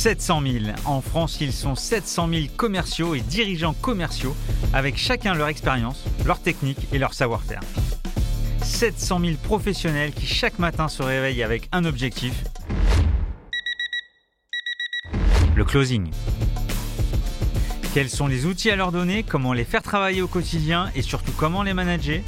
[0.00, 0.64] 700 000.
[0.86, 4.34] En France, ils sont 700 000 commerciaux et dirigeants commerciaux,
[4.72, 7.60] avec chacun leur expérience, leur technique et leur savoir-faire.
[8.62, 12.32] 700 000 professionnels qui chaque matin se réveillent avec un objectif,
[15.54, 16.10] le closing.
[17.92, 20.90] Quels sont les outils à leur donner, comment les faire travailler au quotidien?
[20.94, 22.20] Et surtout comment les manager?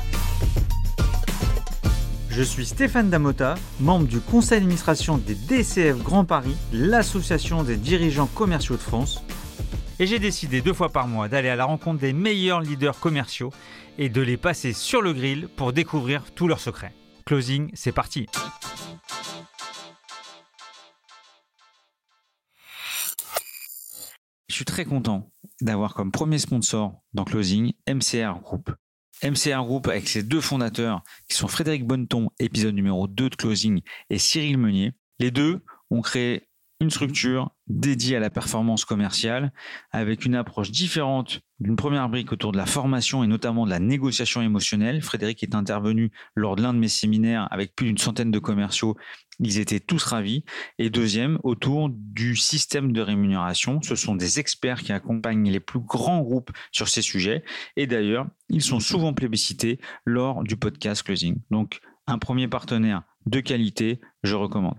[2.32, 8.26] Je suis Stéphane Damota, membre du conseil d'administration des DCF Grand Paris, l'association des dirigeants
[8.26, 9.22] commerciaux de France.
[9.98, 13.50] Et j'ai décidé deux fois par mois d'aller à la rencontre des meilleurs leaders commerciaux
[13.98, 16.94] et de les passer sur le grill pour découvrir tous leurs secrets.
[17.26, 18.26] Closing, c'est parti
[24.48, 28.70] Je suis très content d'avoir comme premier sponsor dans Closing MCR Group.
[29.22, 33.80] MCR Group avec ses deux fondateurs qui sont Frédéric Bonneton, épisode numéro 2 de Closing,
[34.10, 34.92] et Cyril Meunier.
[35.18, 36.48] Les deux ont créé
[36.82, 39.52] une structure dédiée à la performance commerciale
[39.92, 43.78] avec une approche différente d'une première brique autour de la formation et notamment de la
[43.78, 45.00] négociation émotionnelle.
[45.00, 48.96] Frédéric est intervenu lors de l'un de mes séminaires avec plus d'une centaine de commerciaux.
[49.38, 50.44] Ils étaient tous ravis.
[50.78, 53.80] Et deuxième, autour du système de rémunération.
[53.82, 57.44] Ce sont des experts qui accompagnent les plus grands groupes sur ces sujets.
[57.76, 61.36] Et d'ailleurs, ils sont souvent plébiscités lors du podcast Closing.
[61.50, 64.78] Donc, un premier partenaire de qualité, je recommande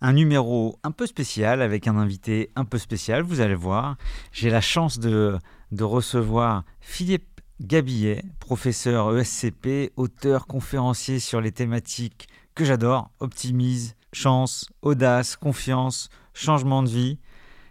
[0.00, 3.96] un numéro un peu spécial avec un invité un peu spécial, vous allez voir.
[4.32, 5.38] J'ai la chance de,
[5.72, 14.68] de recevoir Philippe Gabillet, professeur ESCP, auteur, conférencier sur les thématiques que j'adore, optimise, chance,
[14.82, 17.18] audace, confiance, changement de vie.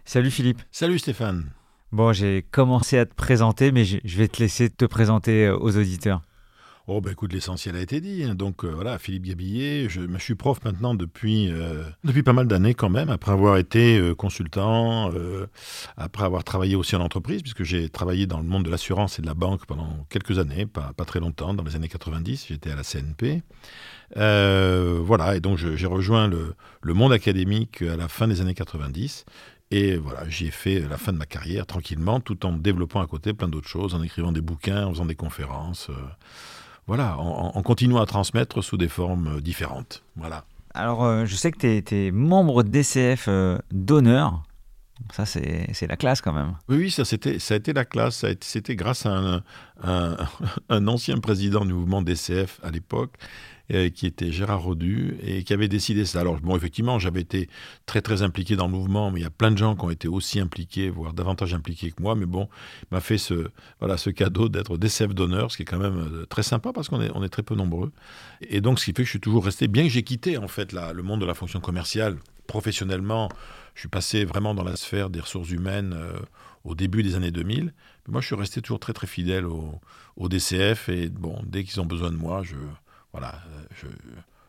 [0.04, 0.62] Salut Philippe.
[0.70, 1.50] Salut Stéphane.
[1.90, 5.76] Bon, j'ai commencé à te présenter, mais je vais te laisser te présenter euh, aux
[5.78, 6.22] auditeurs.
[6.90, 8.24] Oh, ben écoute, l'essentiel a été dit.
[8.24, 8.34] Hein.
[8.34, 12.72] Donc euh, voilà, Philippe Gabillet, je, suis prof maintenant depuis, euh, depuis pas mal d'années
[12.72, 15.12] quand même, après avoir été euh, consultant,
[15.98, 19.22] après avoir travaillé aussi en entreprise, puisque j'ai travaillé dans le monde de l'assurance et
[19.22, 22.76] de la banque pendant quelques années, pas, très longtemps, dans les années 90, j'étais à
[22.76, 23.42] la CNP.
[24.16, 29.26] voilà, et donc j'ai rejoint le, le monde académique à la fin des années 90.
[29.70, 33.06] Et voilà, j'y ai fait la fin de ma carrière tranquillement, tout en développant à
[33.06, 35.90] côté plein d'autres choses, en écrivant des bouquins, en faisant des conférences
[36.88, 40.02] voilà, en, continuant à transmettre sous des formes euh, différentes.
[40.16, 40.44] Voilà.
[40.72, 44.42] Alors, euh, je sais que tu es, membre DCF euh, d'honneur.
[45.12, 46.54] Ça, c'est la classe quand même.
[46.68, 48.24] Oui, oui ça, ça a été la classe.
[48.40, 49.42] C'était grâce à
[50.68, 53.14] un, ancien président du mouvement DCF à l'époque
[53.70, 56.20] euh, qui était Gérard Rodu, et qui avait décidé ça.
[56.20, 57.50] Alors, bon, effectivement, j'avais été
[57.84, 59.90] très, très impliqué dans le mouvement, mais il y a plein de gens qui ont
[59.90, 62.14] été aussi impliqués, voire davantage impliqués que moi.
[62.14, 62.48] Mais bon,
[62.84, 65.98] il m'a fait ce, voilà, ce cadeau d'être DCF d'honneur, ce qui est quand même
[65.98, 67.92] euh, très sympa parce qu'on est, on est très peu nombreux.
[68.40, 70.48] Et donc, ce qui fait que je suis toujours resté, bien que j'ai quitté, en
[70.48, 72.16] fait, le monde de la fonction commerciale
[72.46, 73.28] professionnellement,
[73.78, 76.18] je suis passé vraiment dans la sphère des ressources humaines euh,
[76.64, 77.66] au début des années 2000.
[77.66, 77.72] Mais
[78.08, 80.88] moi, je suis resté toujours très, très fidèle au, DCF.
[80.88, 82.56] Et bon, dès qu'ils ont besoin de moi, je,
[83.12, 83.40] voilà,
[83.84, 83.86] euh,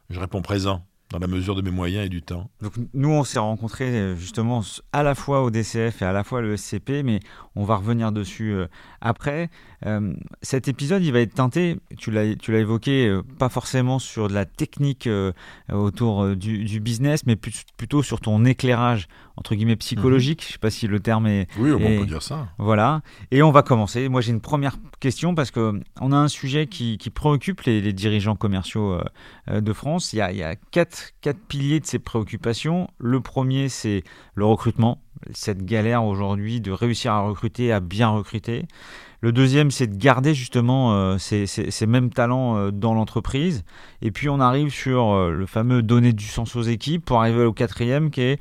[0.09, 2.49] je, réponds présent dans la mesure de mes moyens et du temps.
[2.59, 4.63] Donc nous, on s'est rencontrés euh, justement
[4.93, 7.19] à la fois au DCF et à la fois le SCP, mais
[7.55, 8.55] on va revenir dessus
[9.85, 14.45] euh, cet épisode, il va être teinté, tu l'as évoqué, pas forcément sur de la
[14.45, 15.07] technique
[15.71, 19.07] autour du, business, mais plutôt sur ton éclairage
[19.39, 20.41] entre guillemets psychologique.
[20.43, 21.47] Je ne sais pas si le terme est.
[21.57, 22.49] Oui, on peut dire ça.
[22.57, 23.01] Voilà.
[23.31, 24.09] Et on va commencer.
[24.09, 28.35] Moi, j'ai une première question parce que on a un sujet qui, préoccupe les, dirigeants
[28.35, 29.03] commerciaux euh,
[29.49, 30.13] euh, de France.
[30.13, 32.89] Il y, a, quatre, quatre piliers de ces préoccupations.
[32.97, 34.03] Le premier, c'est
[34.35, 35.01] le recrutement.
[35.31, 38.65] Cette galère aujourd'hui de réussir à recruter, à bien recruter.
[39.21, 43.63] Le deuxième, c'est de garder justement euh, ces, mêmes talents dans l'entreprise.
[44.01, 47.53] Et puis on arrive sur le fameux donner du sens aux équipes pour arriver au
[47.53, 48.39] quatrième qui est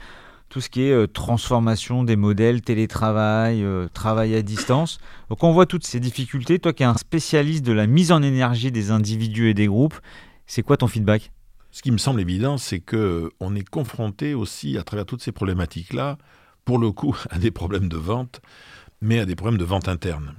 [0.48, 4.98] tout ce qui est euh, transformation des modèles, télétravail, euh, travail à distance.
[5.28, 6.58] Donc on voit toutes ces difficultés.
[6.58, 9.98] Toi qui es un spécialiste de la mise en énergie des individus et des groupes,
[10.46, 11.32] c'est quoi ton feedback?
[11.70, 15.32] Ce qui me semble évident, c'est que on est confronté aussi à travers toutes ces
[15.32, 16.16] problématiques-là,
[16.64, 18.40] pour le coup, à des problèmes de vente,
[19.02, 20.34] mais à des problèmes de vente interne.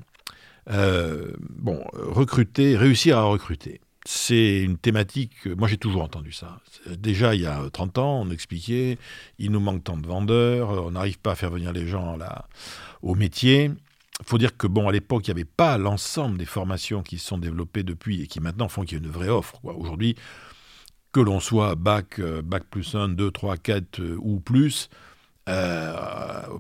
[0.70, 6.62] Euh, bon, recruter, réussir à recruter c'est une thématique, moi j'ai toujours entendu ça.
[6.88, 8.98] Déjà il y a 30 ans, on expliquait,
[9.38, 12.48] il nous manque tant de vendeurs, on n'arrive pas à faire venir les gens là,
[13.04, 13.70] au métier.
[14.22, 17.20] Il faut dire que bon, à l'époque, il n'y avait pas l'ensemble des formations qui
[17.20, 19.60] se sont développées depuis et qui maintenant font qu'il y a une vraie offre.
[19.64, 20.16] Aujourd'hui,
[21.12, 24.90] que l'on soit bac, euh, bac plus 1, 2, 3, 4 ou plus,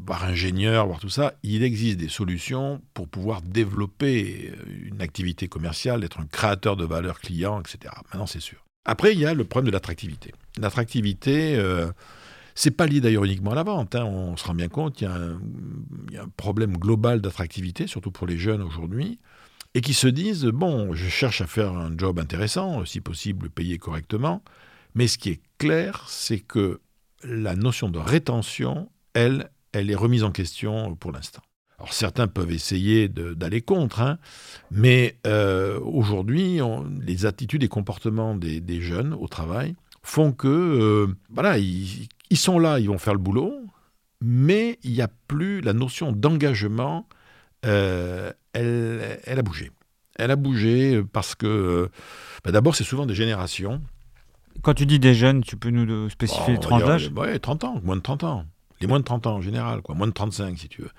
[0.05, 4.51] par ingénieur, voir tout ça, il existe des solutions pour pouvoir développer
[4.83, 7.93] une activité commerciale, être un créateur de valeur client, etc.
[8.11, 8.65] Maintenant, c'est sûr.
[8.85, 10.33] Après, il y a le problème de l'attractivité.
[10.57, 11.91] L'attractivité, euh,
[12.55, 13.95] C'est pas lié d'ailleurs uniquement à la vente.
[13.95, 14.05] Hein.
[14.05, 15.39] On se rend bien compte, il y, a un,
[16.11, 19.19] y a un problème global d'attractivité, surtout pour les jeunes aujourd'hui,
[19.75, 23.77] et qui se disent bon, je cherche à faire un job intéressant, si possible payé
[23.77, 24.43] correctement,
[24.95, 26.81] mais ce qui est clair, c'est que
[27.23, 31.41] la notion de rétention, elle, elle est remise en question pour l'instant.
[31.79, 34.17] Alors certains peuvent essayer d'aller contre, hein,
[34.69, 36.59] mais euh, aujourd'hui,
[37.01, 42.79] les attitudes et comportements des, jeunes au travail font que, euh, voilà, ils, sont là,
[42.79, 43.53] ils vont faire le boulot,
[44.19, 47.07] mais il n'y a plus la notion d'engagement,
[47.65, 49.71] euh, elle, elle, a bougé.
[50.17, 51.89] Elle a bougé parce que,
[52.43, 53.81] bah, d'abord, c'est souvent des générations.
[54.61, 57.81] Quand tu dis des jeunes, tu peux nous spécifier les tranches d'âge Oui, 30 ans,
[57.83, 58.45] moins de 30 ans
[58.81, 60.91] les moins de 30 ans en général, quoi, moins de 35 si tu veux.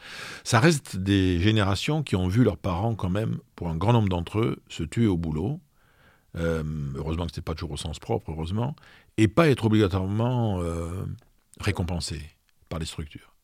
[0.44, 4.08] Ça reste des générations qui ont vu leurs parents quand même, pour un grand nombre
[4.08, 5.60] d'entre eux, se tuer au boulot.
[6.36, 6.62] Euh,
[6.94, 8.76] heureusement que ce n'est pas toujours au sens propre, heureusement,
[9.16, 11.04] et pas être obligatoirement euh,
[11.58, 12.22] récompensés
[12.68, 13.34] par les structures.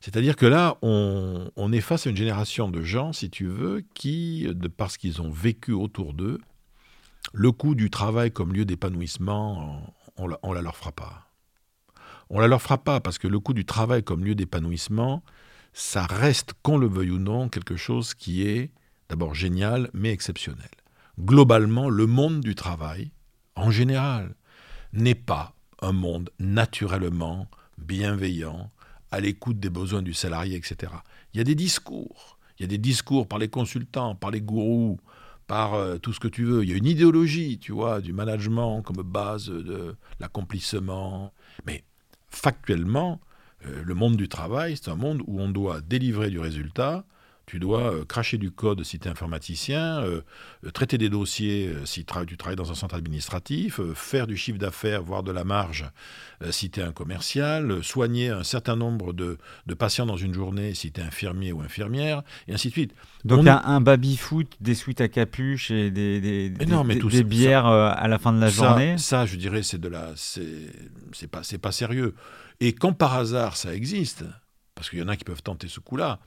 [0.00, 4.48] C'est-à-dire que là, on, est face à une génération de gens, si tu veux, qui,
[4.50, 6.40] de parce qu'ils ont vécu autour d'eux,
[7.32, 11.30] le coût du travail comme lieu d'épanouissement, on ne la leur fera pas.
[12.28, 15.22] On la leur fera pas parce que le coût du travail comme lieu d'épanouissement,
[15.72, 18.72] ça reste, qu'on le veuille ou non, quelque chose qui est
[19.08, 20.70] d'abord génial mais exceptionnel.
[21.18, 23.10] Globalement, le monde du travail,
[23.56, 24.34] en général,
[24.92, 27.48] n'est pas un monde naturellement
[27.78, 28.70] bienveillant,
[29.10, 30.92] à l'écoute des besoins du salarié, etc.
[31.32, 32.38] Il y a des discours.
[32.58, 35.00] Il y a des discours par les consultants, par les gourous,
[35.50, 36.62] par euh, tout ce que tu veux.
[36.62, 41.32] Il y a une idéologie, tu vois, du management comme base de l'accomplissement.
[41.66, 41.82] Mais
[42.28, 43.20] factuellement,
[43.66, 47.04] euh, le monde du travail, c'est un monde où on doit délivrer du résultat,
[47.50, 50.20] tu dois euh, cracher du code si tu es informaticien, euh,
[50.72, 55.24] traiter des dossiers si tu travailles dans un centre administratif, faire du chiffre d'affaires, voire
[55.24, 55.90] de la marge
[56.50, 59.36] si tu es un commercial, soigner un certain nombre de,
[59.76, 62.94] patients dans une journée si tu es infirmier ou infirmière, et ainsi de suite.
[63.24, 68.06] Donc y a un baby-foot, des suites à capuche et des, des, des, bières à
[68.06, 70.12] la fin de la journée Ça, je dirais, c'est de la...
[70.16, 72.14] C'est pas, pas sérieux.
[72.60, 74.24] Et quand par hasard ça existe,
[74.74, 76.20] parce qu'il y en a qui peuvent tenter ce coup-là,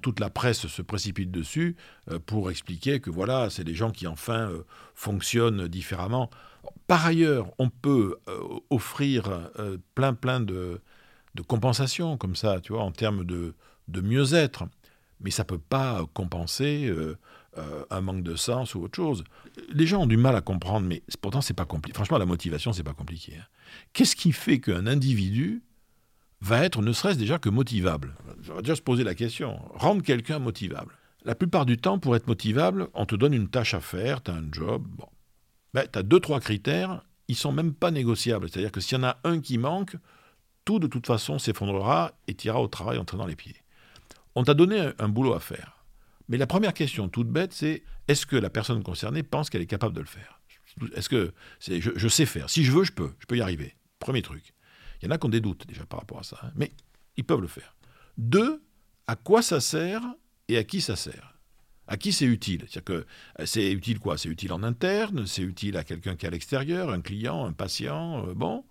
[0.00, 1.76] toute la presse se précipite dessus
[2.10, 4.64] euh, pour expliquer que voilà, c'est des gens qui enfin euh,
[4.94, 6.30] fonctionnent différemment.
[6.86, 8.40] Par ailleurs, on peut euh,
[8.70, 9.50] offrir
[9.94, 10.80] plein plein de,
[11.46, 13.54] compensations comme ça, tu vois, en termes de,
[13.88, 14.64] de mieux-être,
[15.20, 16.92] mais ça peut pas compenser
[17.90, 19.24] un manque de sens ou autre chose.
[19.72, 21.94] Les gens ont du mal à comprendre, mais pourtant c'est pas compliqué.
[21.94, 23.34] Franchement, la motivation c'est pas compliqué.
[23.38, 23.44] Hein.
[23.92, 25.62] Qu'est-ce qui fait qu'un individu
[26.40, 28.14] va être ne serait-ce déjà que motivable.
[28.50, 29.58] On va déjà se poser la question.
[29.74, 30.94] Rendre quelqu'un motivable.
[31.24, 34.30] La plupart du temps, pour être motivable, on te donne une tâche à faire, tu
[34.30, 34.84] as un job.
[34.86, 35.08] Bon.
[35.74, 38.48] Ben, tu as deux, trois critères, ils sont même pas négociables.
[38.48, 39.96] C'est-à-dire que s'il y en a un qui manque,
[40.64, 43.56] tout de toute façon s'effondrera et tira au travail en traînant les pieds.
[44.34, 45.84] On t'a donné un, boulot à faire.
[46.28, 49.66] Mais la première question toute bête, c'est est-ce que la personne concernée pense qu'elle est
[49.66, 50.40] capable de le faire?
[50.94, 53.12] Est-ce que je, je sais faire Si je veux, je peux.
[53.18, 53.74] Je peux y arriver.
[53.98, 54.52] Premier truc.
[55.06, 56.50] Il y en a qui ont des doutes déjà par rapport à ça, hein.
[56.56, 56.72] mais
[57.16, 57.76] ils peuvent le faire.
[58.18, 58.60] Deux,
[59.06, 60.02] à quoi ça sert
[60.48, 61.38] et à qui ça sert?
[61.86, 62.62] À qui c'est utile?
[62.62, 63.06] C'est-à-dire que
[63.38, 64.18] euh, c'est utile quoi?
[64.18, 67.52] C'est utile en interne, c'est utile à quelqu'un qui est à l'extérieur, un client, un
[67.52, 68.64] patient, euh, bon?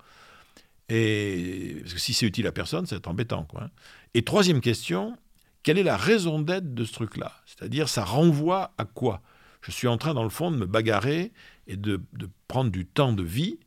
[0.89, 3.63] Et parce que si c'est utile à personne, c'est embêtant, quoi.
[3.63, 3.69] Hein.
[4.13, 5.17] Et troisième question,
[5.63, 7.31] quelle est la raison d'être de ce truc-là?
[7.45, 9.21] C'est-à-dire, ça renvoie à quoi?
[9.61, 11.31] Je suis en train, dans le fond, de me bagarrer
[11.67, 12.01] et de
[12.49, 13.57] prendre du temps de vie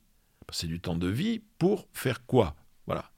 [0.50, 2.54] c'est du temps de vie pour faire quoi?
[2.86, 3.10] Voilà.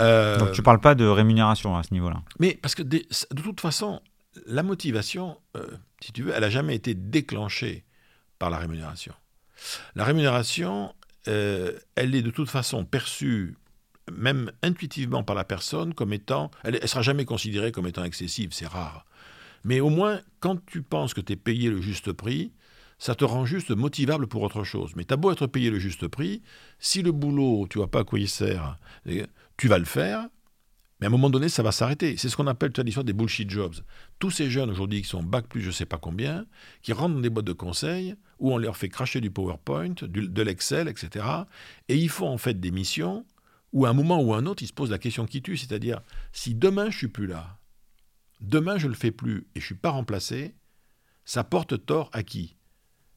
[0.00, 2.22] Euh, Donc tu parles pas de rémunération à ce niveau-là.
[2.38, 3.02] Mais parce que de,
[3.42, 4.00] toute façon,
[4.46, 5.66] la motivation, euh,
[6.00, 7.84] si tu veux, elle n'a jamais été déclenchée
[8.38, 9.14] par la rémunération.
[9.94, 10.94] La rémunération,
[11.28, 13.56] euh, elle est de toute façon perçue,
[14.10, 18.50] même intuitivement par la personne, comme étant, elle ne sera jamais considérée comme étant excessive,
[18.52, 19.06] c'est rare.
[19.64, 22.52] Mais au moins, quand tu penses que tu es payé le juste prix,
[23.02, 24.92] ça te rend juste motivable pour autre chose.
[24.94, 26.40] Mais tu as beau être payé le juste prix,
[26.78, 28.78] si le boulot, tu vois pas à quoi il sert,
[29.56, 30.28] tu vas le faire,
[31.00, 32.16] mais à un moment donné, ça va s'arrêter.
[32.16, 33.74] C'est ce qu'on appelle l'histoire des bullshit jobs.
[34.20, 36.46] Tous ces jeunes aujourd'hui qui sont bac plus je sais pas combien,
[36.82, 40.42] qui rentrent dans des boîtes de conseil où on leur fait cracher du PowerPoint, de
[40.42, 41.26] l'Excel, etc.
[41.88, 43.26] Et ils font en fait des missions
[43.72, 45.56] où à un moment ou à un autre, ils se posent la question qui tue,
[45.56, 47.58] c'est-à-dire si demain je suis plus là,
[48.40, 50.54] demain je le fais plus et je suis pas remplacé,
[51.24, 52.54] ça porte tort à qui?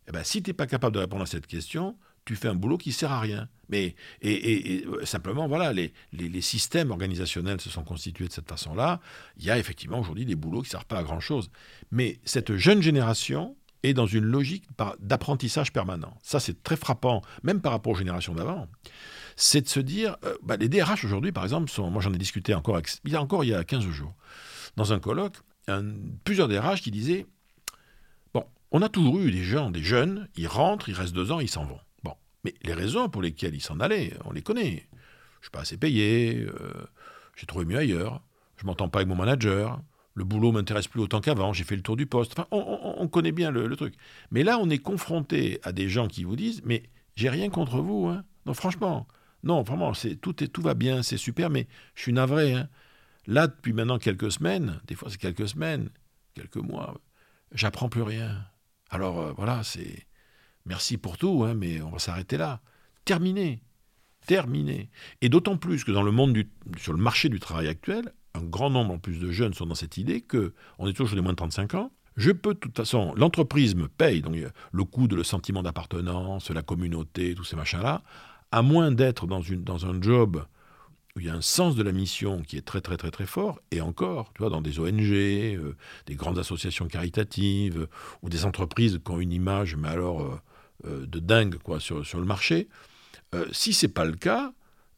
[0.08, 2.56] Eh ben, si tu n'es pas capable de répondre à cette question, tu fais un
[2.56, 3.48] boulot qui ne sert à rien.
[3.70, 9.00] Mais et, euh, simplement, voilà, les, les, systèmes organisationnels se sont constitués de cette façon-là.
[9.38, 11.50] Il y a effectivement aujourd'hui des boulots qui ne servent pas à grand-chose.
[11.92, 14.66] Mais cette jeune génération est dans une logique
[15.00, 16.18] d'apprentissage permanent.
[16.22, 18.68] Ça, c'est très frappant, même par rapport aux générations d'avant.
[19.36, 22.18] C'est de se dire, euh, bah, les DRH aujourd'hui, par exemple, sont, moi j'en ai
[22.18, 24.16] discuté encore, il y a encore il y a 15 jours,
[24.76, 25.38] dans un colloque,
[26.24, 27.26] plusieurs DRH qui disaient,
[28.72, 31.50] on a toujours eu des gens, des jeunes, ils rentrent, ils restent deux ans, ils
[31.50, 31.80] s'en vont.
[32.04, 34.88] Bon, mais les raisons pour lesquelles ils s'en allaient, on les connaît.
[35.42, 36.86] Je suis pas assez payé, euh,
[37.36, 38.22] j'ai trouvé mieux ailleurs,
[38.58, 39.80] je m'entends pas avec mon manager,
[40.16, 42.40] le boulot m'intéresse plus autant qu'avant, j'ai fait le tour du poste.
[42.40, 43.96] Enfin, on, connaît bien le, truc.
[44.32, 46.84] Mais là, on est confronté à des gens qui vous disent Mais
[47.16, 48.08] j'ai rien contre vous.
[48.08, 48.24] Hein.
[48.46, 49.08] Non, franchement,
[49.44, 52.54] non, vraiment, c'est, tout, est, tout va bien, c'est super, mais je suis navré.
[52.54, 52.70] Hein.
[53.28, 55.90] Là, depuis maintenant quelques semaines, des fois c'est quelques semaines,
[56.34, 56.96] quelques mois,
[57.52, 58.46] j'apprends plus rien.
[58.96, 60.08] Alors euh, voilà, c'est
[60.66, 62.62] merci pour tout, hein, mais on va s'arrêter là.
[63.04, 63.62] Terminé.
[64.26, 64.90] Terminé.
[65.22, 68.42] Et d'autant plus que dans le monde du, sur le marché du travail actuel, un
[68.42, 71.18] grand nombre en plus de jeunes sont dans cette idée que on est toujours chez
[71.18, 71.92] les moins de 35 ans.
[72.16, 74.38] Je peux de toute façon, l'entreprise me paye, donc
[74.72, 78.02] le coût de le sentiment d'appartenance, la communauté, tous ces machins-là,
[78.54, 80.46] à moins d'être dans un job
[81.16, 83.26] où il y a un sens de la mission qui est très très très très
[83.26, 85.76] fort, et encore, tu vois, dans des ONG, euh,
[86.08, 87.88] des grandes associations caritatives,
[88.22, 90.42] ou des entreprises qui ont une image, mais alors euh,
[90.86, 92.68] euh, de dingue quoi, sur, sur le marché,
[93.52, 94.54] si c'est pas le cas,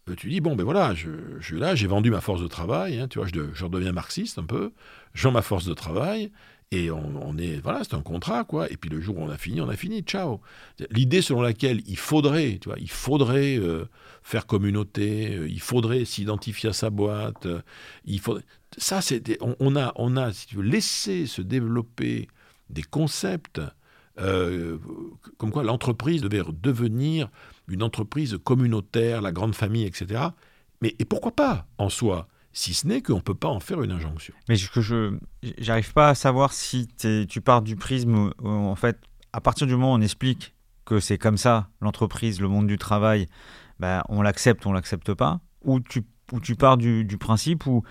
[0.10, 3.08] euh, tu dis, bon, ben voilà, je, là, j'ai vendu ma force de travail, hein,
[3.08, 4.72] tu vois, je, je, redeviens marxiste un peu,
[5.16, 6.32] vends ma force de travail,
[6.72, 9.38] et on, est, voilà, c'est un contrat, quoi, et puis le jour où on a
[9.38, 10.42] fini, on a fini, ciao.
[10.92, 13.86] L'idée selon laquelle il faudrait, tu vois, il faudrait euh,
[14.22, 17.48] faire communauté, euh, il faudrait s'identifier à sa boîte,
[18.04, 18.44] il faudrait...
[18.78, 22.28] Ça, c'est, on, on, a, on a, si tu veux, laissé se développer
[22.70, 23.62] des concepts
[25.38, 27.30] comme quoi l'entreprise devait devenir
[27.68, 30.30] une entreprise communautaire, la grande famille, etc.
[30.82, 32.28] Mais et pourquoi pas en soi?
[32.58, 34.34] Si ce n'est qu'on ne peut pas en faire une injonction.
[34.50, 35.20] Mais je
[35.68, 39.00] n'arrive pas à savoir si tu pars du prisme en fait,
[39.32, 42.80] à partir du moment où on explique que c'est comme ça, l'entreprise, le monde du
[42.80, 43.28] travail,
[43.80, 46.02] ben, on l'accepte, on l'accepte pas, ou tu,
[46.42, 47.84] tu pars du, du, principe où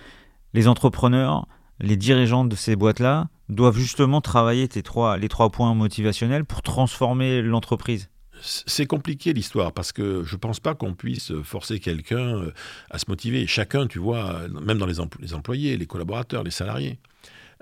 [0.53, 1.47] les entrepreneurs,
[1.79, 6.63] les dirigeants de ces boîtes-là doivent justement travailler tes trois, les trois points motivationnels pour
[6.63, 8.11] transformer l'entreprise.
[8.43, 12.53] C'est compliqué l'histoire parce que je ne pense pas qu'on puisse forcer quelqu'un euh,
[12.91, 13.47] à se motiver.
[13.47, 16.99] Chacun, tu vois, même dans les, employés, les collaborateurs, les salariés,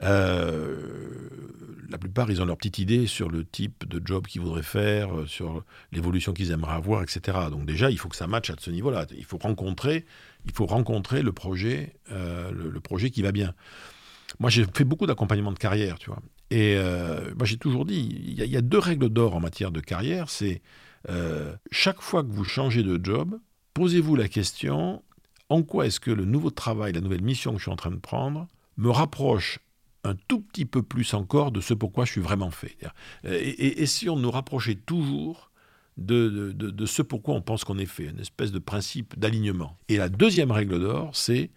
[0.03, 1.29] euh,
[1.89, 5.17] la plupart, ils ont leur petite idée sur le type de job qu'ils voudraient faire,
[5.17, 7.39] euh, sur l'évolution qu'ils aimeraient avoir, etc.
[7.51, 9.07] Donc déjà, il faut que ça matche à ce niveau-là.
[9.17, 10.05] Il faut rencontrer,
[10.45, 13.55] il faut rencontrer le projet, le, projet qui va bien.
[14.41, 16.21] Moi, j'ai fait beaucoup d'accompagnement de carrière, tu vois.
[16.55, 19.81] Et euh, moi, j'ai toujours dit, il y, a deux règles d'or en matière de
[19.81, 20.31] carrière.
[20.31, 20.63] C'est
[21.09, 23.41] euh, chaque fois que vous changez de job,
[23.75, 25.03] posez-vous la question
[25.49, 27.91] en quoi est-ce que le nouveau travail, la nouvelle mission que je suis en train
[27.91, 28.47] de prendre,
[28.77, 29.59] me rapproche
[30.05, 32.77] un tout petit peu plus encore de ce pourquoi je suis vraiment fait.
[33.25, 35.51] Et, si on nous rapprochait toujours
[35.97, 39.77] de, de, de, ce pourquoi on pense qu'on est fait, une espèce de principe d'alignement.
[39.89, 41.51] Et la deuxième règle d'or, c'est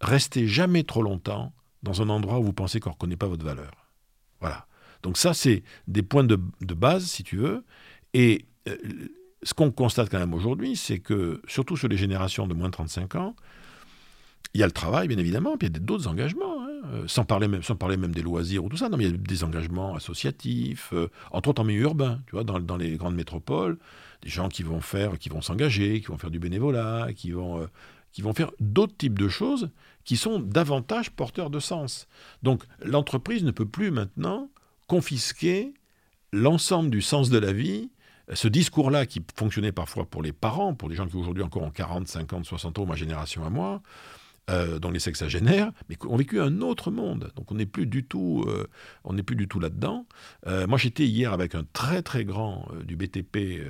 [0.00, 1.52] restez jamais trop longtemps
[1.82, 3.87] dans un endroit où vous pensez qu'on ne reconnaît pas votre valeur.
[4.40, 4.66] Voilà.
[5.02, 6.36] Donc ça, c'est des points de,
[6.74, 7.64] base, si tu veux.
[8.14, 8.76] Et euh,
[9.42, 12.72] ce qu'on constate quand même aujourd'hui, c'est que, surtout sur les générations de moins de
[12.72, 13.36] 35 ans,
[14.54, 16.80] il y a le travail, bien évidemment, puis il y a d'autres engagements, hein.
[16.92, 18.88] euh, sans, parler même, sans parler même des loisirs ou tout ça.
[18.88, 22.32] Non, mais il y a des engagements associatifs, euh, entre autres en milieu urbain, tu
[22.32, 23.78] vois, dans, dans, les grandes métropoles,
[24.22, 27.68] des gens qui vont faire, qui vont s'engager, qui vont faire du bénévolat, qui vont
[28.18, 29.70] qui vont faire d'autres types de choses
[30.02, 32.08] qui sont davantage porteurs de sens.
[32.42, 34.50] Donc l'entreprise ne peut plus maintenant
[34.88, 35.72] confisquer
[36.32, 37.92] l'ensemble du sens de la vie.
[38.34, 41.70] Ce discours-là qui fonctionnait parfois pour les parents, pour les gens qui aujourd'hui encore ont
[41.70, 43.82] 40, 50, 60 ans, ma génération à moi,
[44.50, 47.30] euh, dont les sexagénaires, mais qui ont vécu un autre monde.
[47.36, 48.66] Donc on n'est plus du tout, euh,
[49.04, 50.06] on n'est plus du tout là-dedans.
[50.48, 53.62] Euh, moi j'étais hier avec un très très grand euh, du BTP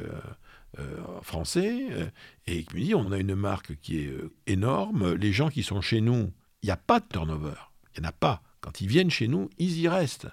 [1.23, 2.11] français, euh,
[2.47, 5.63] et qui me dit on a une marque qui est euh, énorme, les gens qui
[5.63, 6.33] sont chez nous,
[6.63, 7.55] il n'y a pas de turnover,
[7.97, 8.43] il n'y en a pas.
[8.61, 10.29] Quand ils viennent chez nous, ils y restent.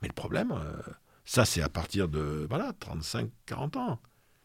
[0.00, 0.54] Mais le problème,
[1.24, 4.00] ça c'est à partir de voilà 35-40 ans.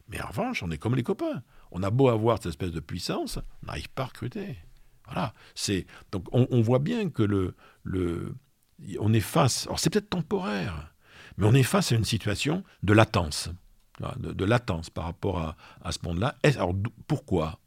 [0.08, 1.44] Mais en revanche, on est comme les copains.
[1.72, 4.58] On a beau avoir cette espèce de puissance, on n'arrive pas à recruter.
[5.06, 5.34] Voilà.
[5.53, 8.36] C'est donc on, voit bien que le, le
[9.00, 9.65] on est face.
[9.68, 10.94] Alors c'est peut-être temporaire,
[11.38, 13.50] mais on est face à une situation de latence
[14.18, 16.38] de, latence par rapport à, ce monde-là.
[16.44, 16.75] Alors
[17.08, 17.60] pourquoi?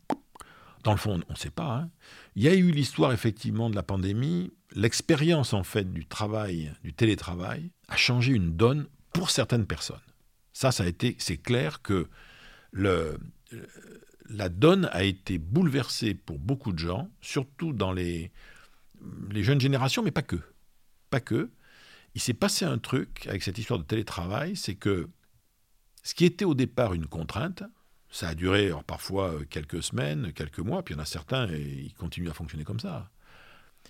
[0.84, 1.76] Dans le fond, on ne sait pas.
[1.76, 1.90] Hein.
[2.34, 4.52] Il y a eu l'histoire effectivement de la pandémie.
[4.74, 10.00] L'expérience en fait du travail, du télétravail, a changé une donne pour certaines personnes.
[10.52, 12.08] Ça, ça a été, c'est clair que
[12.72, 18.32] la donne a été bouleversée pour beaucoup de gens, surtout dans les,
[19.30, 20.40] les jeunes générations, mais pas que.
[21.10, 21.50] Pas que.
[22.14, 25.08] il s'est passé un truc avec cette histoire de télétravail, c'est que
[26.02, 27.62] ce qui était au départ une contrainte,
[28.10, 31.48] ça a duré parfois euh, quelques semaines, quelques mois, puis il y en a certains,
[31.50, 33.10] et ils continuent à fonctionner comme ça.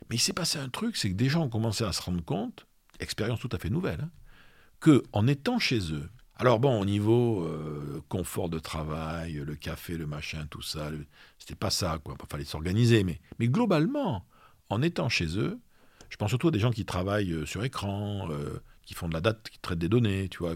[0.09, 2.25] Mais il s'est passé un truc, c'est que des gens ont commencé à se rendre
[2.25, 2.66] compte,
[3.00, 4.11] expérience tout à fait nouvelle, hein,
[4.81, 9.97] que en étant chez eux, alors bon, au niveau euh, confort de travail, le café,
[9.97, 10.90] le machin, tout ça,
[11.38, 12.16] c'était pas ça, quoi.
[12.21, 14.26] Il fallait s'organiser, mais, globalement,
[14.69, 15.61] en étant chez eux,
[16.09, 18.28] je pense surtout à des gens qui travaillent euh, sur écran,
[18.85, 20.54] qui font de la date, qui traitent des données, tu vois,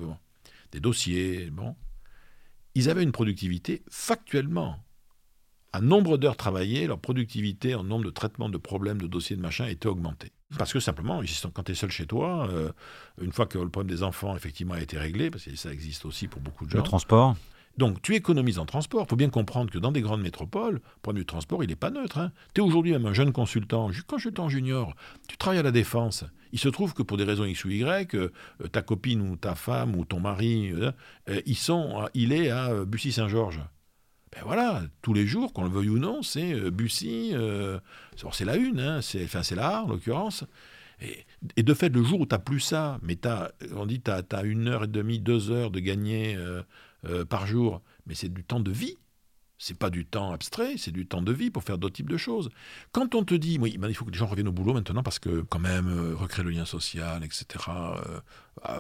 [0.72, 1.76] des dossiers, bon.
[2.74, 4.82] Ils avaient une productivité factuellement.
[5.72, 9.40] Un nombre d'heures travaillées, leur productivité en nombre de traitements de problèmes, de dossiers, de
[9.40, 10.32] machin était augmentée.
[10.58, 12.70] Parce que simplement, quand tu es seul chez toi, euh,
[13.20, 16.04] une fois que le problème des enfants effectivement a été réglé, parce que ça existe
[16.04, 16.78] aussi pour beaucoup de gens.
[16.78, 17.36] Le transport
[17.78, 19.04] donc tu économises en transport.
[19.06, 21.76] Il faut bien comprendre que dans des grandes métropoles, le problème du transport, il n'est
[21.76, 22.18] pas neutre.
[22.18, 22.32] Hein.
[22.54, 24.94] Tu es aujourd'hui même un jeune consultant, quand j'étais en junior,
[25.28, 26.24] tu travailles à la défense.
[26.52, 28.30] Il se trouve que pour des raisons X ou Y, euh,
[28.72, 30.92] ta copine ou ta femme ou ton mari, euh,
[31.44, 33.60] ils sont, il est à Bussy-Saint-Georges.
[34.32, 37.78] Ben voilà, tous les jours, qu'on le veuille ou non, c'est euh, Bussy, euh,
[38.32, 40.44] c'est la une, hein, c'est enfin, la en l'occurrence.
[41.56, 44.10] Et, de fait, le jour où tu n'as plus ça, mais as, on dit tu
[44.10, 46.62] as, une heure et demie, deux heures de gagner euh,
[47.28, 48.96] par jour, mais c'est du temps de vie.
[49.58, 52.18] C'est pas du temps abstrait, c'est du temps de vie pour faire d'autres types de
[52.18, 52.50] choses.
[52.92, 55.02] Quand on te dit, oui, ben, il faut que les gens reviennent au boulot maintenant
[55.02, 57.64] parce que quand même, recréer le lien social, etc.,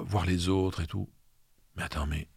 [0.02, 1.08] voir les autres et tout.
[1.76, 2.28] Mais attends, mais,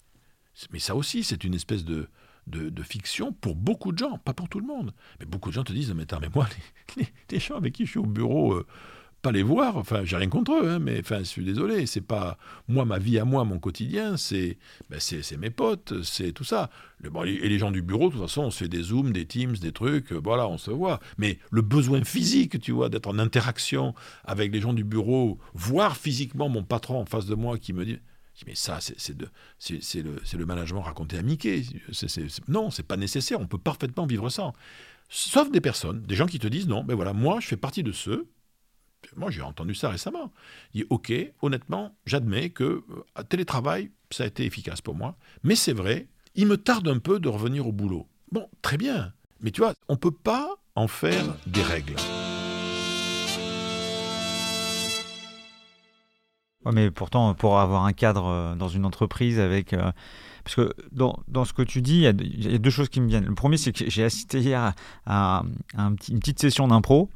[0.72, 2.08] mais ça aussi, c'est une espèce de,
[2.50, 4.94] de, fiction pour beaucoup de gens, pas pour tout le monde.
[5.20, 6.48] Mais beaucoup de gens te disent, mais, mais moi,
[7.30, 8.66] les, gens avec qui je suis au bureau, euh,
[9.22, 12.02] pas les voir, enfin, j'ai rien contre eux, hein, mais enfin, je suis désolé, c'est
[12.02, 14.58] pas moi, ma vie à moi, mon quotidien, c'est
[14.90, 16.70] ben, c'est mes potes, c'est tout ça.
[17.04, 19.58] et les gens du bureau, de toute façon, on se fait des zooms, des teams,
[19.58, 21.00] des trucs, euh, voilà, on se voit.
[21.18, 25.98] Mais le besoin physique, tu vois, d'être en interaction avec les gens du bureau, voir
[25.98, 28.00] physiquement mon patron en face de moi qui me dit
[28.48, 31.64] mais ça, c'est le, le, management raconté à Mickey.
[32.48, 33.40] non, c'est pas nécessaire.
[33.42, 34.54] On peut parfaitement vivre ça.
[35.10, 37.84] Sauf des personnes, des gens qui te disent non, ben voilà, moi, je fais partie
[37.84, 38.30] de ceux.
[39.16, 40.32] Moi, j'ai entendu ça récemment.
[40.74, 45.18] Il dit ok, honnêtement, j'admets que euh, télétravail, ça a été efficace pour moi.
[45.44, 48.08] Mais c'est vrai, il me tarde un peu de revenir au boulot.
[48.32, 49.14] Bon, très bien.
[49.42, 51.96] Mais tu vois, on peut pas en faire des règles.
[56.72, 59.74] mais pourtant, pour avoir un cadre euh, dans une entreprise avec.
[59.74, 59.92] Euh,
[60.44, 63.08] parce que dans, dans, ce que tu dis, il y, a deux choses qui me
[63.08, 63.26] viennent.
[63.26, 64.74] Le premier, c'est que j'ai assisté hier
[65.06, 65.44] à,
[65.78, 67.10] une petite session d'impro.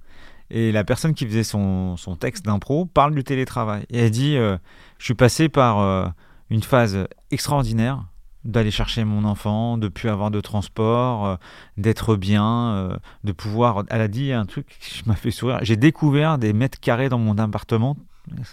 [0.55, 3.85] Et la personne qui faisait son, son texte d'impro parle du télétravail.
[3.89, 4.57] Et elle dit euh,
[4.99, 6.13] Je suis passé par
[6.49, 8.05] une phase extraordinaire
[8.45, 11.39] d'aller chercher mon enfant, de plus avoir de transport,
[11.77, 13.83] d'être bien, de pouvoir.
[13.89, 15.59] Elle a dit un truc qui m'a fait sourire.
[15.63, 17.97] J'ai découvert des mètres carrés dans mon appartement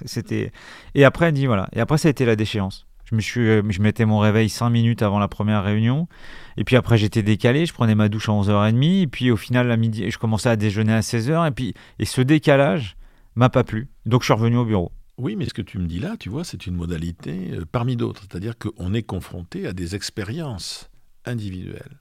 [0.04, 0.52] c'était
[0.94, 2.86] et après elle dit voilà et après ça a été la déchéance.
[3.10, 6.08] Je me euh, mettais mon réveil 5 minutes avant la première réunion
[6.56, 9.70] et puis après j'étais décalé, je prenais ma douche à 11h30 et puis au final
[9.70, 12.96] à midi je commençais à déjeuner à 16h et puis et ce décalage
[13.34, 13.88] m'a pas plu.
[14.06, 14.92] Donc je suis revenu au bureau.
[15.18, 17.94] Oui, mais ce que tu me dis là, tu vois, c'est une modalité euh, parmi
[17.94, 18.22] d'autres.
[18.22, 20.88] C'est-à-dire qu'on est confronté à des expériences
[21.26, 22.00] individuelles.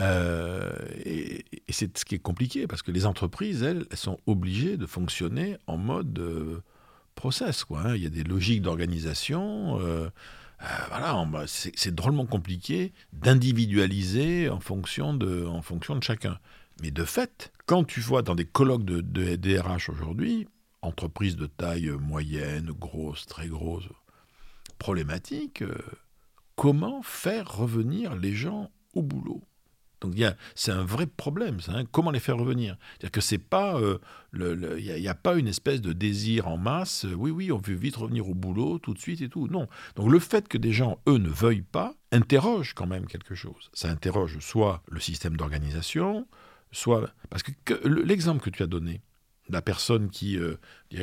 [0.00, 0.72] Euh,
[1.04, 4.86] et, c'est ce qui est compliqué, parce que les entreprises, elles, elles sont obligées de
[4.86, 6.62] fonctionner en mode
[7.14, 7.64] process.
[7.64, 7.96] Quoi, hein.
[7.96, 9.78] Il y a des logiques d'organisation.
[9.80, 10.08] Euh,
[10.62, 16.38] euh, c'est drôlement compliqué d'individualiser en, fonction de, en fonction de chacun.
[16.80, 20.46] Mais de fait, quand tu vois dans des colloques de, de DRH aujourd'hui,
[20.82, 23.88] entreprises de taille moyenne, grosse, très grosse,
[24.78, 25.76] problématique, euh,
[26.56, 29.42] comment faire revenir les gens au boulot?
[30.02, 30.16] Donc
[30.54, 31.84] c'est un vrai problème, hein.
[31.92, 32.76] comment les faire revenir?
[32.92, 33.78] C'est-à-dire que c'est pas,
[34.34, 37.04] il euh, n'y a, pas une espèce de désir en masse.
[37.04, 39.46] Euh, oui, oui, on veut vite revenir au boulot tout de suite et tout.
[39.46, 39.68] Non.
[39.94, 43.70] Donc le fait que des gens eux ne veuillent pas interroge quand même quelque chose.
[43.72, 46.26] Ça interroge soit le système d'organisation,
[46.72, 49.02] soit parce que, l'exemple que tu as donné,
[49.48, 50.56] la personne qui euh,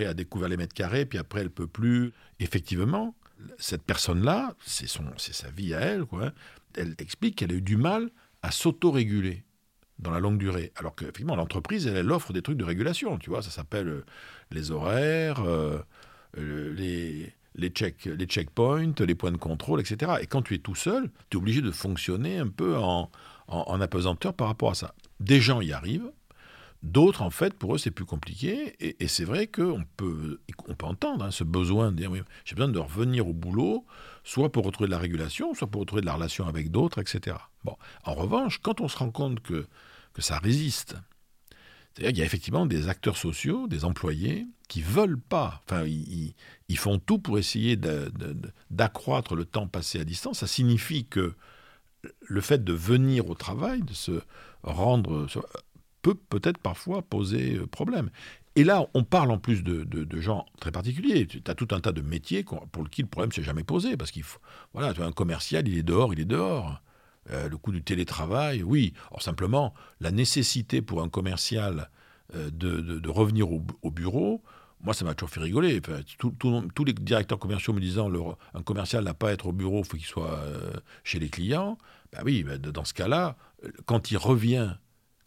[0.06, 2.12] a découvert les mètres carrés, puis après elle peut plus.
[2.40, 3.16] Effectivement,
[3.58, 6.34] cette personne-là, c'est c'est sa vie à elle, quoi.
[6.76, 9.44] Elle explique qu'elle a eu du mal à s'auto-réguler
[10.00, 10.72] dans la longue durée.
[10.76, 14.06] Alors qu'effectivement, l'entreprise, elle, offre des trucs de régulation, tu vois, ça s'appelle euh,
[14.52, 15.80] les horaires, euh,
[16.38, 20.14] euh, les, les, check, les checkpoints, les points de contrôle, etc.
[20.22, 23.12] Et quand tu es tout seul, tu es obligé de fonctionner un peu en,
[23.48, 24.94] en apesanteur par rapport à ça.
[25.20, 26.12] Des gens y arrivent,
[26.82, 28.76] D'autres, en fait, pour eux, c'est plus compliqué.
[28.80, 32.12] Et, c'est vrai qu'on peut, on peut entendre hein, ce besoin de dire
[32.46, 33.86] j'ai besoin de revenir au boulot,
[34.24, 37.36] soit pour retrouver de la régulation, soit pour retrouver de la relation avec d'autres, etc.
[38.06, 39.68] En revanche, quand on se rend compte que,
[40.14, 40.96] que ça résiste,
[41.94, 45.62] C'est-à-dire qu'il y a effectivement des acteurs sociaux, des employés, qui veulent pas.
[45.66, 47.76] Enfin, ils, font tout pour essayer
[48.70, 50.40] d'accroître le temps passé à distance.
[50.40, 51.34] Ça signifie que
[52.22, 54.22] le fait de venir au travail, de se
[54.64, 55.28] rendre,
[56.02, 58.10] peut peut-être parfois poser euh, problème.
[58.56, 61.28] Et là, on parle en plus de, gens très particuliers.
[61.28, 63.96] Tu as tout un tas de métiers pour lesquels le problème s'est jamais posé.
[63.96, 64.24] Parce qu'il.
[64.74, 66.82] Voilà, un commercial, il est dehors, il est dehors.
[67.32, 68.94] Euh, le coût du télétravail, oui.
[69.12, 71.90] Or, simplement, la nécessité pour un commercial
[72.36, 74.42] euh, de, revenir au, bureau,
[74.82, 75.80] moi, ça m'a toujours fait rigoler.
[76.18, 78.10] tous les directeurs commerciaux me disant
[78.54, 80.40] un commercial n'a pas à être au bureau, il faut qu'il soit
[81.04, 81.78] chez les clients.
[82.12, 83.38] Ben oui, ben, dans ce cas-là,
[83.86, 84.74] quand il revient,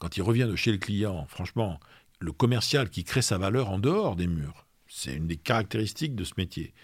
[0.02, 1.78] quand il revient de chez le client, franchement,
[2.18, 6.24] le commercial qui crée sa valeur en dehors des murs, c'est une des caractéristiques de
[6.24, 6.74] ce métier.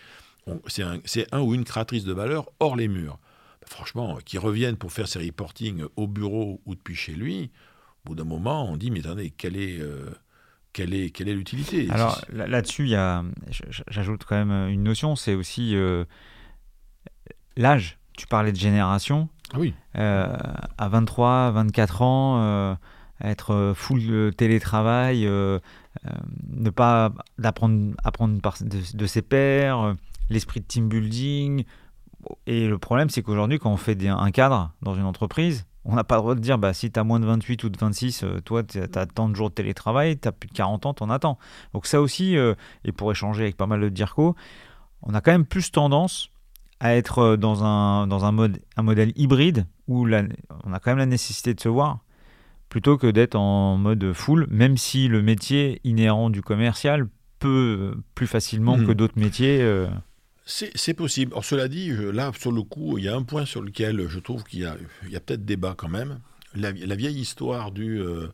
[0.69, 1.01] C'est un,
[1.33, 3.19] un, ou une créatrice de valeur hors les murs
[3.67, 7.51] franchement, qui reviennent pour faire ses reporting au bureau ou depuis chez lui,
[8.05, 9.81] au bout d'un moment, on dit, mais attendez, quelle est...
[9.81, 10.11] Euh,
[10.75, 11.89] quelle est, quelle est l'utilité?
[11.91, 12.95] Alors là-dessus,
[13.89, 16.05] j'ajoute quand même une notion, c'est aussi euh,
[17.57, 17.99] l'âge.
[18.17, 19.29] Tu parlais de génération.
[19.53, 19.75] Ah oui.
[19.97, 20.37] Euh,
[20.77, 22.79] à 23, 24 ans,
[23.23, 28.41] être full télétravail, ne pas apprendre, apprendre
[28.95, 29.97] de, ses pairs,
[30.31, 31.65] l'esprit de team building,
[32.47, 36.05] et le problème, c'est qu'aujourd'hui, quand on fait un cadre dans une entreprise, on n'a
[36.05, 38.25] pas le droit de dire bah, si tu as moins de 28 ou de 26,
[38.25, 40.95] euh, toi, tu as tant de jours de télétravail, tu as plus de 40 ans,
[40.95, 41.39] t'en attends.
[41.73, 42.55] Donc, ça aussi, euh,
[42.85, 44.37] et pour échanger avec pas mal de DIRCO,
[45.03, 46.31] on a quand même plus tendance
[46.81, 50.91] à être euh, dans un, dans un, mode, un modèle hybride où on a quand
[50.91, 52.01] même la nécessité de se voir
[52.69, 58.27] plutôt que d'être en mode full, même si le métier inhérent du commercial peut plus
[58.27, 58.87] facilement mmh.
[58.87, 59.87] que d'autres métiers.
[60.49, 61.33] C'est possible.
[61.35, 64.19] Or, cela dit, là, sur le coup, il y a un point sur lequel je
[64.19, 64.77] trouve qu'il y a,
[65.21, 66.21] peut-être débat quand même.
[66.55, 68.29] La, vieille histoire du euh,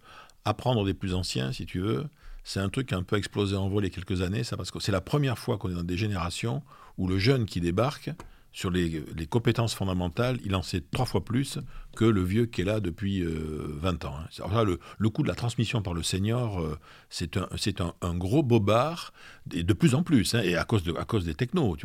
[0.44, 2.06] apprendre des plus anciens, si tu veux,
[2.44, 4.44] c'est un truc qui a un peu explosé en vol il y a quelques années,
[4.44, 6.62] ça, parce que c'est la première fois qu'on est dans des générations
[6.98, 8.10] où le jeune qui débarque
[8.54, 11.58] sur les, compétences fondamentales, il en sait trois fois plus
[11.96, 14.14] que le vieux qui est là depuis 20 euh, ans.
[14.16, 14.44] Hein.
[14.48, 16.78] Alors le, le, coût de la transmission par le senior, euh,
[17.10, 19.12] c'est un, un, un, gros bobard,
[19.52, 21.76] et de plus en plus, hein, et à cause, de, à cause des technos.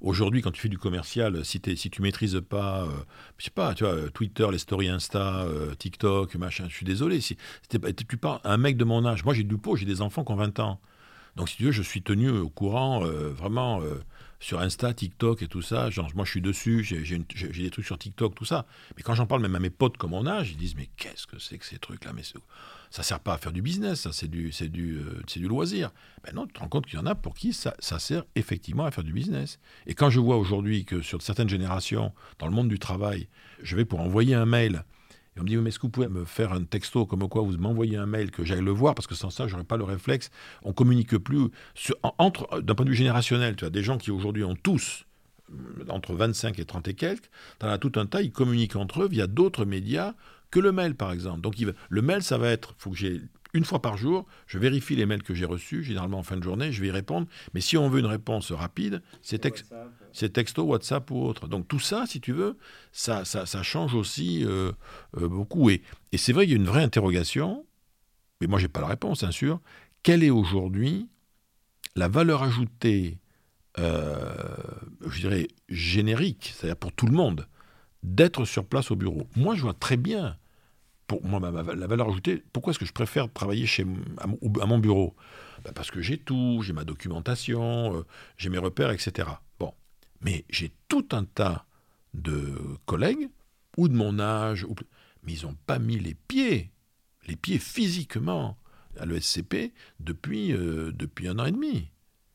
[0.00, 2.88] Aujourd'hui, quand tu fais du commercial, si, si tu maîtrises pas, euh,
[3.36, 5.46] je sais pas, tu vois, Twitter, les stories Insta,
[5.78, 7.20] TikTok, machin, je suis désolé.
[7.20, 7.36] Si,
[7.68, 10.32] tu parles un mec de mon âge, moi j'ai du pot, j'ai des enfants qui
[10.32, 10.80] ont 20 ans.
[11.36, 13.82] Donc si tu veux, je suis tenu au courant, vraiment
[14.40, 15.90] sur Insta, TikTok et tout ça.
[15.90, 18.66] Genre, moi, je suis dessus, j'ai des trucs sur TikTok, tout ça.
[18.96, 21.26] Mais quand j'en parle même à mes potes comme mon âge, ils disent Mais qu'est-ce
[21.26, 22.12] que c'est que ces trucs-là?
[22.14, 22.22] Mais
[22.90, 25.90] ça sert pas à faire du business, ça, c'est du, du, euh, du loisir.
[26.24, 28.24] Ben non, tu te rends compte qu'il y en a pour qui ça, ça sert
[28.34, 29.58] effectivement à faire du business.
[29.86, 33.28] Et quand je vois aujourd'hui que sur certaines générations, dans le monde du travail,
[33.62, 34.84] je vais pour envoyer un mail
[35.36, 37.42] et on me dit, mais est-ce que vous pouvez me faire un texto comme quoi
[37.42, 38.94] vous m'envoyez un mail que j'aille le voir?
[38.94, 40.30] Parce que sans ça, j'aurais pas le réflexe.
[40.62, 41.48] On communique plus
[42.18, 43.56] entre d'un point de vue générationnel.
[43.56, 45.04] Tu as des gens qui aujourd'hui ont tous
[45.52, 49.08] euh, entre 25 et 30 et quelques, as tout un tas, ils communiquent entre eux
[49.08, 50.14] via d'autres médias
[50.50, 51.42] que le mail, par exemple.
[51.42, 51.56] Donc,
[51.88, 53.20] le mail, ça va être, faut que j'ai
[53.56, 56.42] une fois par jour, je vérifie les mails que j'ai reçus, généralement en fin de
[56.42, 57.26] journée, je vais y répondre.
[57.54, 59.40] Mais si on veut une réponse rapide, c'est
[60.32, 61.48] texto, WhatsApp ou autre.
[61.48, 62.56] Donc tout ça, si tu veux,
[62.92, 64.72] ça, ça, change aussi euh,
[65.16, 65.70] euh, beaucoup.
[65.70, 67.64] Et, et c'est vrai qu'il y a une vraie interrogation,
[68.40, 69.60] mais moi, je n'ai pas la réponse, bien sûr.
[70.02, 71.08] Quelle est aujourd'hui
[71.94, 73.18] la valeur ajoutée,
[73.78, 74.34] euh,
[75.08, 77.46] je dirais, générique, c'est-à-dire pour tout le monde,
[78.02, 79.26] d'être sur place au bureau?
[79.34, 80.36] Moi, je vois très bien
[81.06, 83.86] pour moi, la valeur ajoutée, pourquoi est-ce que je préfère travailler chez,
[84.18, 84.26] à,
[84.66, 85.14] mon bureau?
[85.64, 89.28] Bah, Parce que j'ai tout, j'ai ma documentation, euh, j'ai mes repères, etc.
[89.58, 89.72] Bon,
[90.20, 91.66] mais j'ai tout un tas
[92.14, 92.54] de
[92.86, 93.28] collègues,
[93.76, 94.66] ou de mon âge,
[95.22, 96.72] mais ils n'ont pas mis les pieds,
[97.26, 98.58] les pieds physiquement
[98.98, 101.90] à l'ESCP depuis, euh, depuis un an et demi.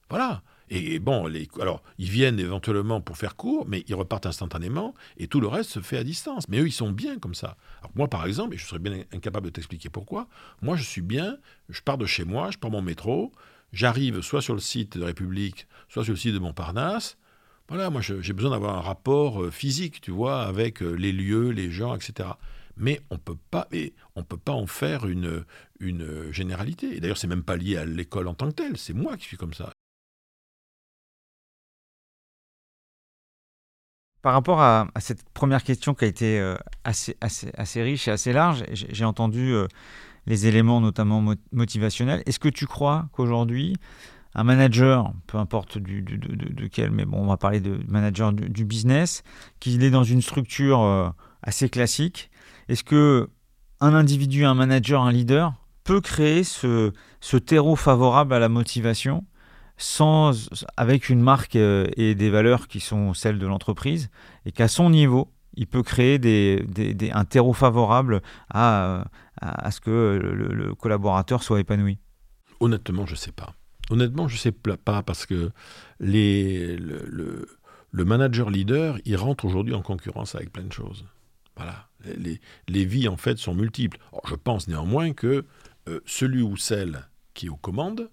[0.10, 0.44] Voilà.
[0.74, 1.30] Et bon,
[1.60, 5.70] alors, ils viennent éventuellement pour faire court, mais ils repartent instantanément, et tout le reste
[5.70, 6.48] se fait à distance.
[6.48, 7.58] Mais eux, ils sont bien comme ça.
[7.80, 10.30] Alors, moi, par exemple, et je serais bien incapable de t'expliquer pourquoi,
[10.62, 13.34] moi, je suis bien, je pars de chez moi, je prends mon métro,
[13.74, 17.18] j'arrive soit sur le site de République, soit sur le site de Montparnasse.
[17.68, 21.50] Voilà, moi, j'ai besoin d'avoir un rapport euh, physique, tu vois, avec euh, les lieux,
[21.50, 22.30] les gens, etc
[22.78, 23.68] mais on peut pas
[24.16, 25.44] on peut pas en faire une,
[25.80, 26.96] une généralité.
[26.96, 28.78] Et d'ailleurs, c'est même pas lié à l'école en tant que telle.
[28.78, 29.72] C'est moi qui suis comme ça.
[34.22, 37.16] Par rapport à, cette première question qui a été euh, assez,
[37.82, 39.68] riche et assez large, j'ai entendu euh,
[40.28, 42.22] les éléments notamment motivationnels.
[42.28, 43.76] Est-ce que tu crois qu'aujourd'hui,
[44.36, 49.24] un manager, peu importe de, quel, mais bon, on va parler de manager du, business,
[49.60, 51.10] qu'il est dans une structure euh,
[51.42, 52.30] assez classique,
[52.70, 53.30] est-ce que
[53.80, 55.54] un individu, un manager, un leader
[55.84, 59.26] peut créer ce, ce terreau favorable à la motivation?
[59.82, 64.10] Sans, avec une marque euh, et des valeurs qui sont celles de l'entreprise,
[64.46, 69.06] et qu'à son niveau, il peut créer des, des, un terreau favorable à,
[69.42, 71.98] à, ce que le, collaborateur soit épanoui
[72.60, 73.56] Honnêtement, je ne sais pas.
[73.90, 75.52] Honnêtement, je ne sais pas parce que
[76.00, 77.48] les, le,
[77.92, 81.06] le, manager leader, il rentre aujourd'hui en concurrence avec plein de choses.
[81.58, 81.88] Voilà.
[82.18, 82.40] Les,
[82.70, 83.98] les vies, en fait, sont multiples.
[84.26, 85.46] je pense néanmoins que
[85.90, 88.10] euh, celui ou celle qui est aux commandes,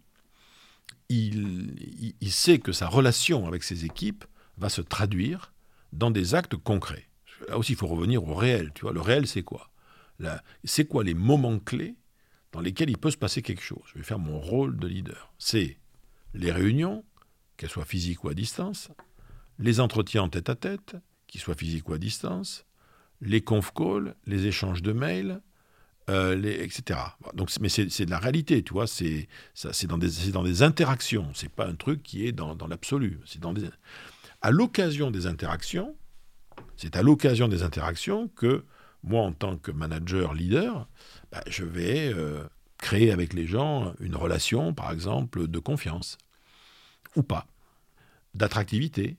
[1.09, 4.25] il, sait que sa relation avec ses équipes
[4.57, 5.53] va se traduire
[5.93, 7.09] dans des actes concrets.
[7.49, 8.73] Là aussi, il faut revenir au réel.
[8.75, 9.71] Tu vois, le réel, c'est quoi?
[10.65, 11.97] C'est quoi les moments clés
[12.53, 13.83] dans lesquels il peut se passer quelque chose?
[13.93, 15.33] Je vais faire mon rôle de leader.
[15.39, 15.79] C'est
[16.35, 17.05] les réunions,
[17.57, 18.91] qu'elles soient physiques ou à distance,
[19.59, 22.67] les entretiens en tête à tête, qu'ils soient physiques ou à distance,
[23.21, 25.41] les conf calls, les échanges de mails,
[26.09, 26.99] euh, etc.
[27.35, 28.87] Donc, mais c'est de la réalité, tu vois.
[28.87, 29.29] C'est
[29.87, 31.31] dans des dans des interactions.
[31.35, 33.21] C'est pas un truc qui est dans, dans l'absolu.
[33.27, 33.55] C'est dans
[34.41, 35.97] à l'occasion des interactions.
[36.77, 38.65] C'est à l'occasion des interactions que
[39.03, 40.89] moi, en tant que manager leader,
[41.31, 42.43] bah, je vais euh,
[42.79, 46.19] créer avec les gens une relation, par exemple, de confiance
[47.17, 47.47] ou pas,
[48.35, 49.17] d'attractivité.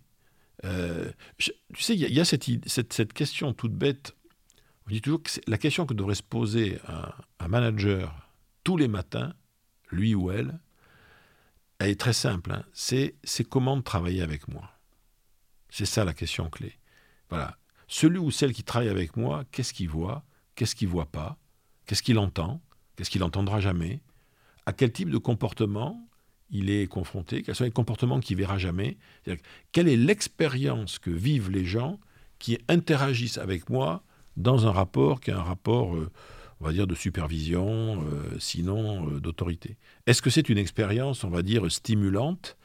[0.66, 4.16] Euh, tu sais, il y, y, a cette, cette, cette question toute bête
[4.90, 8.28] je dis toujours que la question que devrait se poser un, manager
[8.64, 9.34] tous les matins,
[9.92, 10.60] lui ou elle,
[11.78, 12.52] elle est très simple.
[12.52, 12.64] Hein.
[12.74, 13.16] C'est,
[13.48, 14.72] comment travailler avec moi.
[15.70, 16.74] C'est ça la question clé.
[17.30, 17.58] Voilà.
[17.88, 20.24] Celui ou celle qui travaille avec moi, qu'est-ce qu'il voit
[20.56, 21.38] Qu'est-ce qu'il voit pas
[21.86, 22.60] Qu'est-ce qu'il entend
[22.96, 24.02] Qu'est-ce qu'il n'entendra jamais
[24.66, 26.08] À quel type de comportement
[26.50, 28.98] il est confronté Quels sont les comportements qu'il verra jamais
[29.72, 32.00] Quelle est l'expérience que vivent les gens
[32.40, 34.04] qui interagissent avec moi
[34.40, 36.10] dans un rapport qui est un rapport, euh,
[36.62, 39.78] on va dire, de supervision, euh, sinon euh, d'autorité.
[40.08, 42.58] Est-ce que c'est une expérience, on va dire, stimulante,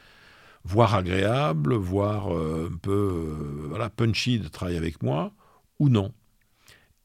[0.65, 5.33] voire agréable, voire un peu voilà, punchy de travailler avec moi,
[5.79, 6.13] ou non?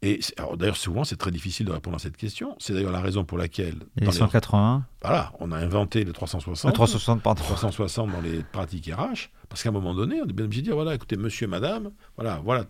[0.01, 0.21] Et
[0.55, 2.55] d'ailleurs, souvent, c'est très difficile de répondre à cette question.
[2.57, 3.79] C'est d'ailleurs la raison pour laquelle.
[3.97, 4.85] dans 180.
[5.01, 6.71] voilà, on a inventé le 360.
[6.71, 7.43] Le 360, pardon.
[7.43, 9.29] 360 dans les pratiques RH.
[9.49, 11.91] Parce qu'à un moment donné, on est bien obligé de dire voilà, écoutez, monsieur, madame,
[12.15, 12.63] voilà, voilà,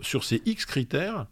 [0.00, 1.26] sur ces X critères,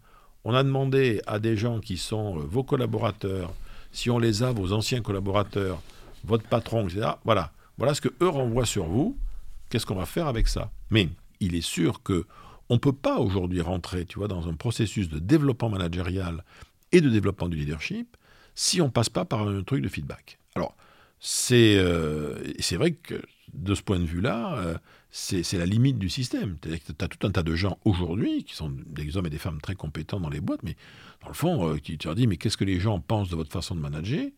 [0.44, 3.53] on a demandé à des gens qui sont euh, vos collaborateurs,
[3.92, 5.81] si on les a, vos anciens collaborateurs,
[6.24, 7.12] votre patron, etc.
[7.24, 9.16] Voilà, voilà ce que eux renvoient sur vous.
[9.68, 10.70] Qu'est-ce qu'on va faire avec ça?
[10.90, 11.09] Mais
[11.40, 12.26] il est sûr que
[12.68, 16.44] on peut pas aujourd'hui rentrer, tu vois, dans un processus de développement managérial
[16.92, 18.16] et de développement du leadership
[18.55, 20.38] si on passe pas par un truc de feedback.
[20.55, 20.76] Alors,
[21.18, 23.20] c'est euh, c'est vrai que
[23.53, 24.79] de ce point de vue-là, euh,
[25.11, 26.57] c'est la limite du système.
[26.61, 29.61] Tu as tout un tas de gens aujourd'hui, qui sont des hommes et des femmes
[29.61, 30.77] très compétents dans les boîtes, mais
[31.23, 33.37] dans le fond, euh, qui tu leur dis, mais qu'est-ce que les gens pensent de
[33.37, 34.29] votre façon de manager?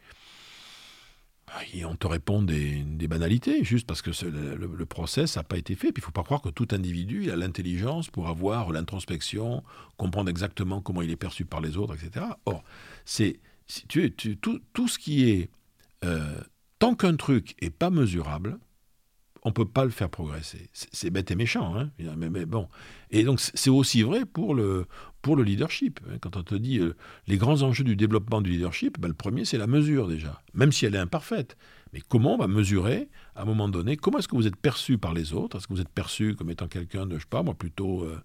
[1.74, 5.92] Et on te répond des, banalités, juste parce que le, process n'a pas été fait.
[5.92, 9.62] Puis il ne faut pas croire que tout individu a l'intelligence pour avoir l'introspection,
[9.98, 12.26] comprendre exactement comment il est perçu par les autres, etc.
[12.46, 12.64] Or,
[13.04, 13.38] c'est
[13.88, 15.50] tu, tout, tout, ce qui est...
[16.04, 16.40] Euh,
[16.78, 18.58] tant qu'un truc n'est pas mesurable,
[19.42, 20.70] on ne peut pas le faire progresser.
[20.72, 22.68] C'est bête et méchant, hein mais, bon.
[23.10, 24.86] Et donc c'est aussi vrai pour le,
[25.20, 26.00] pour le leadership.
[26.08, 26.18] Hein.
[26.20, 26.94] Quand on te dit euh,
[27.26, 30.70] les grands enjeux du développement du leadership, ben, le premier c'est la mesure déjà, même
[30.70, 31.56] si elle est imparfaite.
[31.92, 34.96] Mais comment on va mesurer à un moment donné Comment est-ce que vous êtes perçu
[34.96, 35.58] par les autres?
[35.58, 38.18] Est-ce que vous êtes perçu comme étant quelqu'un de, je sais pas moi, plutôt euh,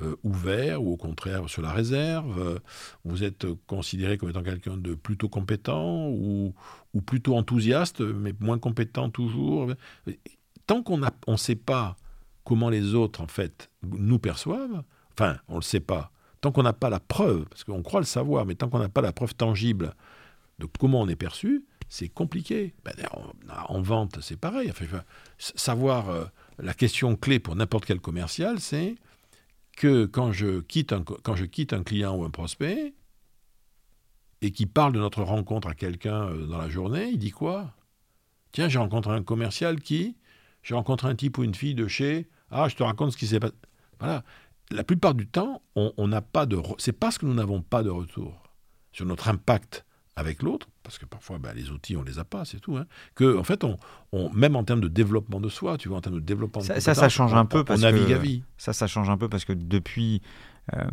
[0.00, 2.60] euh, ouvert ou au contraire sur la réserve?
[3.04, 6.54] Vous êtes considéré comme étant quelqu'un de plutôt compétent ou,
[6.94, 9.74] ou plutôt enthousiaste, mais moins compétent toujours?
[10.70, 11.96] Tant qu'on ne sait pas
[12.44, 16.62] comment les autres, en fait, nous perçoivent, enfin, on ne le sait pas, tant qu'on
[16.62, 19.12] n'a pas la preuve, parce qu'on croit le savoir, mais tant qu'on n'a pas la
[19.12, 19.96] preuve tangible
[20.60, 22.72] de comment on est perçu, c'est compliqué.
[22.84, 22.94] Ben,
[23.66, 24.72] en, vente, c'est pareil.
[25.38, 26.24] savoir euh,
[26.60, 28.94] la question clé pour n'importe quel commercial, c'est
[29.76, 32.94] que quand je, quitte un, quand je quitte un client ou un prospect,
[34.40, 37.74] et qui parle de notre rencontre à quelqu'un euh, dans la journée, il dit quoi?
[38.52, 40.14] Tiens, j'ai rencontré un commercial qui
[40.62, 42.28] j'ai rencontré un type ou une fille de chez.
[42.50, 43.54] Ah, je te raconte ce qui s'est passé.
[43.98, 44.24] Voilà.
[44.70, 46.58] La plupart du temps, on n'a pas de.
[46.78, 48.42] C'est parce que nous n'avons pas de retour
[48.92, 49.84] sur notre impact
[50.16, 52.76] avec l'autre, parce que parfois ben, les outils on les a pas, c'est tout.
[52.76, 53.78] Hein, que en fait, on,
[54.32, 56.60] même en termes de développement de soi, tu vois, en termes de développement.
[56.60, 58.42] De ça, ça, change un peu parce navigue à vie.
[58.58, 60.22] Ça, ça change un peu parce que depuis.
[60.74, 60.84] Euh,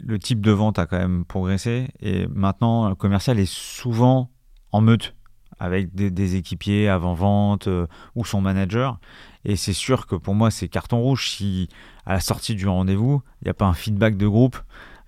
[0.00, 4.30] le type de vente a quand même progressé et maintenant le commercial est souvent
[4.72, 5.14] en meute
[5.58, 8.98] avec des, équipiers avant-vente euh, ou son manager.
[9.44, 11.68] Et c'est sûr que pour moi, c'est carton rouge si
[12.06, 14.58] à la sortie du rendez-vous, il n'y a pas un feedback de groupe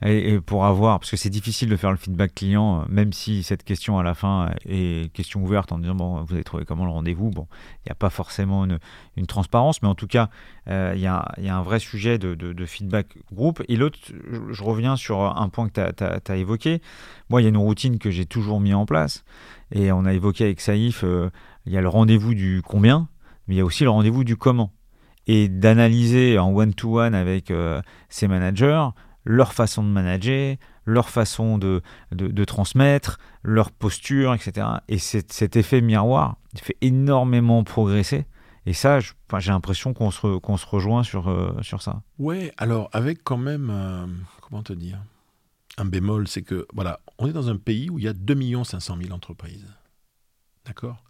[0.02, 3.64] et, pour avoir, parce que c'est difficile de faire le feedback client, même si cette
[3.64, 6.90] question à la fin est question ouverte en disant bon, vous avez trouvé comment le
[6.90, 7.28] rendez-vous?
[7.30, 7.46] Bon,
[7.84, 10.30] il n'y a pas forcément une, transparence, mais en tout cas,
[10.66, 13.62] il y, a, un vrai sujet de, feedback groupe.
[13.68, 13.98] Et l'autre,
[14.50, 16.80] je, reviens sur un point que tu as, as, évoqué.
[17.28, 19.24] Moi, il y a une routine que j'ai toujours mis en place,
[19.72, 21.04] et on a évoqué avec Saïf,
[21.66, 23.08] il y a le rendez-vous du combien,
[23.46, 24.72] mais il y a aussi le rendez-vous du comment
[25.26, 27.80] et d'analyser en one-to-one avec euh,
[28.28, 28.88] managers
[29.24, 30.56] leur façon de manager,
[30.86, 34.66] leur façon de, de, transmettre, leur posture, etc.
[34.88, 38.26] Et cet effet miroir fait énormément progresser.
[38.66, 42.02] Et ça, j'ai l'impression qu'on se, se rejoint sur, euh, sur ça.
[42.18, 43.72] Ouais, alors avec quand même,
[44.40, 44.98] comment te dire,
[45.80, 48.64] un bémol, c'est que, voilà, on est dans un pays où il y a 2
[48.64, 49.66] 500 000 entreprises.
[50.66, 51.02] D'accord?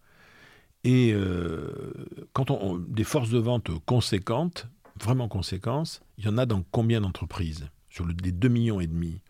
[0.84, 1.92] Et euh,
[2.32, 7.00] quand on, des forces de vente conséquentes, vraiment conséquentes, il y en a dans combien
[7.00, 7.68] d'entreprises?
[7.90, 9.20] Sur les 2 millions et demi?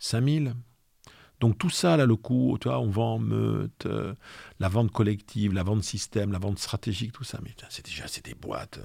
[0.00, 0.54] 5000
[1.40, 4.14] donc tout ça, là, le coup, tu vois, on vend en meute, euh,
[4.58, 8.24] la vente collective, la vente système, la vente stratégique, tout ça, mais c'est déjà c'est
[8.26, 8.78] des boîtes.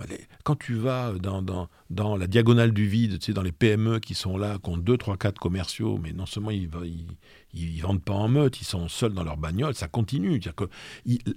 [0.00, 1.68] Euh, quand tu vas dans,
[2.16, 4.96] la diagonale du vide, tu sais, dans les PME qui sont là, qui ont 2,
[4.96, 9.12] 3, 4 commerciaux, mais non seulement ils ne vendent pas en meute, ils sont seuls
[9.12, 10.40] dans leur bagnole, ça continue.
[10.40, 10.64] Que,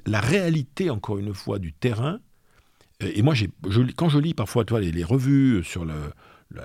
[0.06, 2.22] la réalité, encore une fois, du terrain,
[3.04, 3.34] euh, et moi,
[3.98, 6.14] quand je lis parfois toi, les, les revues sur le,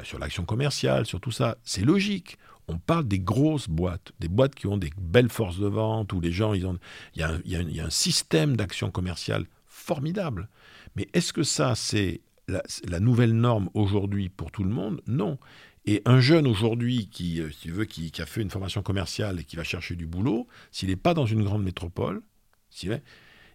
[0.05, 2.39] sur l'action commerciale, sur tout ça, c'est logique
[2.69, 6.21] on parle des grosses boîtes, des boîtes qui ont des belles forces de vente, où
[6.21, 6.79] les gens, ils ont,
[7.15, 10.49] il, y a un, système d'action commerciale formidable.
[10.97, 15.01] Mais est-ce que ça, c'est la, nouvelle norme aujourd'hui pour tout le monde?
[15.07, 15.39] Non.
[15.85, 19.45] Et un jeune aujourd'hui qui, euh, si veut, qui, a fait une formation commerciale et
[19.45, 22.23] qui va chercher du boulot, s'il n'est pas dans une grande métropole,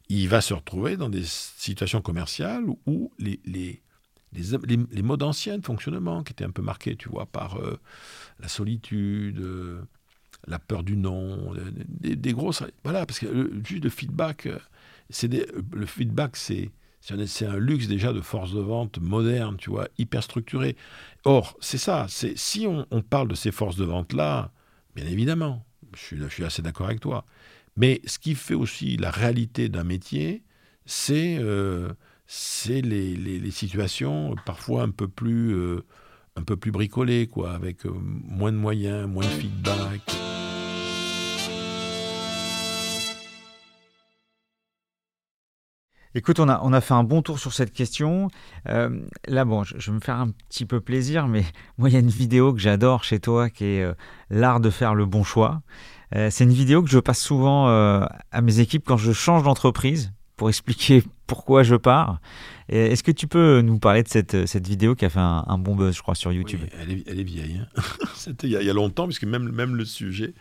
[0.08, 3.82] il va se retrouver dans des situations commerciales où les, les,
[5.04, 7.80] modes anciens de fonctionnement qui étaient un peu marqués, tu vois, par euh,
[8.40, 9.82] la solitude, euh,
[10.48, 11.54] la peur du non,
[11.88, 12.64] des, grosses...
[12.84, 14.60] Voilà, parce que le, juste de feedback, euh,
[15.10, 16.72] c'est le feedback, c'est...
[17.04, 20.76] C'est un luxe déjà de force de vente moderne, tu vois, hyper structuré.
[21.24, 24.52] Or, c'est ça, c'est si on, parle de ces forces de vente-là,
[24.96, 25.66] bien évidemment,
[25.96, 27.26] je suis assez d'accord avec toi.
[27.76, 30.44] Mais ce qui fait aussi la réalité d'un métier,
[30.86, 31.40] c'est
[32.34, 35.84] c'est les, les, situations parfois un peu plus, euh,
[36.38, 40.00] un peu plus bricolées, quoi, avec euh, moins de moyens, moins de feedback.
[46.16, 48.30] Écoute, on a, on a fait un bon tour sur cette question.
[48.70, 51.44] Euh, là, bon, je, vais me faire un petit peu plaisir, mais
[51.78, 53.86] moi, il y a une vidéo que j'adore chez toi qui est
[54.30, 55.64] l'art de faire le bon choix.
[56.14, 60.48] c'est une vidéo que je passe souvent à mes équipes quand je change d'entreprise pour
[60.50, 62.20] expliquer pourquoi je pars.
[62.68, 65.78] Est-ce que tu peux nous parler de cette, cette vidéo qui a fait un, bon
[65.78, 66.60] buzz, je crois, sur YouTube?
[66.78, 67.62] elle, est, elle, est, vieille.
[67.62, 67.82] Hein.
[68.16, 70.34] C'était il, y a longtemps, puisque même, même le sujet,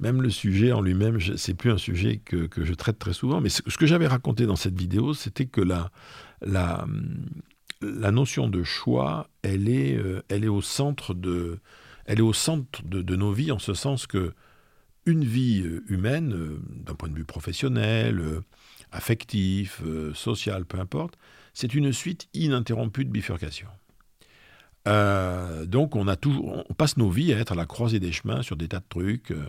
[0.00, 3.40] même le sujet en lui-même, c'est plus un sujet que, que, je traite très souvent.
[3.40, 5.90] Mais ce que j'avais raconté dans cette vidéo, c'était que la,
[6.42, 6.84] la,
[7.80, 11.58] la notion de choix, elle est, euh, elle est au centre de,
[12.04, 14.34] elle est au centre de, de nos vies, en ce sens que
[15.06, 18.22] une vie euh, humaine, euh, d'un point de vue professionnel,
[18.94, 21.18] affectif, euh, social, peu importe,
[21.52, 23.68] c'est une suite ininterrompue de bifurcation.
[24.86, 28.42] Euh, donc on, a on passe nos vies à être à la croisée des chemins
[28.42, 29.48] sur des tas de trucs, euh,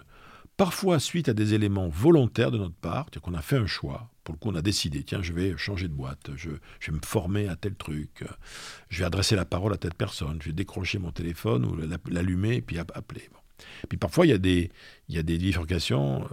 [0.58, 4.10] parfois suite à des éléments volontaires de notre part, c'est-à-dire qu'on a fait un choix,
[4.23, 7.05] pour le coup on a décidé, tiens je vais changer de boîte, je, vais me
[7.05, 8.23] former à tel truc,
[8.89, 11.77] je vais adresser la parole à telle personne, je vais décrocher mon téléphone ou
[12.10, 13.29] l'allumer et puis appeler.
[13.89, 16.29] Puis parfois il y a des bifurcations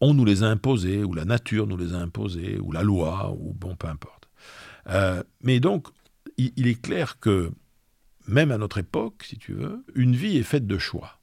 [0.00, 3.32] on nous les a imposés, ou la nature nous les a imposés, ou la loi,
[3.32, 4.28] ou bon, peu importe.
[4.88, 5.88] Euh, mais donc,
[6.36, 7.50] il, est clair que,
[8.26, 11.18] même à notre époque, si tu veux, une vie est faite de choix,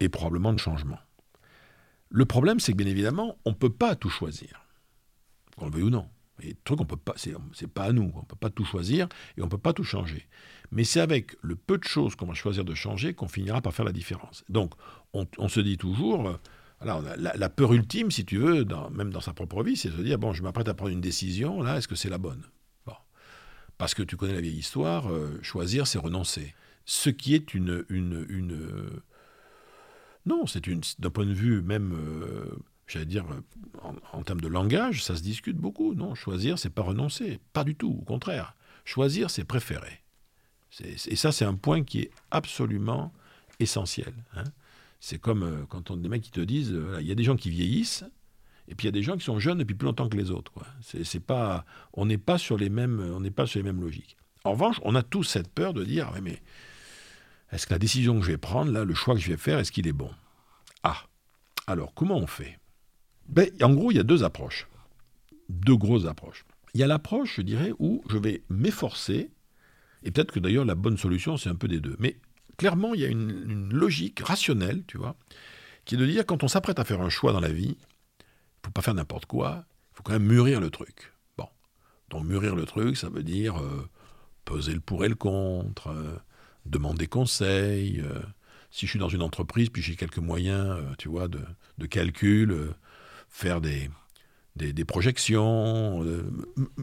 [0.00, 1.00] et probablement de changements.
[2.10, 4.66] Le problème, c'est que, bien évidemment, on ne peut pas tout choisir,
[5.56, 6.08] qu'on le veuille ou non.
[6.42, 9.08] Et truc, on peut pas, c'est pas à nous, on ne peut pas tout choisir
[9.36, 10.26] et on ne peut pas tout changer.
[10.70, 13.74] Mais c'est avec le peu de choses qu'on va choisir de changer qu'on finira par
[13.74, 14.42] faire la différence.
[14.48, 14.72] Donc,
[15.12, 16.38] on se dit toujours,
[16.80, 20.02] alors, la, peur ultime, si tu veux, même dans sa propre vie, c'est de se
[20.02, 22.42] dire bon, je m'apprête à prendre une décision, là, est-ce que c'est la bonne?
[22.86, 22.94] Bon.
[23.76, 26.54] Parce que tu connais la vieille histoire, euh, choisir, c'est renoncer.
[26.86, 27.84] Ce qui est une.
[27.90, 29.02] une, une
[30.24, 30.62] non, c'est.
[30.98, 31.92] D'un point de vue même.
[31.92, 32.46] Euh,
[32.86, 33.26] j'allais dire,
[34.12, 35.94] en, termes de langage, ça se discute beaucoup.
[35.94, 37.40] Non, choisir, c'est pas renoncer.
[37.52, 38.54] Pas du tout, au contraire.
[38.86, 40.02] Choisir, c'est préférer.
[40.84, 43.12] Et ça, c'est un point qui est absolument
[43.58, 44.14] essentiel.
[44.34, 44.44] Hein.
[45.00, 47.24] C'est comme euh, quand on des mecs qui te disent, euh, il y a des
[47.24, 48.04] gens qui vieillissent,
[48.68, 50.30] et puis il y a des gens qui sont jeunes depuis plus longtemps que les
[50.30, 50.52] autres.
[51.26, 54.16] Pas, on n'est pas sur les mêmes, on n'est pas sur les mêmes logiques.
[54.44, 56.40] En revanche, on a tous cette peur de dire, mais
[57.50, 59.58] Est-ce que la décision que je vais prendre, là, le choix que je vais faire,
[59.58, 60.10] est-ce qu'il est bon?
[60.82, 61.02] Ah,
[61.66, 62.58] alors comment on fait?
[63.28, 64.68] Ben, En gros, il y a deux approches,
[65.48, 66.44] deux grosses approches.
[66.74, 69.30] Il y a l'approche, je dirais, où je vais m'efforcer,
[70.04, 71.96] et peut-être que d'ailleurs la bonne solution, c'est un peu des deux.
[71.98, 72.16] Mais
[72.60, 75.16] clairement, il y a une, logique rationnelle, tu vois,
[75.86, 78.66] qui est de dire quand on s'apprête à faire un choix dans la vie, il
[78.66, 81.14] faut pas faire n'importe quoi, il faut quand même mûrir le truc.
[81.38, 81.48] Bon,
[82.10, 83.88] donc mûrir le truc, ça veut dire euh,
[84.44, 86.18] peser le pour et le contre, euh,
[86.66, 88.02] demander conseil.
[88.02, 88.20] Euh,
[88.70, 92.74] si je suis dans une entreprise, puis j'ai quelques moyens, tu vois, de, calcul,
[93.30, 93.88] faire des,
[94.84, 96.04] projections,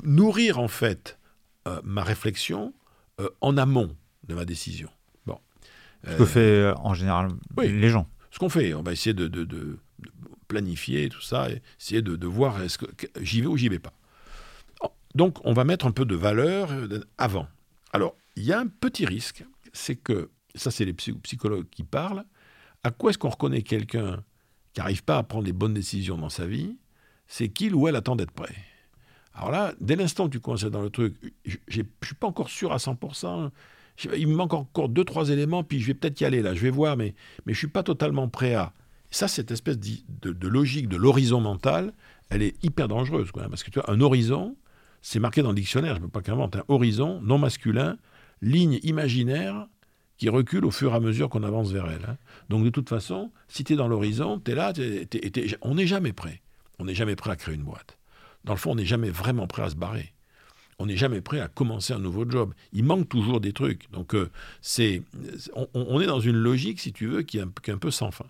[0.04, 1.20] nourrir en fait
[1.84, 2.74] ma réflexion
[3.40, 3.96] en amont
[4.28, 4.90] de ma décision.
[6.06, 8.08] Ce que fait en général les gens.
[8.32, 9.80] Ce qu'on fait, on va essayer de,
[10.48, 12.86] planifier tout ça, et essayer de, voir est-ce que
[13.22, 13.94] j'y vais ou j'y vais pas.
[15.16, 17.48] Donc, on va mettre un peu de valeur euh, avant.
[17.92, 19.44] Alors, il y a un petit risque,
[19.74, 22.24] c'est que, ça c'est les psychologues qui parlent,
[22.84, 24.24] à quoi est-ce qu'on reconnaît quelqu'un
[24.74, 26.78] qui n'arrive pas à prendre les bonnes décisions dans sa vie
[27.28, 28.56] C'est qu'il ou elle attend d'être prêt.
[29.34, 32.50] Alors là, dès l'instant que tu commences dans le truc, je ne suis pas encore
[32.50, 33.50] sûr à 100%,
[34.16, 36.62] il me manque encore deux, trois éléments, puis je vais peut-être y aller là, je
[36.62, 38.74] vais voir, mais, mais je ne suis pas totalement prêt à.
[39.10, 41.94] Ça, cette espèce de, logique de l'horizon mental,
[42.30, 43.32] elle est hyper dangereuse.
[43.32, 44.58] Quoi, parce que tu vois, un horizon,
[45.02, 47.98] c'est marqué dans le dictionnaire, je ne peux pas qu'inventer, un horizon non masculin,
[48.42, 49.68] ligne imaginaire
[50.18, 52.04] qui recule au fur et à mesure qu'on avance vers elle.
[52.06, 52.18] Hein.
[52.50, 54.74] Donc de toute façon, si tu es dans l'horizon, tu es là,
[55.62, 56.42] on n'est jamais prêt.
[56.80, 57.98] On n'est jamais prêt à créer une boîte.
[58.44, 60.14] Dans le fond, on n'est jamais vraiment prêt à se barrer
[60.80, 62.54] on n'est jamais prêt à commencer un nouveau job.
[62.72, 63.90] Il manque toujours des trucs.
[63.92, 64.30] Donc, euh,
[64.62, 65.02] c'est,
[65.74, 68.28] on, est dans une logique, si tu veux, qui est un, peu sans fin.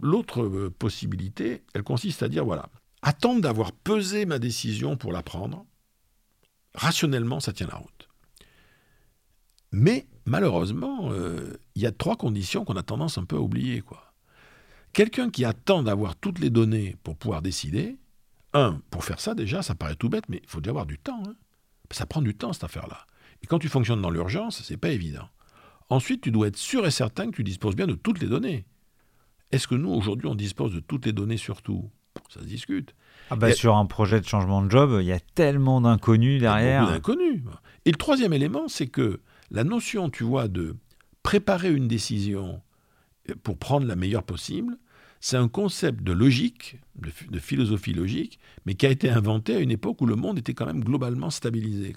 [0.00, 2.68] L'autre euh, possibilité, elle consiste à dire voilà,
[3.02, 5.66] attendre d'avoir pesé ma décision pour la prendre,
[6.74, 8.08] rationnellement, ça tient la route.
[9.72, 13.80] Mais malheureusement, euh, il y a trois conditions qu'on a tendance un peu à oublier.
[13.80, 14.14] Quoi.
[14.92, 17.96] Quelqu'un qui attend d'avoir toutes les données pour pouvoir décider,
[18.54, 20.96] un, pour faire ça déjà, ça paraît tout bête, mais il faut déjà avoir du
[20.96, 21.22] temps.
[21.26, 21.34] Hein.
[21.90, 23.06] Ça prend du temps, cette affaire-là.
[23.42, 25.28] Et quand tu fonctionnes dans l'urgence, c'est pas évident.
[25.88, 28.66] Ensuite, tu dois être sûr et certain que tu disposes bien de toutes les données.
[29.52, 31.90] Est-ce que nous, aujourd'hui, on dispose de toutes les données sur tout?
[32.28, 32.94] Ça se discute.
[33.30, 36.86] Ah bah, Sur un projet de changement de job, il y a tellement d'inconnus derrière.
[36.86, 37.42] d'inconnus.
[37.84, 39.20] Et le troisième élément, c'est que
[39.50, 40.76] la notion, tu vois, de
[41.22, 42.60] préparer une décision
[43.42, 44.78] pour prendre la meilleure possible,
[45.20, 49.70] c'est un concept de logique, de, philosophie logique, mais qui a été inventé à une
[49.70, 51.94] époque où le monde était quand même globalement stabilisé.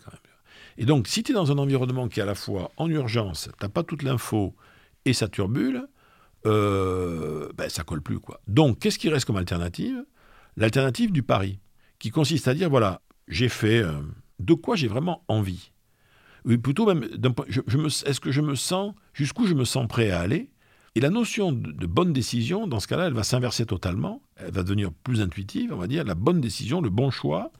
[0.78, 3.50] Et donc, si tu es dans un environnement qui est à la fois en urgence,
[3.52, 4.56] tu n'as pas toute l'info
[5.06, 5.88] et ça turbule,
[6.46, 8.20] euh, ben, ça colle plus.
[8.20, 8.42] quoi.
[8.48, 10.04] Donc, qu'est-ce qui reste comme alternative?
[10.58, 11.60] L'alternative du pari,
[12.00, 14.02] qui consiste à dire, voilà, j'ai fait euh,
[14.40, 15.72] de quoi j'ai vraiment envie?
[16.64, 17.08] Plutôt même,
[17.48, 17.62] je,
[18.08, 20.50] est-ce que je me sens, jusqu'où je me sens prêt à aller?
[20.96, 24.64] Et la notion de, bonne décision, dans ce cas-là, elle va s'inverser totalement, elle va
[24.64, 27.52] devenir plus intuitive, on va dire, la bonne décision, le bon choix,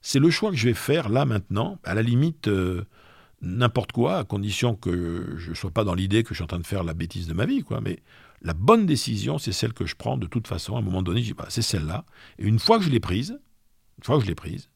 [0.00, 2.84] c'est le choix que je vais faire là maintenant, à la limite euh,
[3.40, 6.48] n'importe quoi, à condition que je ne sois pas dans l'idée que je suis en
[6.48, 7.80] train de faire la bêtise de ma vie, quoi.
[7.80, 8.02] Mais
[8.40, 10.74] la bonne décision, c'est celle que je prends de toute façon.
[10.74, 12.04] À un moment donné, je dis, bah, c'est celle-là.
[12.38, 13.38] Et une fois que je l'ai prise,
[13.98, 14.70] une fois que je l'ai prise,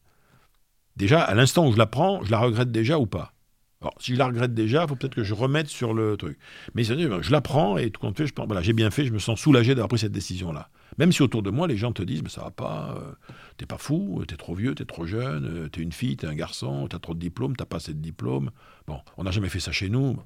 [0.95, 3.33] déjà, à l'instant où je la prends, je la regrette déjà ou pas?
[3.81, 6.39] Alors, si je la regrette déjà, il faut peut-être que je remette sur le truc.
[6.73, 8.25] Mais je la prends et tout compte fait,
[8.61, 10.69] j'ai bien fait, je me sens soulagé d'avoir pris cette décision-là.
[10.97, 13.13] Même si autour de moi, les gens te disent, mais ça va pas, euh,
[13.57, 16.33] t'es pas fou, t'es trop vieux, t'es trop jeune, euh, t'es une fille, t'es un
[16.33, 18.49] garçon, t'as trop de diplômes, t'as pas assez de diplômes.
[18.87, 20.17] Bon, on n'a jamais fait ça chez nous.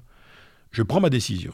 [0.70, 1.52] Je prends ma décision.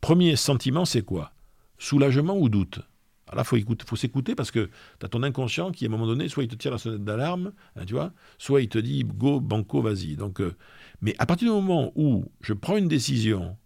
[0.00, 1.32] Premier sentiment, c'est quoi?
[1.78, 2.80] Soulagement ou doute?
[3.28, 4.70] Alors là, il faut, faut s'écouter parce que
[5.00, 7.04] tu as ton inconscient qui, à un moment donné, soit il te tire la sonnette
[7.04, 10.16] d'alarme, hein, tu vois, soit il te dit go, banco, vas-y.
[10.16, 10.54] Donc, euh,
[11.00, 13.56] mais à partir du moment où je prends une décision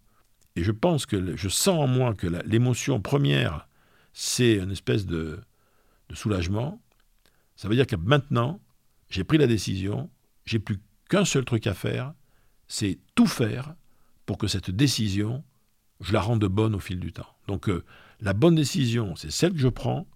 [0.55, 3.67] et je pense que je sens en moi que l'émotion première,
[4.13, 5.39] c'est une espèce de,
[6.13, 6.81] soulagement,
[7.55, 8.59] ça veut dire que maintenant,
[9.09, 10.09] j'ai pris la décision,
[10.45, 10.77] j'ai plus
[11.09, 12.13] qu'un seul truc à faire,
[12.67, 13.75] c'est tout faire
[14.25, 15.41] pour que cette décision,
[16.01, 17.33] je la rende bonne au fil du temps.
[17.47, 17.85] Donc euh,
[18.21, 20.07] la bonne décision, c'est celle que je prends,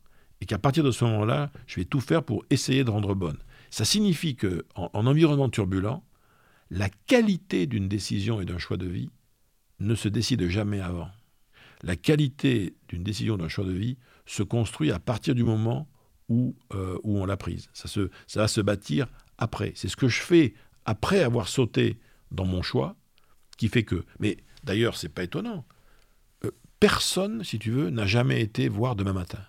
[0.41, 3.37] et qu'à partir de ce moment-là, je vais tout faire pour essayer de rendre bonne.
[3.69, 6.03] Ça signifie que en environnement turbulent,
[6.69, 9.09] la qualité d'une décision et d'un choix de vie
[9.79, 11.09] ne se décide jamais avant.
[11.83, 15.87] La qualité d'une décision, d'un choix de vie se construit à partir du moment
[16.29, 17.69] où, euh, on l'a prise.
[17.73, 19.73] Ça, se, va se bâtir après.
[19.75, 21.99] C'est ce que je fais après avoir sauté
[22.31, 22.95] dans mon choix
[23.57, 24.03] qui fait que.
[24.19, 25.65] Mais d'ailleurs, c'est pas étonnant.
[26.85, 29.43] Personne, si tu veux, n'a jamais été voir demain matin.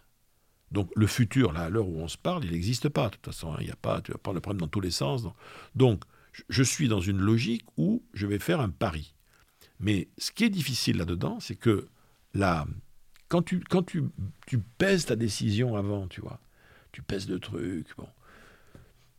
[0.72, 3.08] Donc le futur, là, à l'heure où on se parle, il n'existe pas.
[3.08, 5.24] De toute façon, il n'y a pas, tu vas le prendre dans tous les sens.
[5.74, 6.02] Donc,
[6.48, 9.14] je suis dans une logique où je vais faire un pari.
[9.80, 11.88] Mais ce qui est difficile là-dedans, c'est que
[12.32, 12.66] là,
[13.28, 14.04] quand, tu, quand tu,
[14.46, 16.40] tu pèses ta décision avant, tu vois,
[16.90, 18.08] tu pèses le truc, bon,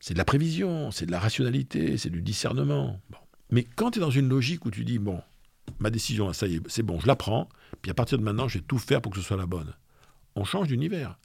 [0.00, 3.00] c'est de la prévision, c'est de la rationalité, c'est du discernement.
[3.52, 5.22] Mais quand tu es dans une logique où tu dis, bon,
[5.78, 7.48] ma décision, ça y est, c'est bon, je la prends,
[7.82, 9.72] puis à partir de maintenant, je vais tout faire pour que ce soit la bonne.
[10.34, 11.18] On change d'univers.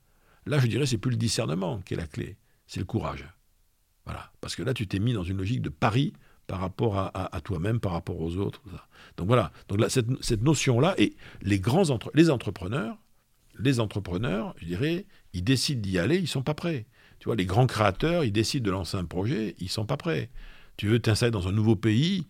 [0.45, 2.37] Là, je dirais, c'est plus le discernement qui est la clé,
[2.67, 3.25] c'est le courage.
[4.05, 4.31] Voilà.
[4.41, 6.13] Parce que là, tu t'es mis dans une logique de pari
[6.47, 8.61] par rapport à, toi-même, par rapport aux autres.
[9.17, 9.51] Donc voilà.
[9.69, 12.97] Donc cette, notion-là, et les grands entrepreneurs,
[13.57, 16.85] les entrepreneurs, je dirais, ils décident d'y aller, ils sont pas prêts.
[17.19, 20.29] Tu vois, les grands créateurs, ils décident de lancer un projet, ils sont pas prêts.
[20.75, 22.27] Tu veux t'installer dans un nouveau pays,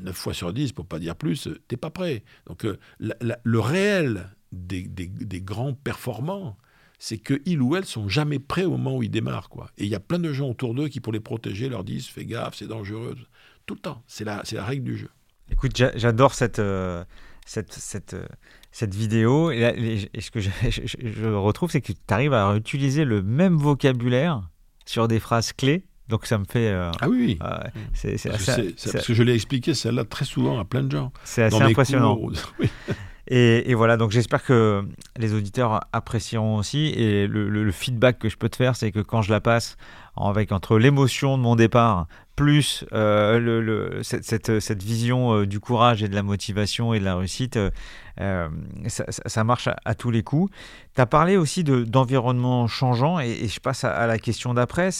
[0.00, 2.24] 9 fois sur 10, pour pas dire plus, t'es pas prêt.
[2.46, 6.56] Donc euh, le réel des, des, grands performants,
[6.98, 9.48] c'est qu'ils ou elles sont jamais prêts au moment où ils démarrent.
[9.48, 9.70] Quoi.
[9.78, 12.06] Et il y a plein de gens autour d'eux qui, pour les protéger, leur disent
[12.06, 13.16] fais gaffe, c'est dangereux.
[13.66, 14.02] Tout le temps.
[14.06, 15.10] C'est la, la règle du jeu.
[15.50, 17.04] Écoute, j'adore cette, euh,
[17.46, 18.26] cette, cette, euh,
[18.72, 19.50] cette vidéo.
[19.50, 24.42] Et, ce que je, retrouve, c'est que tu arrives à utiliser le même vocabulaire
[24.86, 25.84] sur des phrases clés.
[26.08, 26.68] Donc ça me fait.
[26.68, 27.48] Euh, ah oui, oui.
[27.94, 31.12] c'est, parce que je l'ai expliqué celle-là très souvent à plein de gens.
[31.24, 32.18] C'est assez impressionnant.
[33.26, 34.84] Et, voilà, donc j'espère que
[35.16, 36.88] les auditeurs apprécieront aussi.
[36.88, 39.76] Et le, feedback que je peux te faire, c'est que quand je la passe
[40.16, 42.06] avec entre l'émotion de mon départ
[42.36, 47.58] plus euh, cette, vision euh, du courage et de la motivation et de la réussite,
[48.20, 48.48] euh,
[48.88, 50.52] ça, marche à, tous les coups.
[50.94, 54.90] Tu as parlé aussi d'environnement changeant et, je passe à, la question d'après.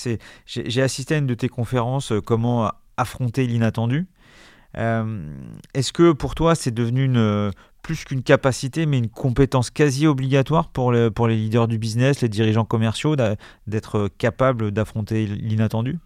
[0.47, 4.07] J'ai assisté à une de tes conférences, comment affronter l'inattendu.
[4.75, 7.53] Est-ce que pour toi c'est devenu une,
[7.85, 12.31] plus qu'une capacité, mais une compétence quasi obligatoire pour, pour les leaders du business, les
[12.31, 13.15] dirigeants commerciaux,
[13.67, 15.99] d'être capables d'affronter l'inattendu?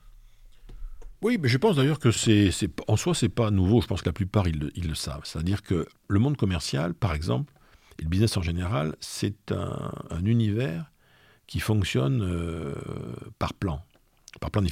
[1.23, 2.51] Oui, mais je pense d'ailleurs que c'est,
[2.87, 3.81] en soi, c'est pas nouveau.
[3.81, 5.23] Je pense que la plupart, ils, le savent.
[5.25, 7.53] C'est-à-dire que le monde commercial, par exemple,
[7.99, 10.93] et le business en général, c'est un, univers
[11.47, 12.75] qui fonctionne euh,
[13.39, 13.85] par plan.
[14.41, 14.63] Par plan,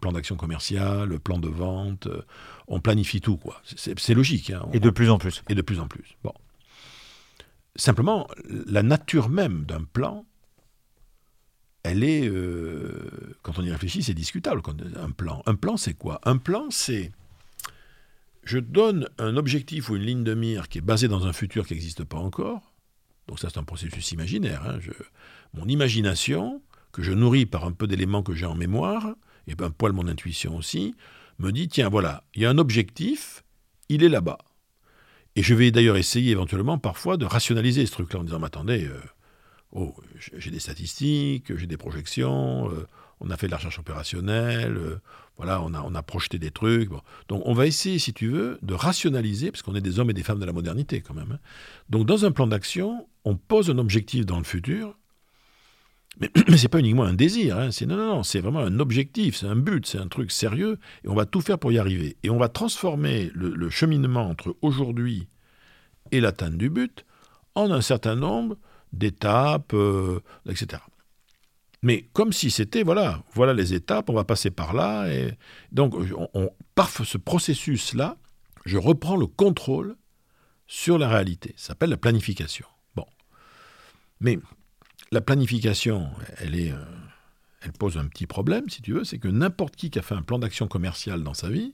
[0.00, 2.22] plan d'action commerciale, plan de vente, euh,
[2.68, 3.36] on planifie tout.
[3.36, 3.62] quoi.
[3.64, 4.50] C'est, logique.
[4.50, 4.66] Hein.
[4.72, 5.42] et de plus en plus.
[5.48, 6.16] Et de plus en plus.
[6.22, 6.34] Bon.
[7.76, 10.24] Simplement, la nature même d'un plan,
[11.82, 14.62] elle est, euh, quand on y réfléchit, c'est discutable.
[14.96, 16.20] Un plan, un plan, c'est quoi?
[16.24, 17.10] Un plan, c'est
[18.44, 21.66] je donne un objectif ou une ligne de mire qui est basée dans un futur
[21.66, 22.72] qui n'existe pas encore.
[23.26, 24.62] Donc ça, c'est un processus imaginaire.
[24.66, 24.78] Hein.
[25.54, 26.62] mon imagination,
[26.92, 29.14] que je nourris par un peu d'éléments que j'ai en mémoire,
[29.46, 30.94] et un poil mon intuition aussi,
[31.38, 33.44] me dit, tiens, voilà, il y a un objectif,
[33.88, 34.38] il est là-bas.
[35.36, 38.84] Et je vais d'ailleurs essayer éventuellement parfois de rationaliser ce truc-là en disant, mais attendez,
[38.84, 39.00] euh,
[39.72, 39.94] oh,
[40.36, 42.86] j'ai des statistiques, j'ai des projections, euh,
[43.20, 45.00] on a fait de la recherche opérationnelle, euh,
[45.36, 46.90] voilà, on a, on a projeté des trucs.
[47.28, 50.14] Donc on va essayer, si tu veux, de rationaliser, parce qu'on est des hommes et
[50.14, 51.32] des femmes de la modernité quand même.
[51.32, 51.38] Hein.
[51.90, 54.96] Donc dans un plan d'action, on pose un objectif dans le futur,
[56.20, 57.70] mais, mais ce n'est pas uniquement un désir, hein.
[57.70, 60.78] c'est non, non, non, c'est vraiment un objectif, c'est un but, c'est un truc sérieux,
[61.04, 62.16] et on va tout faire pour y arriver.
[62.22, 65.28] Et on va transformer le, cheminement entre aujourd'hui
[66.12, 67.04] et l'atteinte du but
[67.54, 68.56] en un certain nombre
[68.92, 70.82] d'étapes, euh, etc.
[71.82, 75.06] Mais comme si c'était, voilà, voilà les étapes, on va passer par là.
[75.12, 75.36] Et
[75.70, 75.94] donc,
[76.32, 78.16] on, par ce processus-là,
[78.64, 79.96] je reprends le contrôle
[80.66, 81.52] sur la réalité.
[81.56, 82.66] Ça s'appelle la planification.
[82.94, 83.04] Bon.
[84.20, 84.38] Mais
[85.14, 86.84] la planification, elle, est, euh,
[87.62, 90.16] elle pose un petit problème, si tu veux, c'est que n'importe qui qui a fait
[90.16, 91.72] un plan d'action commercial dans sa vie,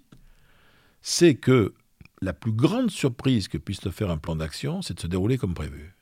[1.01, 1.73] sait que
[2.21, 5.39] la plus grande surprise que puisse te faire un plan d'action, c'est de se dérouler
[5.39, 5.95] comme prévu.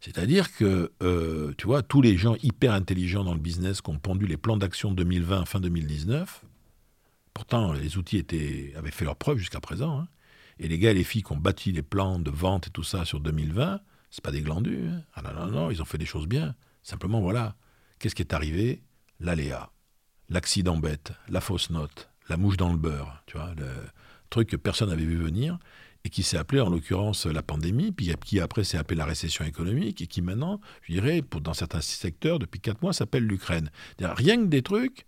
[0.00, 3.98] C'est-à-dire que, euh, tu vois, tous les gens hyper intelligents dans le business qui ont
[3.98, 6.44] pondu les plans d'action 2020 fin 2019,
[7.32, 8.26] pourtant les outils
[8.76, 10.08] avaient fait leur preuve jusqu'à présent, hein,
[10.58, 12.82] et les gars et les filles qui ont bâti les plans de vente et tout
[12.82, 13.80] ça sur 2020,
[14.10, 14.88] c'est pas des glandus.
[14.88, 15.02] Hein.
[15.14, 16.54] Ah non, non, non, ils ont fait des choses bien.
[16.82, 17.56] Simplement, voilà.
[17.98, 18.82] Qu'est-ce qui est arrivé?
[19.20, 19.70] L'aléa,
[20.28, 23.66] l'accident bête, la fausse note, la mouche dans le beurre, tu vois, le
[24.28, 25.58] truc que personne n'avait vu venir
[26.04, 29.44] et qui s'est appelé en l'occurrence la pandémie, puis qui après s'est appelé la récession
[29.44, 33.70] économique et qui maintenant, je dirais, pour, dans certains secteurs, depuis quatre mois, s'appelle l'Ukraine.
[33.98, 35.06] Rien que des trucs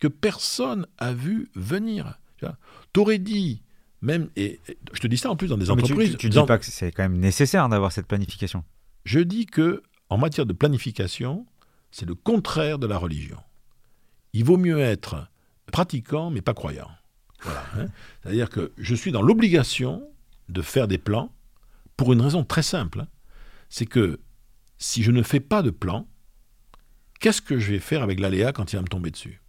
[0.00, 2.18] que personne a vu venir.
[2.38, 3.62] Tu aurais dit
[4.00, 4.60] même, et
[4.92, 6.16] je te dis ça en plus dans des entreprises.
[6.16, 8.64] tu, ne dis pas que c'est quand même nécessaire d'avoir cette planification.
[9.04, 11.46] Je dis que en matière de planification,
[11.90, 13.38] c'est le contraire de la religion.
[14.32, 15.28] Il vaut mieux être
[15.72, 16.90] pratiquant mais pas croyant.
[17.46, 17.86] Hein.
[18.22, 20.08] C'est-à-dire que je suis dans l'obligation
[20.48, 21.32] de faire des plans
[21.96, 23.00] pour une raison très simple.
[23.00, 23.08] Hein.
[23.68, 24.20] C'est que
[24.78, 26.06] si je ne fais pas de plan,
[27.20, 29.42] qu'est-ce que je vais faire avec l'aléa quand il va me tomber dessus?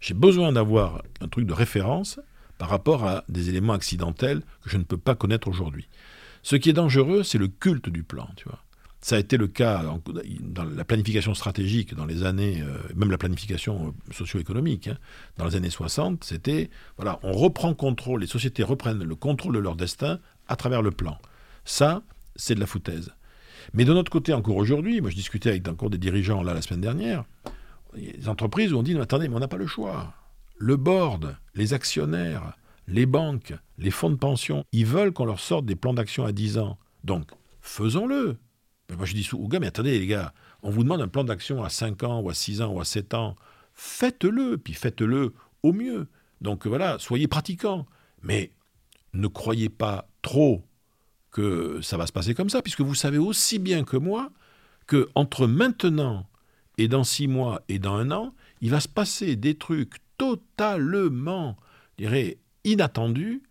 [0.00, 2.20] J'ai besoin d'avoir un truc de référence
[2.58, 5.88] par rapport à des éléments accidentels que je ne peux pas connaître aujourd'hui.
[6.42, 8.62] Ce qui est dangereux, c'est le culte du plan, tu vois.
[9.00, 9.84] Ça a été le cas
[10.40, 14.96] dans la planification stratégique dans les années, euh, même la planification euh, socio-économique, hein.
[15.36, 19.58] dans les années 60, c'était, voilà, on reprend contrôle, les sociétés reprennent le contrôle de
[19.58, 21.18] leur destin à travers le plan.
[21.64, 22.02] Ça,
[22.36, 23.12] c'est de la foutaise.
[23.74, 26.62] Mais de notre côté, encore aujourd'hui, moi je discutais avec encore des dirigeants là la
[26.62, 27.24] semaine dernière,
[27.94, 30.14] les entreprises ont dit, attendez, mais on n'a pas le choix.
[30.58, 32.56] Le board, les actionnaires,
[32.88, 36.32] les banques, les fonds de pension, ils veulent qu'on leur sorte des plans d'action à
[36.32, 36.78] 10 ans.
[37.04, 37.30] Donc,
[37.60, 38.38] faisons-le.
[38.88, 40.32] Mais moi, je dis aux gars, mais attendez, les gars,
[40.62, 42.84] on vous demande un plan d'action à 5 ans, ou à 6 ans, ou à
[42.84, 43.36] 7 ans.
[43.74, 46.08] Faites-le, puis faites-le au mieux.
[46.40, 47.86] Donc voilà, soyez pratiquants.
[48.22, 48.52] Mais
[49.12, 50.64] ne croyez pas trop
[51.30, 54.30] que ça va se passer comme ça, puisque vous savez aussi bien que moi
[54.86, 56.26] que entre maintenant
[56.78, 61.56] et dans six mois et dans un an, il va se passer des trucs totalement,
[61.98, 63.42] je dirais, inattendus,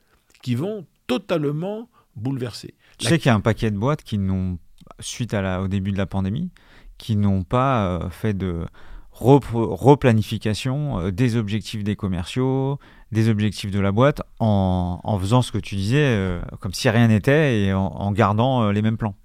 [0.41, 2.75] qui vont totalement bouleverser.
[2.97, 4.57] Tu sais qu'il y a un paquet de boîtes qui n'ont
[4.99, 6.51] suite à la, au début de la pandémie,
[6.97, 8.65] qui n'ont pas euh, fait de
[9.11, 12.79] replanification euh, des objectifs des commerciaux,
[13.11, 16.89] des objectifs de la boîte, en, en faisant ce que tu disais, euh, comme si
[16.89, 19.15] rien n'était, et en, gardant les mêmes plans.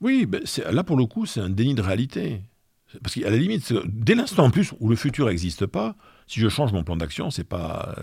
[0.00, 2.42] Oui, ben là pour le coup, c'est un déni de réalité.
[3.02, 5.96] Parce qu'à la limite, dès l'instant en plus où le futur n'existe pas,
[6.26, 7.94] si je change mon plan d'action, c'est pas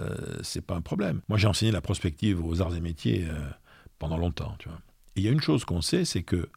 [0.41, 1.21] c'est pas un problème.
[1.29, 3.27] Moi, j'ai enseigné la prospective aux arts et métiers
[3.97, 4.79] pendant longtemps, tu vois.
[5.15, 6.49] Et il y a une chose qu'on sait, c'est que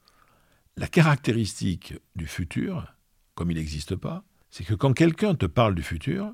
[0.76, 2.94] la caractéristique du futur,
[3.34, 6.32] comme il n'existe pas, c'est que quand quelqu'un te parle du futur,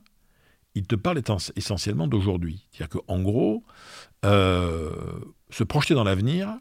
[0.74, 1.20] il te parle
[1.56, 2.66] essentiellement d'aujourd'hui.
[2.70, 3.64] C'est-à-dire qu'en gros,
[4.24, 4.92] euh,
[5.50, 6.56] se projeter dans l'avenir,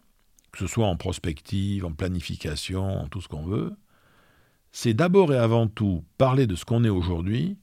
[0.51, 3.75] que ce soit en prospective, en planification, en tout ce qu'on veut,
[4.71, 7.57] c'est d'abord et avant tout parler de ce qu'on est aujourd'hui,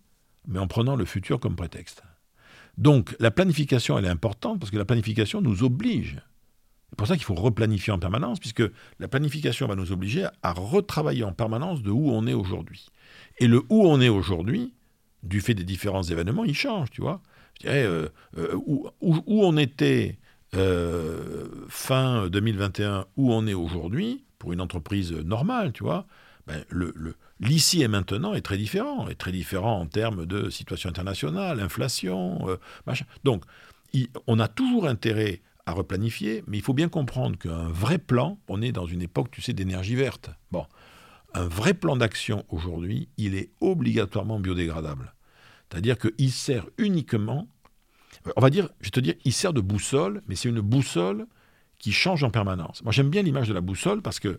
[0.46, 2.02] mais en prenant le futur comme prétexte.
[2.78, 6.20] Donc la planification, elle est importante parce que la planification nous oblige
[6.94, 8.62] c'est pour ça qu'il faut replanifier en permanence, puisque
[9.00, 12.86] la planification va nous obliger à retravailler en permanence de où on est aujourd'hui.
[13.38, 14.72] Et le où on est aujourd'hui,
[15.24, 17.20] du fait des différents événements, il change, tu vois.
[17.56, 18.06] Je dirais, euh,
[18.38, 18.92] euh, où,
[19.26, 20.20] on était
[20.54, 26.06] euh, fin 2021, où on est aujourd'hui, pour une entreprise normale, tu vois,
[26.46, 26.94] ben, le,
[27.40, 32.58] l'ici et maintenant est très différent, est très différent en termes de situation internationale, inflation,
[32.86, 33.04] machin.
[33.24, 33.44] Donc,
[34.26, 38.60] on a toujours intérêt à replanifier, mais il faut bien comprendre qu'un vrai plan, on
[38.60, 40.30] est dans une époque, tu sais, d'énergie verte.
[40.50, 40.66] Bon,
[41.32, 45.14] un vrai plan d'action aujourd'hui, il est obligatoirement biodégradable.
[45.68, 47.48] C'est-à-dire qu'il sert uniquement,
[48.36, 51.26] on va dire, je te dire, il sert de boussole, mais c'est une boussole
[51.78, 52.84] qui change en permanence.
[52.84, 54.38] Moi, j'aime bien l'image de la boussole parce que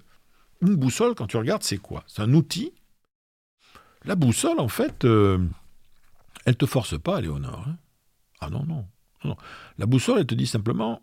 [0.61, 2.03] une boussole, quand tu regardes, c'est quoi?
[2.07, 2.71] C'est un outil.
[4.05, 5.39] La boussole, en fait, euh,
[6.45, 7.65] elle te force pas à aller au nord.
[7.67, 7.77] Hein.
[8.39, 8.85] ah non, non.
[9.77, 11.01] La boussole, elle te dit simplement,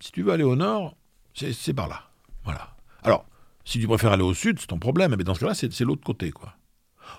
[0.00, 0.96] si tu veux aller au nord,
[1.34, 2.08] c'est par là.
[2.44, 2.74] Voilà.
[3.02, 3.26] Alors,
[3.64, 6.02] si tu préfères aller au sud, c'est ton problème, mais dans ce cas-là, c'est l'autre
[6.02, 6.54] côté, quoi.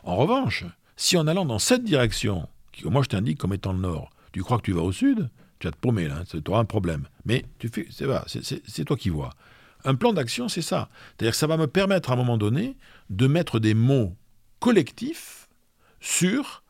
[0.03, 3.79] En revanche, si en allant dans cette direction, que moi je t'indique comme étant le
[3.79, 6.59] nord, tu crois que tu vas au sud, tu vas te paumer, là, tu auras
[6.59, 7.07] un problème.
[7.25, 9.31] Mais tu fais, c'est toi qui vois.
[9.85, 10.89] Un plan d'action, c'est ça.
[11.11, 12.77] C'est-à-dire que ça va me permettre à un moment donné
[13.09, 14.15] de mettre des mots
[14.63, 15.49] collectifs
[15.99, 16.63] sur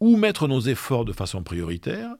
[0.00, 2.16] où mettre nos efforts de façon prioritaire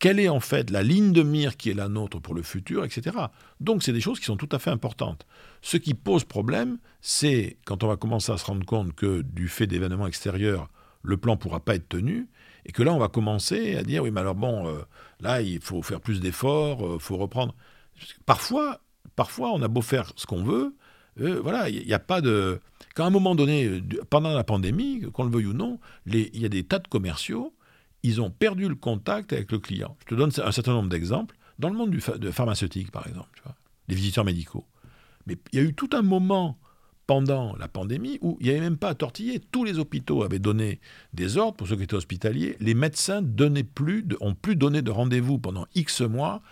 [0.00, 2.84] quelle est en fait la ligne de mire qui est la nôtre pour le futur,
[2.84, 3.16] etc.
[3.60, 5.28] Donc c'est des choses qui sont tout à fait importantes.
[5.62, 9.46] Ce qui pose problème, c'est quand on va commencer à se rendre compte que du
[9.46, 10.68] fait d'événements extérieurs,
[11.02, 12.28] le plan ne pourra pas être tenu,
[12.66, 14.80] et que là on va commencer à dire, oui mais alors bon, euh,
[15.20, 17.54] là il faut faire plus d'efforts, il euh, faut reprendre.
[18.26, 18.80] Parfois,
[19.14, 20.74] parfois on a beau faire ce qu'on veut,
[21.20, 22.60] euh, voilà, il n'y a, pas de...
[22.94, 26.44] Quand à un moment donné, pendant la pandémie, qu'on le veuille ou non, il y
[26.44, 27.54] a des tas de commerciaux
[28.04, 29.96] ils ont perdu le contact avec le client.
[30.00, 31.36] Je te donne un certain nombre d'exemples.
[31.58, 33.54] Dans le monde du de pharmaceutique, par exemple, tu vois,
[33.88, 34.66] les visiteurs médicaux.
[35.26, 36.58] Mais il y a eu tout un moment
[37.06, 39.40] pendant la pandémie où il n'y avait même pas à tortiller.
[39.40, 40.80] Tous les hôpitaux avaient donné
[41.14, 42.56] des ordres pour ceux qui étaient hospitaliers.
[42.60, 46.42] Les médecins donnaient plus ont plus donné de rendez-vous pendant X mois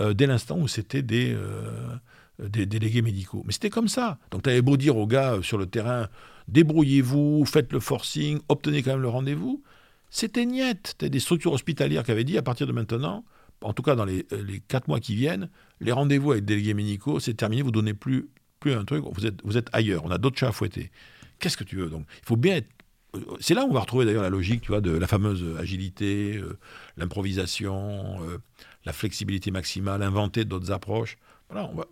[0.00, 1.96] euh, dès l'instant où c'était des, euh,
[2.48, 3.42] des délégués médicaux.
[3.46, 4.18] Mais c'était comme ça.
[4.30, 6.08] Donc tu avais beau dire aux gars euh, sur le terrain,
[6.48, 9.62] débrouillez-vous, faites le forcing, obtenez quand même le rendez-vous.
[10.10, 10.88] C'était niette.
[10.88, 13.24] C'était des structures hospitalières qui avaient dit à partir de maintenant,
[13.62, 15.48] en tout cas dans les, euh, les quatre mois qui viennent,
[15.80, 18.28] les rendez-vous avec délégués médicaux, c'est terminé, vous ne donnez plus,
[18.60, 20.90] plus un truc, vous êtes, vous êtes ailleurs, on a d'autres chats à fouetter.
[21.38, 22.68] Qu'est-ce que tu veux Donc, il faut bien être.
[23.14, 25.44] Euh, c'est là où on va retrouver d'ailleurs la logique, tu vois, de la fameuse
[25.58, 26.58] agilité, euh,
[26.96, 28.18] l'improvisation,
[28.84, 31.16] la flexibilité maximale, inventer d'autres approches.
[31.48, 31.86] Voilà, on va,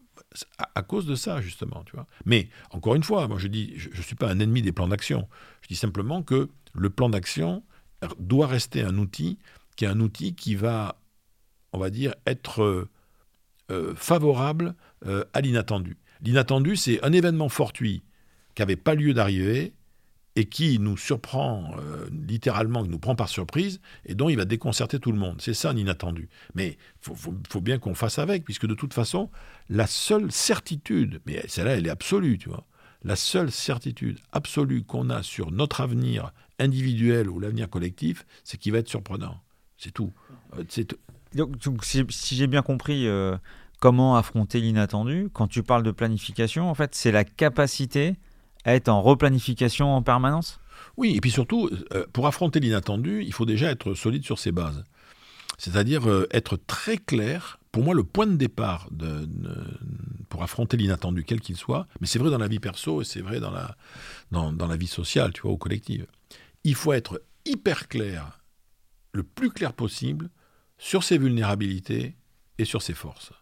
[0.75, 2.07] à, cause de ça, justement, tu vois.
[2.25, 5.29] Mais, encore une fois, je dis, je ne suis pas un ennemi des plans d'action.
[5.63, 7.63] Je dis simplement que le plan d'action,
[8.19, 9.39] doit rester un outil
[9.77, 10.97] qui est un outil qui va
[11.73, 12.89] on va dire, être
[13.95, 14.75] favorable
[15.33, 15.97] à l'inattendu.
[16.23, 18.03] L'inattendu, c'est un événement fortuit
[18.55, 19.73] qui n'avait pas lieu d'arriver
[20.37, 24.45] et qui nous surprend euh, littéralement, qui nous prend par surprise, et dont il va
[24.45, 25.37] déconcerter tout le monde.
[25.41, 26.29] C'est ça un inattendu.
[26.55, 26.79] Mais
[27.09, 27.17] il
[27.49, 29.31] faut, bien qu'on fasse avec, puisque de toute façon,
[29.69, 32.65] la seule certitude, mais celle-là, elle est absolue, tu vois,
[33.03, 38.73] la seule certitude absolue qu'on a sur notre avenir individuel ou l'avenir collectif, c'est qu'il
[38.73, 39.41] va être surprenant.
[39.79, 40.13] C'est tout.
[40.59, 40.65] Euh,
[41.35, 42.05] donc, si,
[42.37, 43.37] j'ai bien compris, euh,
[43.81, 48.17] comment affronter l'inattendu, quand tu parles de planification, en fait, c'est la capacité
[48.67, 50.61] être en replanification en permanence?
[50.97, 54.53] Oui, et puis surtout, euh, pour affronter l'inattendu, il faut déjà être solide sur ses
[54.53, 54.85] bases.
[55.59, 57.59] C'est-à-dire euh, être très clair.
[57.73, 58.89] Pour moi, le point de départ
[60.29, 63.21] pour affronter l'inattendu, quel qu'il soit, mais c'est vrai dans la vie perso et c'est
[63.21, 63.77] vrai dans la,
[64.33, 66.03] dans, dans la vie sociale, tu vois, au collectif.
[66.65, 68.41] Il faut être hyper clair,
[69.13, 70.31] le plus clair possible,
[70.79, 72.17] sur ses vulnérabilités
[72.59, 73.33] et sur ses forces.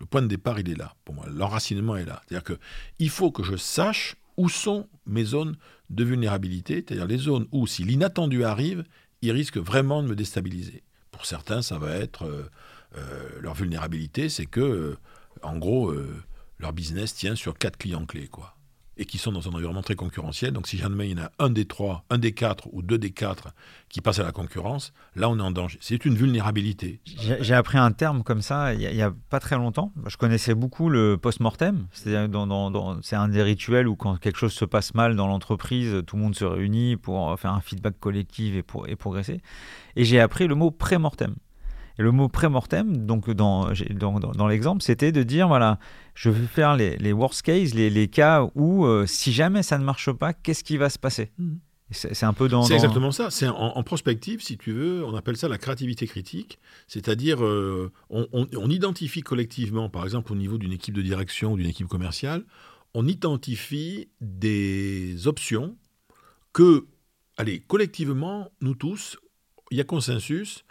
[0.00, 1.26] Le point de départ, il est là, pour moi.
[1.28, 2.22] L'enracinement est là.
[2.26, 2.56] C'est-à-dire
[2.96, 5.56] qu'il faut que je sache où sont mes zones
[5.90, 8.84] de vulnérabilité, c'est-à-dire les zones où, si l'inattendu arrive,
[9.22, 10.82] il risque vraiment de me déstabiliser.
[11.10, 12.50] Pour certains, ça va être euh,
[12.96, 14.98] euh, leur vulnérabilité, c'est que, euh,
[15.42, 15.92] en gros,
[16.58, 18.53] leur business tient sur quatre clients clés, quoi
[18.96, 20.52] et qui sont dans un environnement très concurrentiel.
[20.52, 22.98] Donc si jamais il y en a un des trois, un des quatre ou deux
[22.98, 23.48] des quatre
[23.88, 25.78] qui passent à la concurrence, là on est en danger.
[25.80, 27.00] C'est une vulnérabilité.
[27.04, 29.92] J'ai appris un terme comme ça il n'y a, pas très longtemps.
[30.06, 31.86] Je connaissais beaucoup le post-mortem.
[31.92, 36.22] C'est un des rituels où quand quelque chose se passe mal dans l'entreprise, tout le
[36.22, 39.40] monde se réunit pour faire un feedback collectif et progresser.
[39.96, 41.34] Et j'ai appris le mot pré-mortem.
[41.98, 45.78] Et le mot pré-mortem, donc dans, dans, dans l'exemple, c'était de dire voilà,
[46.14, 49.78] je vais faire les, les worst cases, les, les cas où euh, si jamais ça
[49.78, 51.54] ne marche pas, qu'est-ce qui va se passer mmh.
[51.90, 52.64] C'est un peu dans.
[52.64, 53.30] C'est exactement ça.
[53.30, 56.58] C'est en, prospective, si tu veux, on appelle ça la créativité critique.
[56.88, 61.52] C'est-à-dire, euh, on, on, on, identifie collectivement, par exemple, au niveau d'une équipe de direction
[61.52, 62.44] ou d'une équipe commerciale,
[62.94, 65.76] on identifie des options
[66.52, 66.86] que,
[67.36, 69.18] allez, collectivement, nous tous,
[69.70, 70.64] il y a consensus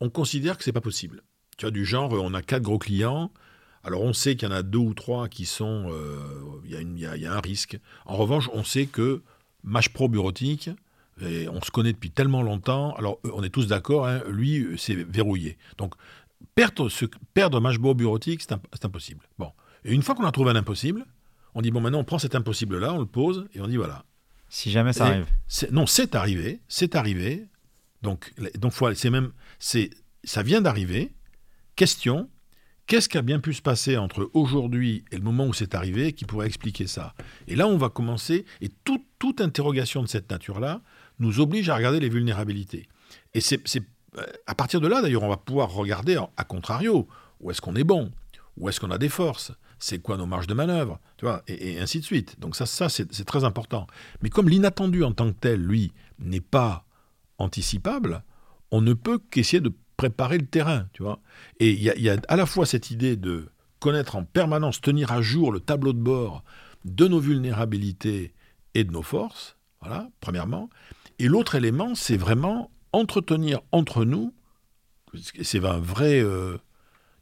[0.00, 1.22] on considère que c'est pas possible.
[1.56, 3.30] Tu vois, du genre, on a quatre gros clients.
[3.82, 7.26] Alors on sait qu'il y en a deux ou trois qui sont, euh, il y,
[7.26, 7.78] a un risque.
[8.04, 9.22] En revanche, on sait que
[9.62, 10.70] Mash Pro bureautique,
[11.22, 12.94] et on se connaît depuis tellement longtemps.
[12.96, 15.56] Alors on est tous d'accord, hein, lui c'est verrouillé.
[15.78, 15.94] Donc
[16.54, 19.26] perdre, ce, perdre Pro bureautique, c'est impossible.
[19.38, 19.50] Bon,
[19.84, 21.06] et une fois qu'on a trouvé un impossible,
[21.54, 23.76] on dit bon maintenant on prend cet impossible là, on le pose et on dit
[23.76, 24.04] voilà.
[24.48, 25.26] Si jamais ça arrive.
[25.70, 27.46] Non, c'est arrivé, c'est arrivé.
[28.02, 29.90] Donc, donc c'est même, c'est,
[30.24, 31.12] ça vient d'arriver.
[31.76, 32.28] Question,
[32.86, 36.12] qu'est-ce qui a bien pu se passer entre aujourd'hui et le moment où c'est arrivé
[36.12, 37.14] qui pourrait expliquer ça?
[37.46, 40.82] Et là, on va commencer, et toute interrogation de cette nature-là
[41.18, 42.88] nous oblige à regarder les vulnérabilités.
[43.34, 43.62] Et c'est,
[44.46, 47.06] à partir de là, d'ailleurs, on va pouvoir regarder, à contrario,
[47.40, 48.10] où est-ce qu'on est bon,
[48.56, 51.78] où est-ce qu'on a des forces, c'est quoi nos marges de manœuvre, tu vois, et,
[51.78, 52.38] ainsi de suite.
[52.38, 53.86] Donc ça, ça c'est très important.
[54.22, 56.84] Mais comme l'inattendu en tant que tel, lui, n'est pas
[57.40, 58.22] anticipable,
[58.70, 61.20] on ne peut qu'essayer de préparer le terrain, tu vois.
[61.58, 65.20] Et il y, a à la fois cette idée de connaître en permanence, tenir à
[65.20, 66.44] jour le tableau de bord
[66.84, 68.32] de nos vulnérabilités
[68.74, 70.70] et de nos forces, voilà, premièrement.
[71.18, 74.32] Et l'autre élément, c'est vraiment entretenir entre nous,
[75.42, 76.56] c'est un vrai, euh,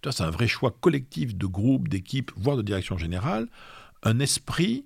[0.04, 3.48] c'est un vrai choix collectif de groupe, d'équipe, voire de direction générale,
[4.02, 4.84] un esprit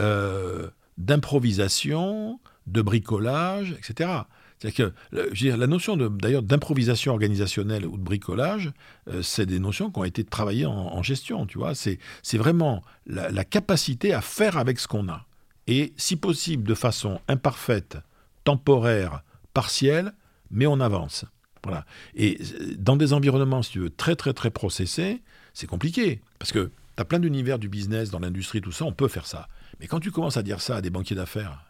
[0.00, 4.10] euh, d'improvisation, de bricolage, etc.
[4.58, 8.72] C'est-à-dire que la notion d'ailleurs d'improvisation organisationnelle ou de bricolage,
[9.08, 11.74] euh, c'est des notions qui ont été travaillées en, gestion, tu vois.
[11.74, 11.98] C'est
[12.34, 15.26] vraiment la, capacité à faire avec ce qu'on a.
[15.66, 17.98] Et si possible de façon imparfaite,
[18.44, 20.12] temporaire, partielle,
[20.50, 21.24] mais on avance.
[21.62, 21.84] Voilà.
[22.14, 26.20] Et euh, dans des environnements, si tu veux, très très très processés, c'est compliqué.
[26.38, 29.26] Parce que tu as plein d'univers du business, dans l'industrie, tout ça, on peut faire
[29.26, 29.48] ça.
[29.80, 31.63] Mais quand tu commences à dire ça à des banquiers d'affaires,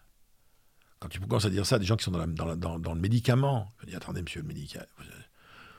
[1.05, 3.87] quand tu commences à dire ça à des gens qui sont dans, le médicament, je
[3.89, 4.87] dis attendez, monsieur le médicament,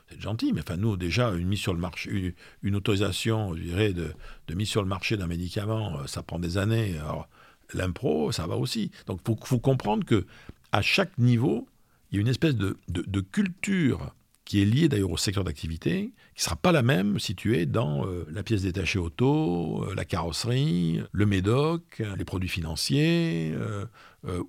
[0.07, 3.91] c'est gentil, mais enfin, nous, déjà, une mise sur le marché, une, autorisation, je dirais,
[3.91, 4.13] de,
[4.53, 6.99] mise sur le marché d'un médicament, euh, ça prend des années.
[6.99, 7.28] Alors,
[7.73, 8.91] l'impro, ça va aussi.
[9.07, 10.28] Donc, il faut, comprendre que
[10.71, 11.67] à chaque niveau,
[12.11, 14.13] il y a une espèce de culture
[14.45, 17.57] qui est liée d'ailleurs au secteur d'activité, qui ne sera pas la même si tu
[17.57, 23.53] es dans euh, la pièce détachée auto, euh, la carrosserie, le médoc, les produits financiers,
[23.55, 23.85] euh,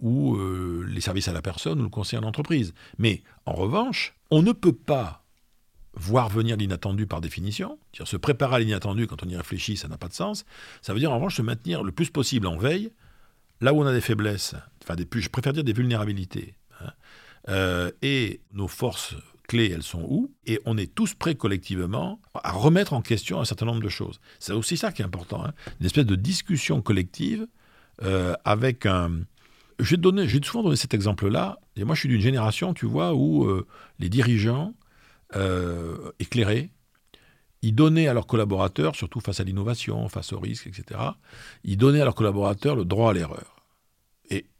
[0.00, 0.38] ou
[0.86, 2.72] les services à la personne ou le conseil en entreprise.
[2.96, 5.22] Mais en revanche, on ne peut pas
[5.92, 9.88] voir venir l'inattendu par définition, dire se préparer à l'inattendu quand on y réfléchit, ça
[9.88, 10.46] n'a pas de sens.
[10.80, 12.90] Ça veut dire en revanche se maintenir le plus possible en veille,
[13.60, 18.40] là où on a des faiblesses, enfin des, je préfère dire des vulnérabilités, hein, et
[18.54, 19.14] nos forces
[19.46, 23.44] clés, elles sont où, et on est tous prêts collectivement à remettre en question un
[23.44, 24.20] certain nombre de choses.
[24.38, 25.52] C'est aussi ça qui est important, hein.
[25.80, 27.46] une espèce de discussion collective
[28.02, 29.22] euh, avec un...
[29.78, 29.98] J'ai
[30.42, 33.66] souvent donné cet exemple-là, et moi je suis d'une génération, tu vois, où euh,
[33.98, 34.74] les dirigeants
[35.34, 36.70] euh, éclairés,
[37.62, 41.00] ils donnaient à leurs collaborateurs, surtout face à l'innovation, face au risque, etc.,
[41.64, 43.55] ils donnaient à leurs collaborateurs le droit à l'erreur.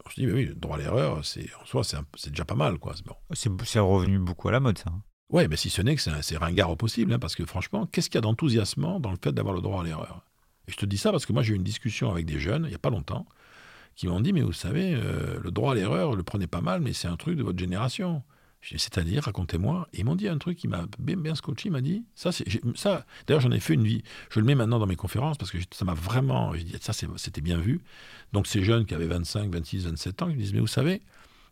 [0.06, 2.54] On se dit, mais oui, le droit à l'erreur, c'est, en soi, c'est, déjà pas
[2.54, 2.78] mal.
[2.78, 2.94] quoi.
[3.04, 3.16] Bon.
[3.32, 4.92] C'est, revenu beaucoup à la mode, ça.
[5.30, 8.08] Oui, mais si ce n'est que c'est, ringard au possible, hein, parce que franchement, qu'est-ce
[8.08, 10.24] qu'il y a d'enthousiasmant dans le fait d'avoir le droit à l'erreur?
[10.68, 12.64] Et je te dis ça parce que moi, j'ai eu une discussion avec des jeunes,
[12.64, 13.26] il n'y a pas longtemps,
[13.96, 16.80] qui m'ont dit, mais vous savez, euh, le droit à l'erreur, le prenez pas mal,
[16.80, 18.22] mais c'est un truc de votre génération.
[18.68, 19.88] C'est-à-dire, racontez-moi.
[19.92, 21.68] ils m'ont dit un truc qui m'a bien, bien scotché.
[21.68, 22.30] Il m'a dit, ça,
[22.74, 24.02] ça d'ailleurs, j'en ai fait une vie.
[24.30, 26.52] Je le mets maintenant dans mes conférences parce que ça m'a vraiment.
[26.54, 27.80] Dit, ça, c'était bien vu.
[28.32, 31.02] Donc, ces jeunes qui avaient 25, 26, 27 ans, ils me disent, mais vous savez,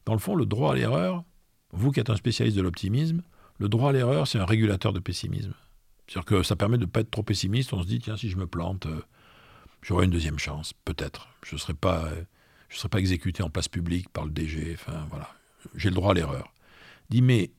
[0.07, 1.25] dans le fond, le droit à l'erreur,
[1.73, 3.23] vous qui êtes un spécialiste de l'optimisme,
[3.59, 5.55] le droit à l'erreur, c'est un régulateur de pessimisme.
[6.07, 7.73] C'est-à-dire que ça permet de ne pas être trop pessimiste.
[7.73, 9.01] On se dit, tiens, si je me plante, euh,
[9.83, 11.29] j'aurai une deuxième chance, peut-être.
[11.45, 12.11] Je ne serai, pas,
[12.69, 14.75] je serai pas exécuté en place publique par le DG.
[14.75, 15.31] Enfin, voilà.
[15.77, 16.54] J'ai le droit à l'erreur
[17.11, 17.53] dit mais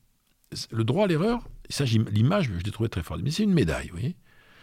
[0.72, 1.48] le droit à l'erreur,
[2.12, 4.16] l'image, je l'ai trouvé très forte, mais c'est une médaille, vous voyez.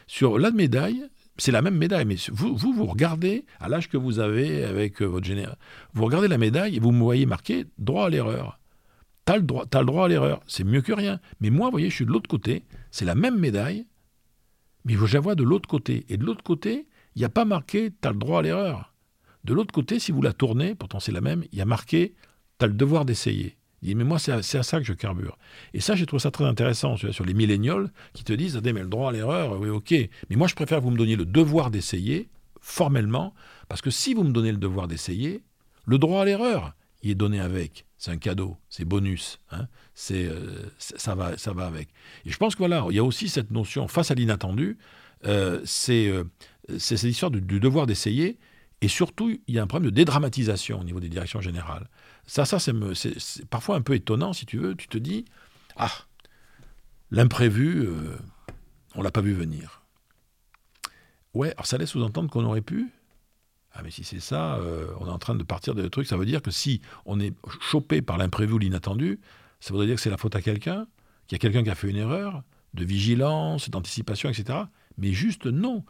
[0.07, 1.05] Sur la médaille,
[1.39, 5.07] c'est la même médaille, mais vous, vous, regardez, à l'âge que vous avez avec euh,
[5.07, 5.57] votre général,
[5.95, 8.59] vous regardez la médaille et vous me voyez marqué droit à l'erreur.
[9.25, 11.21] T'as le droit, le droit à l'erreur, c'est mieux que rien.
[11.41, 13.87] Mais moi, vous voyez, je suis de l'autre côté, c'est la même médaille,
[14.85, 16.05] mais je la vois de l'autre côté.
[16.09, 18.93] Et de l'autre côté, il n'y a pas marqué t'as le droit à l'erreur.
[19.45, 22.15] De l'autre côté, si vous la tournez, pourtant c'est la même, il y a marqué
[22.59, 23.57] t'as le devoir d'essayer.
[23.83, 25.37] Il dit, mais moi, c'est à, ça que je carbure.
[25.75, 28.87] Et ça, j'ai trouvé ça très intéressant sur les millénials qui te disent, mais le
[28.87, 29.93] droit à l'erreur, oui, ok.
[30.31, 32.29] Mais moi, je préfère que vous me donniez le devoir d'essayer,
[32.61, 33.35] formellement,
[33.69, 35.43] parce que si vous me donnez le devoir d'essayer,
[35.85, 37.87] le droit à l'erreur, il est donné avec.
[37.99, 39.39] C'est un cadeau, c'est bonus.
[39.51, 39.67] Hein.
[39.95, 41.89] c'est, euh, ça, va, ça va avec.
[42.25, 44.79] Et je pense que voilà, il y a aussi cette notion, face à l'inattendu,
[45.27, 46.25] euh, c'est, euh,
[46.79, 48.39] c'est cette histoire du devoir d'essayer.
[48.81, 51.89] Et surtout, il y a un problème de dédramatisation au niveau des directions générales.
[52.27, 54.75] Ça, ça c'est parfois un peu étonnant, si tu veux.
[54.75, 55.25] Tu te dis,
[55.77, 55.93] ah,
[57.11, 58.17] l'imprévu, euh,
[58.95, 59.83] on l'a pas vu venir.
[61.35, 62.91] Ouais, alors ça laisse sous-entendre qu'on aurait pu.
[63.75, 66.07] Ah, mais si c'est ça, euh, on est en train de partir de trucs.
[66.07, 69.19] Ça veut dire que si on est chopé par l'imprévu ou l'inattendu,
[69.61, 70.87] ça voudrait dire que c'est la faute à quelqu'un,
[71.27, 72.43] qu'il y a quelqu'un qui a fait une erreur
[72.75, 74.59] de vigilance, d'anticipation, etc.
[74.99, 75.85] Mais juste non.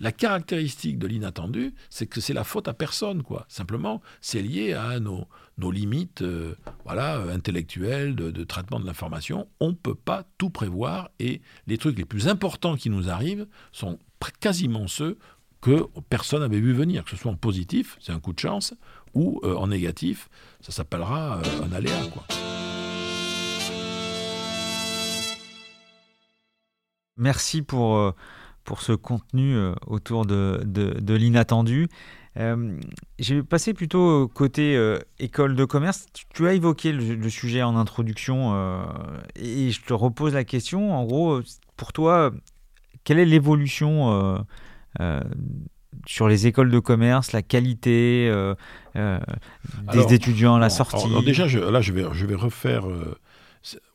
[0.00, 3.44] La caractéristique de l'inattendu, c'est que c'est la faute à personne, quoi.
[3.48, 5.26] Simplement, c'est lié à nos,
[5.58, 9.48] nos limites euh, voilà, intellectuelles, de, traitement de l'information.
[9.60, 13.46] On ne peut pas tout prévoir et les trucs les plus importants qui nous arrivent
[13.72, 13.98] sont
[14.40, 15.18] quasiment ceux
[15.60, 18.74] que personne n'avait vu venir, que ce soit en positif, c'est un coup de chance,
[19.14, 20.28] ou euh, en négatif,
[20.60, 21.94] ça s'appellera euh, un aléa.
[27.16, 28.12] Merci pour, euh,
[28.64, 31.88] pour ce contenu euh, autour de, de, l'inattendu.
[32.36, 32.76] Euh,
[33.18, 34.76] j'ai passé plutôt côté
[35.18, 36.06] école de commerce.
[36.32, 38.54] Tu, as évoqué le, sujet en introduction
[39.36, 40.94] et je te repose la question.
[40.94, 41.40] En gros,
[41.76, 42.32] pour toi,
[43.04, 44.44] quelle est l'évolution
[46.06, 48.32] sur les écoles de commerce, la qualité
[48.94, 51.06] des étudiants à la sortie?
[51.06, 52.86] alors Déjà, là, je vais, je vais refaire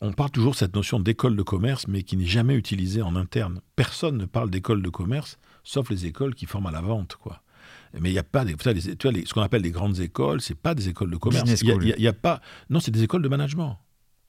[0.02, 3.16] on parle toujours de cette notion d'école de commerce, mais qui n'est jamais utilisée en
[3.16, 3.62] interne.
[3.76, 7.42] Personne ne parle d'école de commerce, sauf les écoles qui forment à la vente, quoi.
[8.00, 10.56] Mais il n'y a pas, des, tu vois, ce qu'on appelle les grandes écoles, c'est
[10.56, 11.62] pas des écoles de commerce.
[11.62, 13.80] Il y, a pas, non, c'est des écoles de management.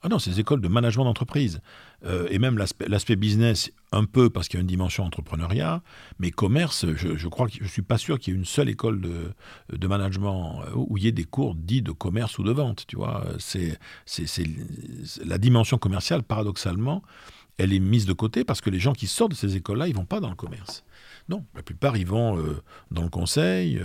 [0.02, 1.61] Ah non, c'est des écoles de management d'entreprise.
[2.06, 5.82] Euh, et même l'aspect business, un peu parce qu'il y a une dimension entrepreneuriat,
[6.18, 9.02] mais commerce, je, crois que je suis pas sûr qu'il y ait une seule école
[9.02, 9.34] de,
[9.76, 12.86] de, management euh, où il y ait des cours dits de commerce ou de vente.
[12.86, 13.78] Tu vois, c'est
[15.22, 17.02] la dimension commerciale, paradoxalement,
[17.62, 19.94] elle est mise de côté parce que les gens qui sortent de ces écoles-là, ils
[19.94, 20.84] vont pas dans le commerce.
[21.28, 23.80] Non, la plupart, ils vont euh, dans le conseil,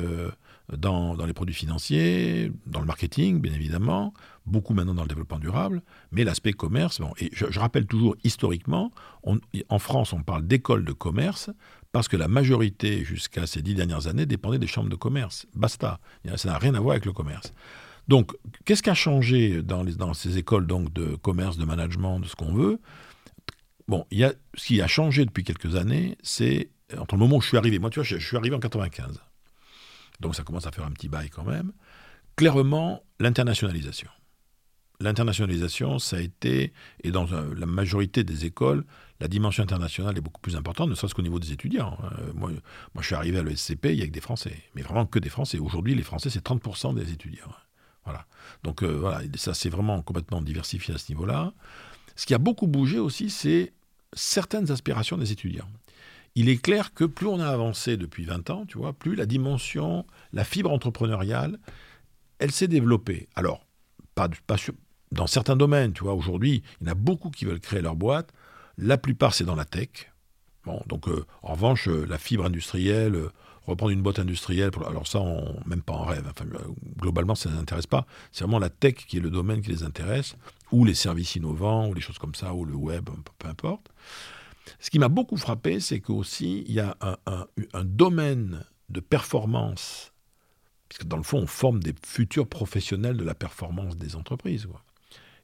[0.72, 4.14] dans, dans les produits financiers, dans le marketing, bien évidemment
[4.46, 8.92] beaucoup maintenant dans le développement durable, mais l'aspect commerce, et je, rappelle toujours historiquement,
[9.24, 11.50] en France on parle d'école de commerce
[11.92, 15.48] parce que la majorité jusqu'à ces dix dernières années dépendait des chambres de commerce.
[15.56, 16.00] Basta,
[16.36, 17.54] ça n'a rien à voir avec le commerce.
[18.08, 18.34] Donc,
[18.66, 22.36] qu'est-ce qui a changé dans, dans ces écoles donc, de commerce, de management, de ce
[22.36, 22.80] qu'on veut?
[23.88, 27.42] Bon, y a, ce qui a changé depuis quelques années, c'est entre le moment où
[27.42, 29.20] je suis arrivé, moi tu vois, je, suis arrivé en 95,
[30.20, 31.72] donc ça commence à faire un petit bail quand même,
[32.36, 34.10] clairement l'internationalisation
[35.00, 36.74] l'internationalisation, ça a été,
[37.04, 38.86] et dans la majorité des écoles,
[39.20, 41.98] la dimension internationale est beaucoup plus importante, ne serait-ce qu'au niveau des étudiants.
[42.04, 42.10] Hein.
[42.34, 42.52] moi,
[42.94, 45.20] moi, je suis arrivé à l'ESCP, il y a que des Français, mais vraiment que
[45.20, 45.60] des Français.
[45.60, 47.46] Aujourd'hui, les Français, c'est 30% des étudiants.
[47.50, 47.56] Hein.
[48.06, 48.26] Voilà.
[48.64, 51.54] Donc, euh, voilà, ça, c'est vraiment complètement diversifié à ce niveau-là.
[52.16, 53.74] Ce qui a beaucoup bougé aussi, c'est
[54.16, 55.70] certaines aspirations des étudiants.
[56.36, 59.26] Il est clair que plus on a avancé depuis 20 ans, tu vois, plus la
[59.26, 61.60] dimension, la fibre entrepreneuriale,
[62.40, 63.30] elle s'est développée.
[63.36, 63.66] Alors,
[64.16, 64.30] pas,
[65.12, 67.96] dans certains domaines, tu vois, aujourd'hui, il y en a beaucoup qui veulent créer leur
[67.96, 68.34] boîte.
[68.78, 70.12] La plupart, c'est dans la tech.
[70.66, 73.32] Bon, donc, euh, en revanche, euh, la fibre industrielle, euh,
[73.66, 76.30] reprendre une boîte industrielle, alors ça, on, même pas en rêve.
[77.00, 78.06] Globalement, ça ne les intéresse pas.
[78.32, 80.36] C'est vraiment la tech qui est le domaine qui les intéresse,
[80.72, 83.10] ou les services innovants, ou les choses comme ça, ou le web,
[83.40, 83.90] peu importe.
[84.80, 90.14] Ce qui m'a beaucoup frappé, c'est qu'aussi, il y a un, domaine de performance,
[90.90, 94.68] puisque dans le fond, on forme des futurs professionnels de la performance des entreprises.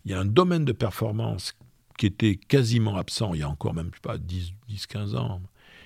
[0.05, 1.53] Il y a un domaine de performance
[1.97, 5.41] qui était quasiment absent il y a encore même pas 10-15 ans,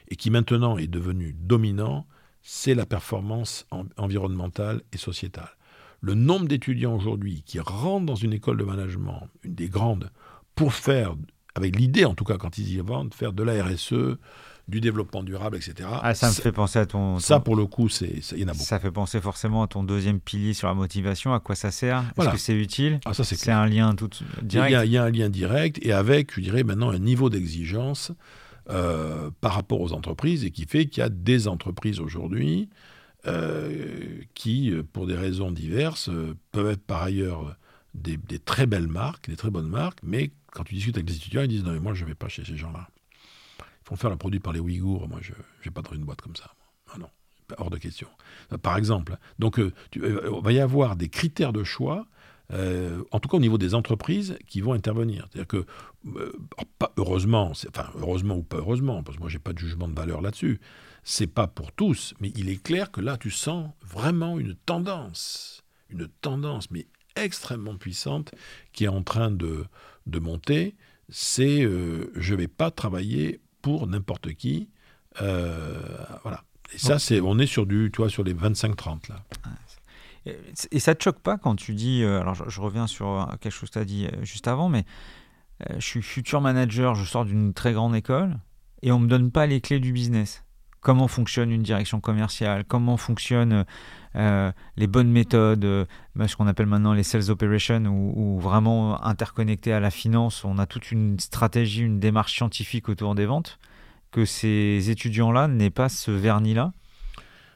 [0.08, 2.06] et qui maintenant est devenu dominant,
[2.42, 3.66] c'est la performance
[3.98, 5.50] environnementale et sociétale.
[6.02, 10.12] Le nombre d'étudiants aujourd'hui qui rentrent dans une école de management, une des grandes,
[10.54, 11.16] pour faire,
[11.56, 14.18] avec l'idée en tout cas quand ils y vont, de faire de la RSE,
[14.68, 15.88] du développement durable, etc.
[16.02, 17.20] Ah, ça me fait penser à ton.
[17.20, 18.64] Ça, pour le coup, c'est, il y en a beaucoup.
[18.64, 21.34] Ça fait penser forcément à ton deuxième pilier sur la motivation.
[21.34, 22.04] À quoi ça sert?
[22.18, 23.00] Est-ce que c'est utile?
[23.06, 24.10] Ah, ça, c'est, c'est un lien tout
[24.42, 24.72] direct.
[24.86, 28.12] Il y, a, un lien direct et avec, je dirais, maintenant un niveau d'exigence
[28.70, 32.70] euh, par rapport aux entreprises et qui fait qu'il y a des entreprises aujourd'hui
[33.28, 36.10] euh, qui, pour des raisons diverses,
[36.52, 37.56] peuvent être par ailleurs
[37.96, 41.42] des, très belles marques, des très bonnes marques, mais quand tu discutes avec les étudiants,
[41.42, 42.90] ils disent non mais moi je ne vais pas chez ces gens-là.
[43.60, 46.04] Ils font faire le produit par les Ouïghours, moi je ne vais pas dans une
[46.04, 46.54] boîte comme ça.
[46.94, 47.10] Ah non,
[47.58, 48.08] hors de question.
[48.62, 49.60] Par exemple, donc
[49.96, 52.08] il va y avoir des critères de choix
[52.54, 55.28] euh, en tout cas au niveau des entreprises qui vont intervenir.
[55.32, 55.66] C'est-à-dire que,
[56.16, 56.32] euh,
[56.78, 59.96] pas heureusement, enfin heureusement ou pas heureusement, parce que moi j'ai pas de jugement de
[59.96, 60.60] valeur là-dessus,
[61.04, 65.64] c'est pas pour tous, mais il est clair que là tu sens vraiment une tendance,
[65.90, 68.34] une tendance, mais extrêmement puissante
[68.74, 69.66] qui est en train de,
[70.08, 70.76] de monter.
[71.10, 74.70] C'est euh, je vais pas travailler pour n'importe qui.
[75.20, 76.44] voilà.
[76.74, 79.24] Et ça, c'est, on est sur du, tu vois, sur les 25-30 là.
[80.72, 83.54] Et ça te choque pas quand tu dis, euh, alors je, reviens sur euh, quelque
[83.54, 84.86] chose que tu as dit euh, juste avant, mais
[85.78, 88.38] je suis futur manager, je sors d'une très grande école
[88.82, 90.44] et on ne me donne pas les clés du business.
[90.82, 92.66] Comment fonctionne une direction commerciale?
[92.66, 92.98] Comment
[94.16, 99.74] fonctionnent les bonnes méthodes bah, Ce qu'on appelle maintenant les sales operations, ou vraiment interconnecté
[99.74, 103.60] à la finance, on a toute une stratégie, une démarche scientifique autour des ventes.
[104.12, 106.72] Que ces étudiants-là n'aient pas ce vernis-là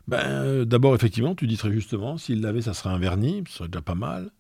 [0.08, 3.60] ben, euh, D'abord, effectivement, tu dis très justement, s'il l'avait, ça serait un vernis, ce
[3.60, 4.32] serait déjà pas mal.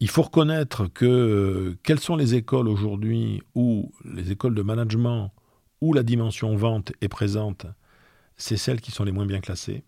[0.00, 5.32] Il faut reconnaître que euh, quelles sont les écoles aujourd'hui où les écoles de management
[5.80, 7.66] où la dimension vente est présente,
[8.36, 9.84] c'est celles qui sont les moins bien classées.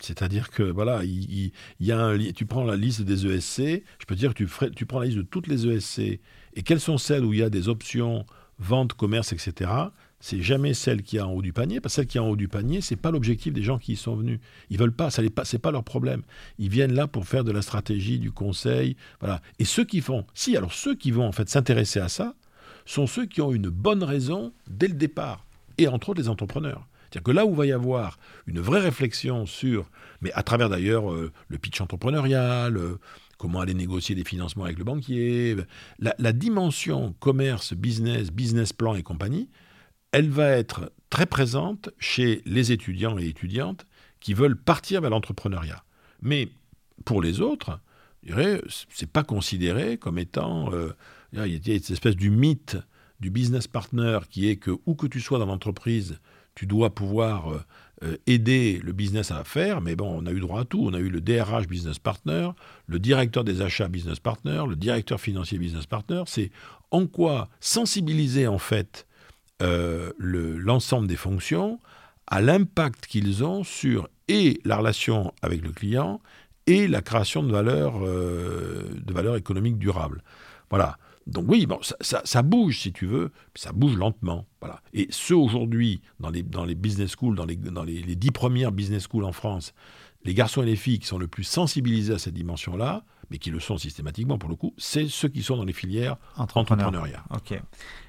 [0.00, 4.14] C'est-à-dire que voilà, il, y a un, tu prends la liste des ESC, je peux
[4.14, 7.32] dire que tu, prends la liste de toutes les ESC et quelles sont celles où
[7.32, 8.26] il y a des options
[8.58, 9.70] vente, commerce, etc
[10.24, 12.28] c'est jamais celle qui est en haut du panier, parce que celle qui est en
[12.28, 14.40] haut du panier, c'est pas l'objectif des gens qui y sont venus.
[14.70, 16.22] Ils veulent pas, ça n'est pas, c'est pas leur problème.
[16.58, 19.42] Ils viennent là pour faire de la stratégie, du conseil, voilà.
[19.58, 22.34] Et ceux qui font, si, alors ceux qui vont en fait s'intéresser à ça,
[22.86, 25.44] sont ceux qui ont une bonne raison dès le départ,
[25.76, 26.88] et entre autres les entrepreneurs.
[27.14, 29.88] C'est-à-dire que là où va y avoir une vraie réflexion sur,
[30.20, 32.98] mais à travers d'ailleurs euh, le pitch entrepreneurial, euh,
[33.38, 35.54] comment aller négocier des financements avec le banquier,
[36.00, 39.48] la, dimension commerce, business, business plan et compagnie,
[40.10, 43.86] elle va être très présente chez les étudiants et étudiantes
[44.18, 45.84] qui veulent partir vers l'entrepreneuriat.
[46.20, 46.48] Mais
[47.04, 47.78] pour les autres,
[48.26, 48.34] ce
[49.00, 50.72] n'est pas considéré comme étant.
[50.72, 50.90] Euh,
[51.32, 52.76] il y a cette espèce du mythe
[53.20, 56.18] du business partner qui est que où que tu sois dans l'entreprise,
[56.54, 57.62] tu dois pouvoir euh,
[58.04, 59.80] euh, aider le business à faire.
[59.80, 60.84] Mais bon, on a eu droit à tout.
[60.84, 62.50] On a eu le DRH business partner,
[62.86, 66.22] le directeur des achats business partner, le directeur financier business partner.
[66.26, 66.50] C'est
[66.90, 69.06] en quoi sensibiliser en fait
[69.62, 71.80] euh, l'ensemble des fonctions
[72.26, 76.20] à l'impact qu'ils ont sur et la relation avec le client
[76.66, 80.22] et la création de valeur, de valeur économique durable.
[80.70, 80.96] Voilà.
[81.26, 84.46] Donc oui, bon, ça, ça, bouge si tu veux, ça bouge lentement.
[84.60, 84.82] Voilà.
[84.92, 88.72] Et ceux aujourd'hui, dans les, dans les business schools, dans, les, dans les, dix premières
[88.72, 89.72] business schools en France,
[90.24, 93.50] les garçons et les filles qui sont le plus sensibilisés à cette dimension-là, mais qui
[93.50, 97.24] le sont systématiquement pour le coup, c'est ceux qui sont dans les filières entrepreneuriat.
[97.30, 97.58] Ok.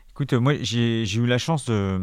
[0.10, 2.00] Écoute, moi, j'ai eu la chance de.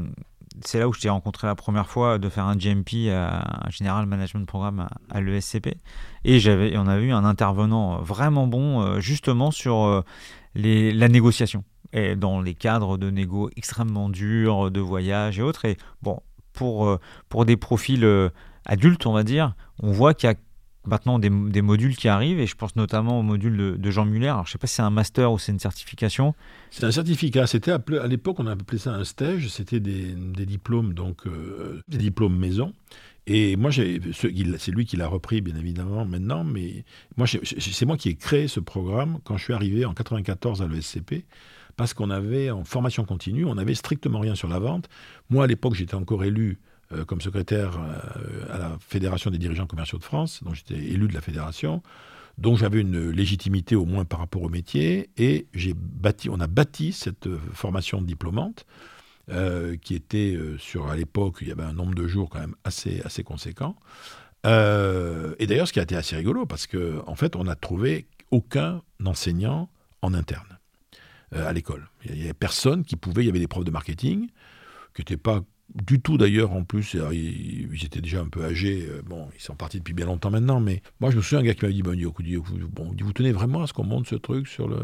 [0.66, 4.04] C'est là où je t'ai rencontré la première fois de faire un GMP, un General
[4.04, 5.78] Management Programme à, l'ESCP.
[6.24, 10.02] Et j'avais, on avait eu un intervenant vraiment bon, euh, justement sur euh,
[10.55, 11.64] la négociation.
[12.16, 15.66] Dans les cadres de négo extrêmement durs, de voyage et autres.
[15.66, 16.20] Et bon,
[16.55, 16.98] pour, euh,
[17.28, 18.30] pour des profils
[18.64, 20.36] adultes, on va dire, on voit qu'il y a
[20.86, 21.30] maintenant des,
[21.62, 24.34] modules qui arrivent, et je pense notamment au module de, Jean Muller.
[24.44, 26.34] Je ne sais pas si c'est un master ou c'est une certification.
[26.70, 27.46] C'est un certificat.
[27.46, 29.48] C'était à l'époque, on appelait ça un stage.
[29.48, 30.14] C'était des,
[30.46, 32.72] diplômes, donc euh, des diplômes maison.
[33.26, 36.84] Et moi, c'est lui qui l'a repris, bien évidemment, maintenant, mais
[37.24, 41.24] c'est moi qui ai créé ce programme quand je suis arrivé en 94 à l'ESCP,
[41.76, 44.88] parce qu'on avait en formation continue, on n'avait strictement rien sur la vente.
[45.30, 46.58] Moi, à l'époque, j'étais encore élu
[46.92, 51.06] euh, comme secrétaire euh, à la Fédération des dirigeants commerciaux de France, donc j'étais élu
[51.06, 51.80] de la fédération,
[52.38, 55.46] donc j'avais une légitimité au moins par rapport au métier, et
[55.76, 58.66] bâti, on a bâti cette euh, formation diplômante.
[59.80, 63.00] Qui était sur à l'époque, il y avait un nombre de jours quand même assez,
[63.02, 63.76] assez conséquent.
[64.44, 68.06] et d'ailleurs, ce qui a été assez rigolo, parce qu'en en fait, on n'a trouvé
[68.30, 69.70] aucun enseignant
[70.02, 70.58] en interne
[71.32, 71.88] à l'école.
[72.04, 74.28] Il n'y avait personne qui pouvait, il y avait des profs de marketing
[74.94, 75.42] qui n'étaient pas
[75.74, 79.54] du tout d'ailleurs en plus, ils, étaient déjà un peu âgés, euh, bon, ils sont
[79.54, 82.36] partis depuis bien longtemps maintenant, mais moi je me souviens un gars qui m'avait dit,
[82.36, 84.78] bon, vous tenez vraiment à ce qu'on monte ce truc sur le,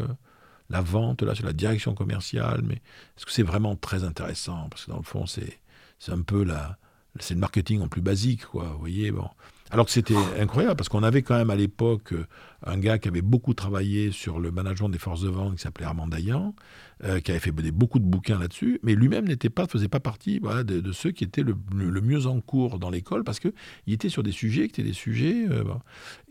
[0.69, 2.75] la vente, là, sur la direction commerciale, mais
[3.17, 4.67] est-ce que c'est vraiment très intéressant?
[4.69, 5.59] Parce que dans le fond, c'est,
[5.97, 6.77] c'est un peu la,
[7.19, 9.27] c'est le marketing en plus basique, quoi, vous voyez, bon.
[9.71, 12.25] Alors que c'était incroyable, parce qu'on avait quand même à l'époque euh,
[12.65, 15.85] un gars qui avait beaucoup travaillé sur le management des forces de vente, qui s'appelait
[15.85, 16.55] Armand Dayan,
[17.03, 20.39] euh, qui avait fait beaucoup de bouquins là-dessus, mais lui-même n'était pas, faisait pas partie
[20.39, 21.55] de, ceux qui étaient le,
[22.01, 23.53] mieux en cours dans l'école, parce qu'il
[23.87, 25.45] était sur des sujets qui étaient des sujets...
[25.49, 25.63] Euh,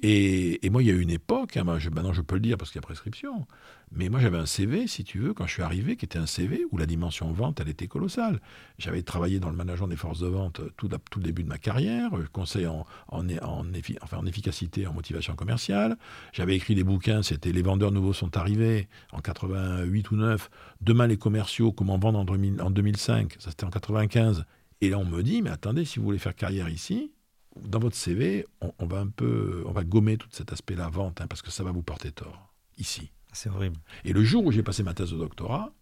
[0.03, 2.71] et, moi, il y a eu une époque, hein, maintenant je peux le dire parce
[2.71, 3.47] qu'il y a prescription,
[3.93, 6.27] mais moi, j'avais un CV, si tu veux, quand je suis arrivé, qui était un
[6.27, 8.41] CV où la dimension vente, elle était colossale.
[8.79, 11.59] J'avais travaillé dans le management des forces de vente tout, tout le début de ma
[11.59, 15.97] carrière, euh, conseil en, en efficacité, en motivation commerciale.
[16.33, 20.51] J'avais écrit des bouquins, c'était Les vendeurs nouveaux sont arrivés en 88 ou 9.
[20.81, 22.27] Demain, les commerciaux, comment vendre en,
[22.61, 24.45] en 2005, ça c'était en 95.
[24.81, 27.13] Et là, on me dit, mais attendez, si vous voulez faire carrière ici,
[27.57, 31.27] dans votre CV, on, va un peu, on va gommer tout cet aspect-là, vente, hein,
[31.27, 33.11] parce que ça va vous porter tort, ici.
[33.33, 33.77] C'est horrible.
[34.05, 35.73] Et le jour où j'ai passé ma thèse de doctorat,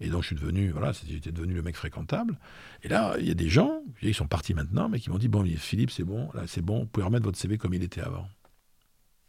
[0.00, 2.38] et donc je suis devenu, voilà, j'étais devenu le mec fréquentable.
[2.82, 5.28] Et là, il y a des gens, ils sont partis maintenant, mais qui m'ont dit
[5.28, 8.00] bon, Philippe, c'est bon, là, c'est bon, vous pouvez remettre votre CV comme il était
[8.00, 8.28] avant.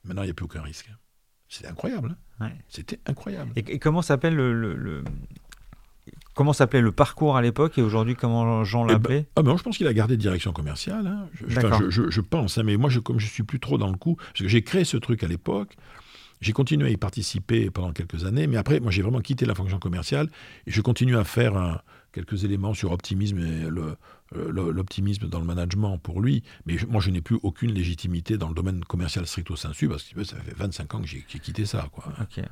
[0.04, 0.90] Maintenant, il n'y a plus aucun risque.
[1.50, 2.16] C'était incroyable.
[2.40, 2.52] Hein.
[2.70, 3.52] C'était incroyable.
[3.56, 5.04] Et, comment s'appelle le,
[6.36, 9.58] Comment s'appelait le parcours à l'époque et aujourd'hui comment Jean eh ben, l'appelait ah ben,
[9.58, 11.06] Je pense qu'il a gardé direction commerciale.
[11.08, 11.28] Hein.
[11.34, 14.16] Je, je, pense, hein, mais moi, je, comme je suis plus trop dans le coup,
[14.16, 15.76] parce que j'ai créé ce truc à l'époque,
[16.40, 19.56] j'ai continué à y participer pendant quelques années, mais après, moi, j'ai vraiment quitté la
[19.56, 20.30] fonction commerciale
[20.68, 21.84] et je continue à faire
[22.14, 23.96] quelques éléments sur optimisme et euh,
[24.36, 26.44] l'optimisme dans le management pour lui.
[26.66, 30.24] Mais moi, je n'ai plus aucune légitimité dans le domaine commercial stricto sensu parce que
[30.24, 31.88] ça fait 25 ans que j'ai quitté ça.
[31.92, 32.06] Quoi.
[32.22, 32.38] Ok.
[32.38, 32.44] Et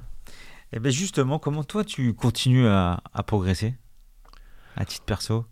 [0.73, 3.75] eh bien justement, comment toi, tu continues à, à progresser?
[4.75, 5.45] À titre perso?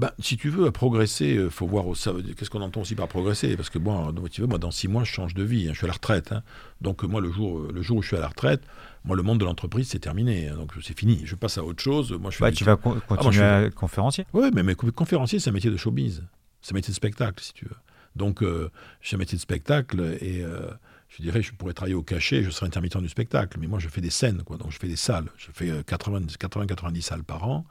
[0.00, 3.54] Bah, si tu veux progresser, il euh, faut voir qu'est-ce qu'on entend aussi par progresser?
[3.54, 5.68] Parce que bon, tu veux, moi, dans six mois, je change de vie.
[5.68, 6.32] Hein, je suis à la retraite.
[6.32, 6.42] Hein.
[6.80, 8.62] Donc moi, le jour, le jour où je suis à la retraite,
[9.04, 10.48] moi, le monde de l'entreprise, c'est terminé.
[10.48, 10.56] Hein.
[10.56, 11.22] donc c'est fini.
[11.24, 12.12] Je passe à autre chose.
[12.12, 15.52] Moi, je fais tu vas ah, continuer à conférencier Oui, mais, mais conférencier, c'est un
[15.52, 16.22] métier de showbiz.
[16.60, 17.76] C'est un métier de spectacle, si tu veux.
[18.16, 18.70] Donc, euh,
[19.00, 20.68] j'ai un métier de spectacle et euh,
[21.08, 23.58] je dirais, je pourrais travailler au cachet, je serais intermittent du spectacle.
[23.60, 24.58] Mais moi, je fais des scènes, quoi.
[24.58, 25.30] Donc, je fais des salles.
[25.36, 27.64] Je fais 80-90 salles par an.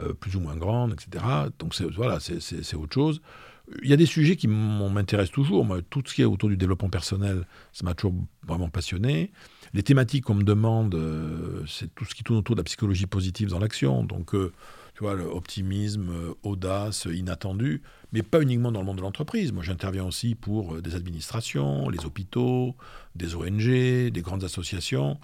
[0.00, 1.24] Euh, plus ou moins grande, etc.
[1.58, 3.20] Donc voilà, c'est autre chose.
[3.82, 5.64] Il y a des sujets qui m'intéressent toujours.
[5.64, 8.14] Moi, tout ce qui est autour du développement personnel, ça m'a toujours
[8.46, 9.32] vraiment passionné.
[9.74, 13.06] Les thématiques qu'on me demande, euh, c'est tout ce qui tourne autour de la psychologie
[13.06, 14.04] positive dans l'action.
[14.04, 14.52] Donc, euh,
[14.94, 16.12] tu vois, l'optimisme,
[16.42, 19.52] audace, inattendu, mais pas uniquement dans le monde de l'entreprise.
[19.52, 22.74] Moi, j'interviens aussi pour des administrations, les hôpitaux,
[23.14, 25.18] des ONG, des grandes associations.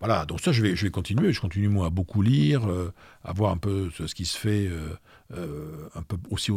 [0.00, 1.32] Voilà, donc ça, je vais, continuer.
[1.32, 2.92] Je continue, moi, à beaucoup lire, euh,
[3.24, 4.88] à voir un peu ce, qui se fait euh,
[5.34, 6.50] euh, un peu aussi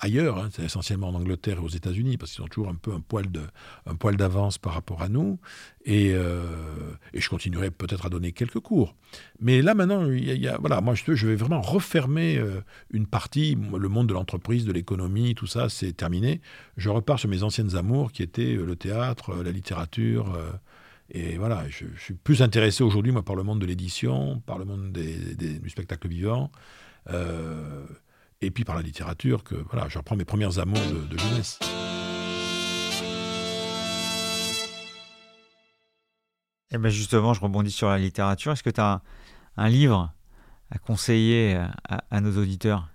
[0.00, 2.92] ailleurs, hein, c'est essentiellement en Angleterre et aux États-Unis, parce qu'ils ont toujours un peu
[2.92, 5.38] un poil, d'avance par rapport à nous.
[5.84, 8.94] Et, et je continuerai peut-être à donner quelques cours.
[9.40, 10.06] Mais là, maintenant,
[10.60, 12.42] voilà, moi, je, vais vraiment refermer
[12.90, 13.56] une partie.
[13.76, 16.40] Le monde de l'entreprise, de l'économie, tout ça, c'est terminé.
[16.76, 20.38] Je repars sur mes anciennes amours, qui étaient le théâtre, la littérature
[21.10, 24.66] et voilà, je, suis plus intéressé aujourd'hui, moi, par le monde de l'édition, par le
[24.66, 26.50] monde du spectacle vivant,
[27.10, 27.86] euh,
[28.40, 31.58] et puis par la littérature, que voilà, je reprends mes premières amours de, jeunesse.
[36.70, 38.52] Et eh bien justement, je rebondis sur la littérature.
[38.52, 39.00] Est-ce que tu as
[39.56, 40.12] un, livre
[40.70, 41.58] à conseiller
[41.88, 42.88] à nos auditeurs?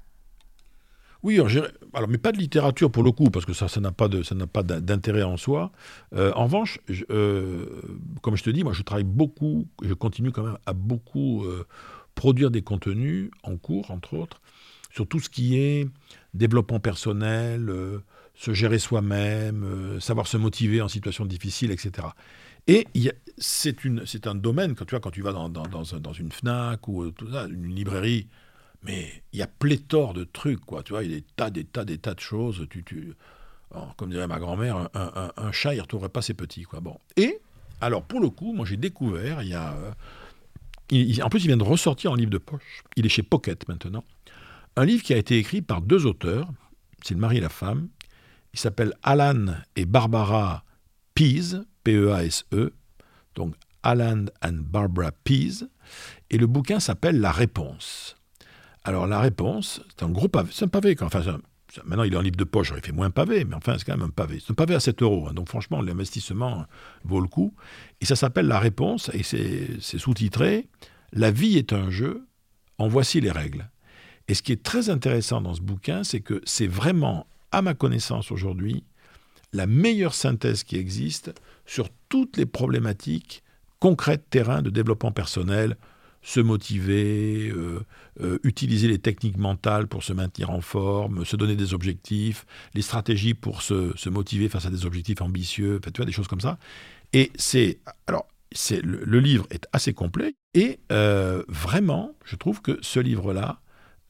[1.23, 4.09] Oui, alors, mais pas de littérature pour le coup, parce que ça, ça n'a pas
[4.09, 5.71] de, ça n'a pas d'intérêt en soi.
[6.13, 6.79] Euh, en revanche,
[7.09, 7.81] euh,
[8.21, 11.65] comme je te dis, moi, je travaille beaucoup, je continue quand même à beaucoup euh,
[12.13, 14.41] produire des contenus en cours, entre autres,
[14.93, 15.87] sur tout ce qui est
[16.33, 17.71] développement personnel,
[18.35, 22.07] se gérer soi-même, savoir se motiver en situation difficile, etc.
[22.67, 22.87] Et
[23.37, 27.45] c'est un domaine, quand tu, vois, quand tu vas dans, une FNAC ou tout ça,
[27.47, 28.27] une librairie,
[28.83, 30.83] mais il y a pléthore de trucs, quoi.
[30.83, 32.65] Tu vois, il y a des tas, des tas, des tas de choses.
[32.69, 33.15] Tu,
[33.97, 36.79] comme dirait ma grand-mère, un, chat, il ne retrouverait pas ses petits, quoi.
[36.79, 36.97] Bon.
[37.17, 37.39] Et,
[37.81, 39.73] alors, pour le coup, moi, j'ai découvert, il y a...
[39.73, 39.91] Euh,
[41.23, 42.83] en plus, il vient de ressortir en livre de poche.
[42.95, 44.03] Il est chez Pocket, maintenant.
[44.75, 46.51] Un livre qui a été écrit par deux auteurs.
[47.03, 47.89] C'est le mari et la femme.
[48.53, 49.45] Il s'appelle Alan
[49.75, 50.63] et Barbara
[51.15, 52.55] Pease, P-E-A-S-E.
[52.55, 52.73] E.
[53.35, 55.69] Donc, Alan and Barbara Pease.
[56.29, 58.15] Et le bouquin s'appelle La Réponse.
[58.85, 60.95] Alors la réponse, c'est un gros pavé, c'est un pavé.
[60.99, 61.21] Enfin,
[61.85, 63.95] maintenant il est en livre de poche, il fait moins pavé, mais enfin c'est quand
[63.95, 64.39] même un pavé.
[64.41, 65.33] C'est un pavé à 7 euros, hein.
[65.33, 66.65] donc franchement l'investissement
[67.03, 67.53] vaut le coup.
[68.01, 70.67] Et ça s'appelle La réponse, et c'est sous-titré
[71.13, 72.27] La vie est un jeu,
[72.77, 73.69] en voici les règles.
[74.27, 77.73] Et ce qui est très intéressant dans ce bouquin, c'est que c'est vraiment, à ma
[77.73, 78.83] connaissance aujourd'hui,
[79.51, 81.33] la meilleure synthèse qui existe
[81.65, 83.43] sur toutes les problématiques
[83.79, 85.77] concrètes terrain de développement personnel,
[86.21, 87.81] se motiver, euh,
[88.21, 92.81] euh, utiliser les techniques mentales pour se maintenir en forme, se donner des objectifs, les
[92.81, 96.57] stratégies pour se, motiver face à des objectifs ambitieux, tu vois, des choses comme ça.
[97.11, 102.77] Et c'est alors c'est le, livre est assez complet et euh, vraiment, je trouve que
[102.81, 103.59] ce livre-là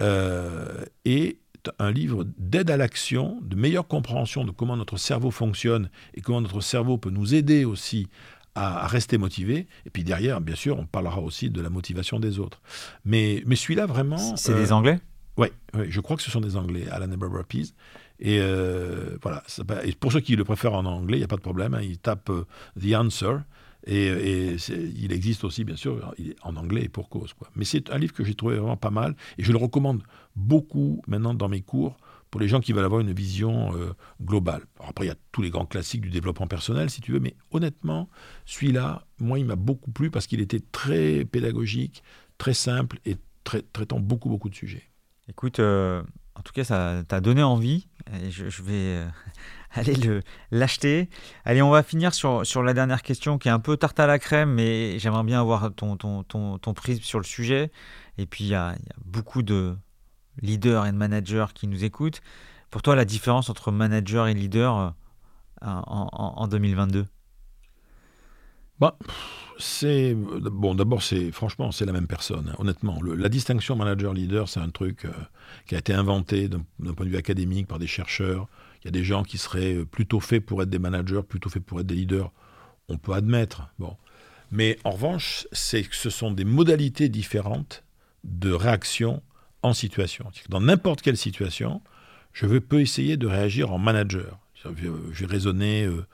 [0.03, 1.37] est
[1.79, 6.41] un livre d'aide à l'action, de meilleure compréhension de comment notre cerveau fonctionne et comment
[6.41, 8.07] notre cerveau peut nous aider aussi
[8.55, 9.67] à, rester motivé.
[9.85, 12.61] Et puis derrière, bien sûr, on parlera aussi de la motivation des autres.
[13.05, 14.35] Mais, mais celui-là, vraiment.
[14.35, 14.99] C'est des euh, Anglais?
[15.37, 17.73] Oui, ouais, je crois que ce sont des Anglais, Alan et Barbara Pease.
[18.19, 19.43] Et euh, voilà.
[19.83, 21.73] Et pour ceux qui le préfèrent en anglais, il n'y a pas de problème.
[21.73, 22.45] Hein, ils tapent euh,
[22.79, 23.37] The Answer.
[23.85, 27.33] Et, il existe aussi, bien sûr, en anglais et pour cause.
[27.33, 27.49] Quoi.
[27.55, 29.15] Mais c'est un livre que j'ai trouvé vraiment pas mal.
[29.37, 30.03] Et je le recommande
[30.35, 31.97] beaucoup maintenant dans mes cours
[32.31, 34.63] pour les gens qui veulent avoir une vision euh, globale.
[34.79, 37.35] après, il y a tous les grands classiques du développement personnel, si tu veux, mais
[37.51, 38.09] honnêtement,
[38.45, 42.01] celui-là, moi, il m'a beaucoup plu parce qu'il était très pédagogique,
[42.39, 44.89] très simple et traitant beaucoup, beaucoup de sujets.
[45.29, 46.01] Écoute, euh,
[46.35, 47.87] en tout cas, ça t'a donné envie.
[48.21, 49.07] Et je, vais euh,
[49.79, 50.21] aller le,
[50.51, 51.09] l'acheter.
[51.45, 54.07] Allez, on va finir sur, sur la dernière question qui est un peu tarte à
[54.07, 57.71] la crème, mais j'aimerais bien avoir ton, ton, ton, ton prisme sur le sujet.
[58.17, 59.75] Et puis, il y a, beaucoup de
[60.41, 62.21] leaders et de managers qui nous écoutent.
[62.69, 64.93] Pour toi, la différence entre manager et leader
[65.63, 67.05] euh, en, 2022
[68.79, 68.97] bah,
[69.59, 70.73] c'est bon.
[70.73, 72.49] D'abord, c'est franchement, c'est la même personne.
[72.49, 75.11] Hein, honnêtement, la distinction manager-leader, c'est un truc euh,
[75.67, 78.47] qui a été inventé d'un point de vue académique par des chercheurs.
[78.83, 81.49] Il y a des gens qui seraient euh, plutôt faits pour être des managers, plutôt
[81.49, 82.31] faits pour être des leaders.
[82.89, 83.69] On peut admettre.
[83.79, 83.95] Bon,
[84.51, 87.83] mais en revanche, c'est que ce sont des modalités différentes
[88.23, 89.23] de réaction
[89.61, 90.29] en situation.
[90.49, 91.81] Dans n'importe quelle situation,
[92.33, 94.39] je peux essayer de réagir en manager.
[94.55, 96.05] Je vais raisonner euh,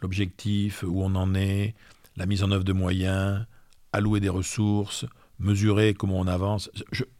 [0.00, 1.74] l'objectif, où on en est,
[2.16, 3.44] la mise en œuvre de moyens,
[3.92, 5.06] allouer des ressources,
[5.38, 6.70] mesurer comment on avance.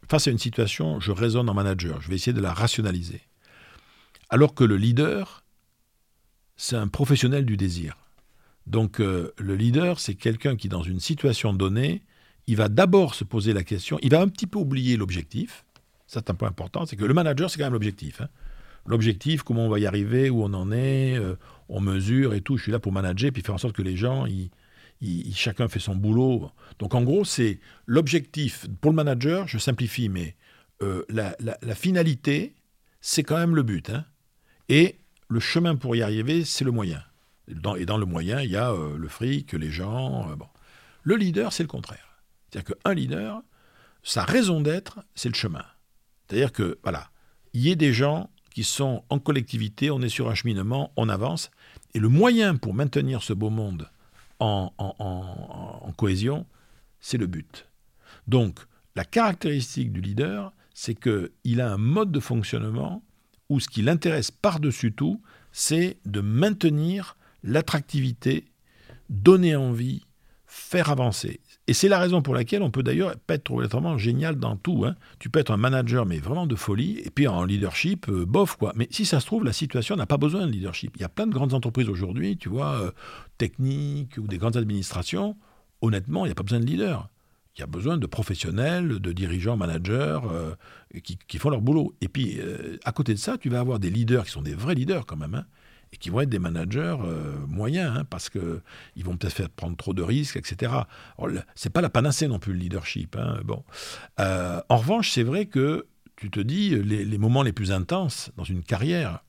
[0.09, 2.01] face à une situation, je raisonne en manager.
[2.01, 3.21] Je vais essayer de la rationaliser.
[4.29, 5.43] Alors que le leader,
[6.55, 7.97] c'est un professionnel du désir.
[8.65, 12.03] Donc euh, le leader, c'est quelqu'un qui, dans une situation donnée,
[12.47, 15.65] il va d'abord se poser la question, il va un petit peu oublier l'objectif,
[16.07, 18.21] c'est un point important, c'est que le manager, c'est quand même l'objectif.
[18.21, 18.29] Hein.
[18.85, 21.35] L'objectif, comment on va y arriver, où on en est, euh,
[21.67, 22.57] on mesure et tout.
[22.57, 24.25] Je suis là pour manager, puis faire en sorte que les gens,
[25.33, 26.49] chacun fait son boulot.
[26.79, 28.65] Donc en gros, c'est l'objectif.
[28.79, 30.35] Pour le manager, je simplifie, mais
[30.81, 31.35] euh, la,
[31.75, 32.55] finalité,
[33.01, 33.89] c'est quand même le but.
[33.89, 34.05] Hein.
[34.69, 37.03] Et le chemin pour y arriver, c'est le moyen.
[37.47, 40.35] et dans le moyen, il y a euh, le fric, les gens.
[40.35, 40.47] bon.
[41.03, 42.21] Le leader, c'est le contraire.
[42.49, 43.41] C'est-à-dire qu'un leader,
[44.03, 45.65] sa raison d'être, c'est le chemin.
[46.27, 47.09] C'est-à-dire que, voilà,
[47.53, 51.09] il y ait des gens qui sont en collectivité, on est sur un cheminement, on
[51.09, 51.51] avance,
[51.93, 53.89] et le moyen pour maintenir ce beau monde
[54.39, 56.45] en cohésion,
[56.99, 57.67] c'est le but.
[58.27, 58.59] Donc,
[58.95, 63.03] la caractéristique du leader, c'est qu'il a un mode de fonctionnement
[63.49, 65.21] où ce qui l'intéresse par-dessus tout,
[65.51, 68.45] c'est de maintenir l'attractivité,
[69.09, 70.03] donner envie,
[70.45, 71.39] faire avancer.
[71.69, 74.85] Et c'est la raison pour laquelle on peut d'ailleurs pas être vraiment génial dans tout.
[74.85, 74.95] Hein.
[75.19, 78.55] Tu peux être un manager, mais vraiment de folie, et puis en leadership, euh, bof,
[78.55, 78.71] quoi.
[78.75, 80.93] Mais si ça se trouve, la situation n'a pas besoin de leadership.
[80.95, 82.91] Il y a plein de grandes entreprises aujourd'hui, tu vois, euh,
[83.37, 85.35] techniques ou des grandes administrations.
[85.81, 87.09] Honnêtement, il n'y a pas besoin de leader.
[87.57, 90.55] Il y a besoin de professionnels, de dirigeants, managers euh,
[91.01, 91.95] qui, font leur boulot.
[92.01, 92.39] Et puis,
[92.83, 95.17] à côté de ça, tu vas avoir des leaders qui sont des vrais leaders quand
[95.17, 95.35] même.
[95.35, 95.45] Hein
[95.91, 99.77] et qui vont être des managers euh, moyens, hein, parce qu'ils vont peut-être faire prendre
[99.77, 100.73] trop de risques, etc.
[101.55, 103.15] C'est pas la panacée non plus le leadership.
[103.15, 103.63] Hein, bon.
[104.19, 108.43] Euh, en revanche, c'est vrai que tu te dis, les, moments les plus intenses dans
[108.43, 109.23] une carrière,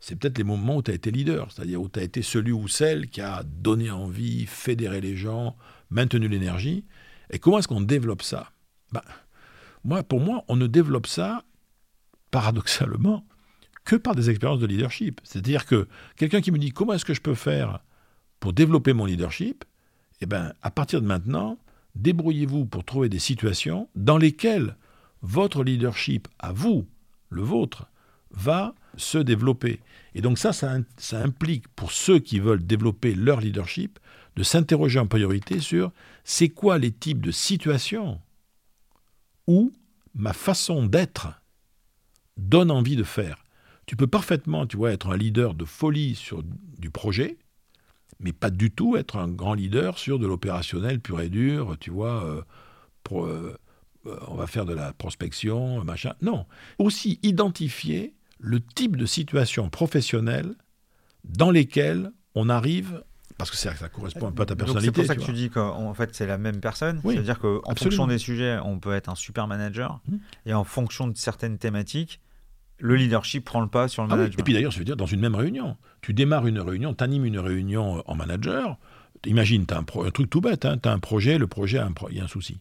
[0.00, 2.52] c'est peut-être les moments où tu as été leader, c'est-à-dire où tu as été celui
[2.52, 5.56] ou celle qui a donné envie, fédéré les gens,
[5.90, 6.84] maintenu l'énergie.
[7.30, 8.50] Et comment est-ce qu'on développe ça?
[8.92, 9.02] Ben,
[9.84, 11.44] moi, Pour moi, on ne développe ça,
[12.30, 13.24] paradoxalement,
[13.84, 15.20] que par des expériences de leadership.
[15.24, 17.80] C'est-à-dire que quelqu'un qui me dit comment est-ce que je peux faire
[18.40, 19.64] pour développer mon leadership,
[20.20, 21.58] eh ben, à partir de maintenant,
[21.94, 24.76] débrouillez-vous pour trouver des situations dans lesquelles
[25.22, 26.86] votre leadership à vous,
[27.30, 27.88] le vôtre,
[28.30, 29.80] va se développer.
[30.14, 30.76] Et donc ça, ça,
[31.12, 33.98] implique pour ceux qui veulent développer leur leadership
[34.36, 35.92] de s'interroger en priorité sur
[36.28, 38.20] c'est quoi les types de situations
[39.46, 39.72] où
[40.12, 41.28] ma façon d'être
[42.36, 43.44] donne envie de faire?
[43.86, 47.38] Tu peux parfaitement, tu vois, être un leader de folie sur du projet,
[48.18, 51.90] mais pas du tout être un grand leader sur de l'opérationnel pur et dur, tu
[51.90, 52.42] vois, euh,
[53.12, 53.56] euh,
[54.06, 56.14] euh, on va faire de la prospection, machin.
[56.22, 56.44] Non.
[56.80, 60.56] Aussi identifier le type de situation professionnelle
[61.22, 63.04] dans lesquelles on arrive
[63.38, 65.02] parce que ça correspond un peu à ta personnalité.
[65.02, 67.00] C'est pour ça que tu dis qu'en fait c'est la même personne.
[67.04, 70.16] C'est-à-dire qu'en fonction des sujets, on peut être un super manager mmh.
[70.46, 72.20] et en fonction de certaines thématiques,
[72.78, 74.40] le leadership prend le pas sur le ah management.
[74.40, 77.04] Et puis d'ailleurs, je veux dire, dans une même réunion, tu démarres une réunion, tu
[77.04, 78.78] animes une réunion en manager.
[79.24, 81.80] Imagine, tu as un, truc tout bête, hein, tu as un projet, le projet,
[82.10, 82.60] il y a un souci.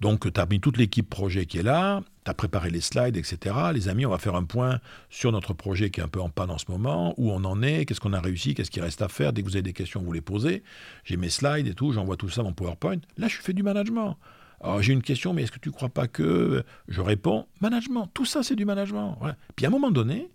[0.00, 2.00] Donc, tu as mis toute l'équipe projet qui est là,
[2.30, 3.56] tu as préparé les slides, etc.
[3.74, 6.28] Les amis, on va faire un point sur notre projet qui est un peu en
[6.28, 9.02] panne en ce moment, où on en est, qu'est-ce qu'on a réussi, qu'est-ce qui reste
[9.02, 9.32] à faire.
[9.32, 10.62] Dès que vous avez des questions, vous les posez.
[11.04, 12.98] J'ai mes slides et tout, j'envoie tout ça dans PowerPoint.
[13.16, 14.16] Là, je fais du management.
[14.62, 16.62] Alors, j'ai une question, mais est-ce que tu ne crois pas que.
[16.88, 18.08] Je réponds, management.
[18.12, 19.18] Tout ça, c'est du management.
[19.56, 20.30] Puis, à un moment donné,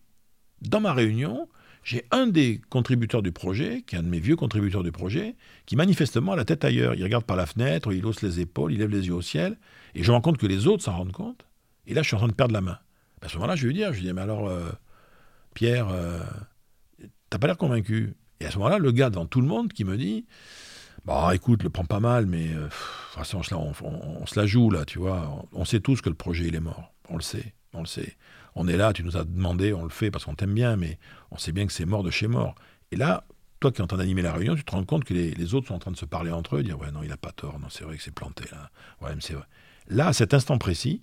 [0.62, 1.48] dans ma réunion,
[1.84, 5.36] j'ai un des contributeurs du projet, qui est un de mes vieux contributeurs du projet,
[5.68, 6.96] qui manifestement a la tête ailleurs.
[6.96, 9.58] Il regarde par la fenêtre, il hausse les épaules, il lève les yeux au ciel,
[9.94, 11.46] et je me rends compte que les autres s'en rendent compte.
[11.88, 12.80] Et là, je suis en train de perdre la main.
[13.22, 14.70] À ce moment-là, je vais lui dire, je lui dis, mais alors, euh,
[15.54, 16.20] Pierre, euh,
[17.30, 18.16] t'as pas l'air convaincu.
[18.40, 20.26] Et à ce moment-là, le gars devant tout le monde qui me dit,
[21.06, 22.68] bah écoute, le prends pas mal, mais euh,
[23.16, 25.46] la, on, se la joue là, tu vois.
[25.54, 26.94] On sait tous que le projet, il est mort.
[27.10, 28.18] On le sait, on le sait
[28.56, 30.98] on est là, tu nous as demandé, on le fait parce qu'on t'aime bien, mais
[31.32, 32.56] on sait bien que c'est mort de chez mort.
[32.92, 33.26] Et là,
[33.60, 35.68] toi qui es en train d'animer la réunion, tu te rends compte que les, autres
[35.68, 37.60] sont en train de se parler entre eux, dire ouais non, il n'a pas tort,
[37.60, 38.70] non, c'est vrai que c'est planté là.
[39.02, 39.46] Ouais, c'est vrai.
[39.88, 41.02] Là, à cet instant précis,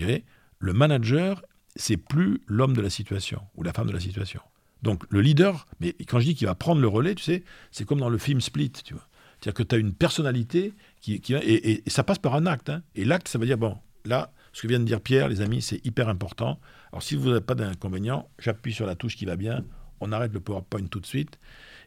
[0.00, 0.24] dirais,
[0.58, 1.42] le manager,
[1.76, 4.40] c'est plus l'homme de la situation ou la femme de la situation.
[4.82, 7.84] Donc le leader, mais quand je dis qu'il va prendre le relais, tu sais, c'est
[7.84, 9.06] comme dans le film Split, tu vois.
[9.40, 12.70] C'est-à-dire que tu as une personnalité qui, qui et, et, ça passe par un acte.
[12.70, 12.82] Hein.
[12.94, 15.62] Et l'acte, ça veut dire, bon, là, ce que vient de dire Pierre, les amis,
[15.62, 16.60] c'est hyper important.
[16.92, 19.64] Alors, si vous n'avez pas d'inconvénient, j'appuie sur la touche qui va bien,
[20.00, 21.38] on arrête le PowerPoint tout de suite.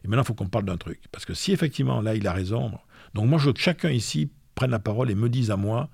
[0.04, 1.00] Et maintenant, il faut qu'on parle d'un truc.
[1.12, 2.72] Parce que si effectivement, là, il a raison,
[3.14, 5.88] donc moi, je veux que chacun ici prenne la parole et me dise à moi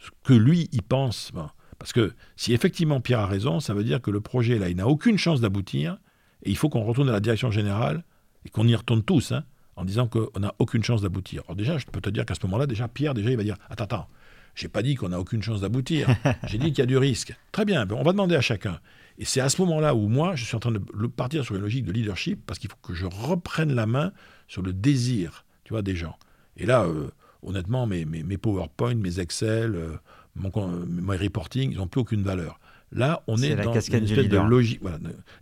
[0.00, 1.32] ce que lui, il pense.
[1.78, 4.76] Parce que si effectivement Pierre a raison, ça veut dire que le projet, là, il
[4.76, 5.98] n'a aucune chance d'aboutir.
[6.42, 8.04] Et il faut qu'on retourne à la direction générale
[8.44, 9.44] et qu'on y retourne tous, hein,
[9.76, 11.42] en disant qu'on n'a aucune chance d'aboutir.
[11.46, 13.56] Alors déjà, je peux te dire qu'à ce moment-là, déjà, Pierre, déjà, il va dire,
[13.68, 14.08] attends, attends,
[14.54, 16.08] j'ai pas dit qu'on n'a aucune chance d'aboutir.
[16.46, 17.34] J'ai dit qu'il y a du risque.
[17.52, 18.80] Très bien, ben, on va demander à chacun.
[19.16, 21.62] Et c'est à ce moment-là où moi, je suis en train de partir sur une
[21.62, 24.12] logique de leadership parce qu'il faut que je reprenne la main
[24.48, 26.16] sur le désir, tu vois, des gens.
[26.56, 27.10] Et là, euh,
[27.42, 29.96] honnêtement, mes, mes, PowerPoint, mes Excel, euh,
[30.34, 30.50] mon,
[30.86, 32.60] mes reporting, ils n'ont plus aucune valeur.
[32.92, 34.80] Là, on est, dans une espèce de logique.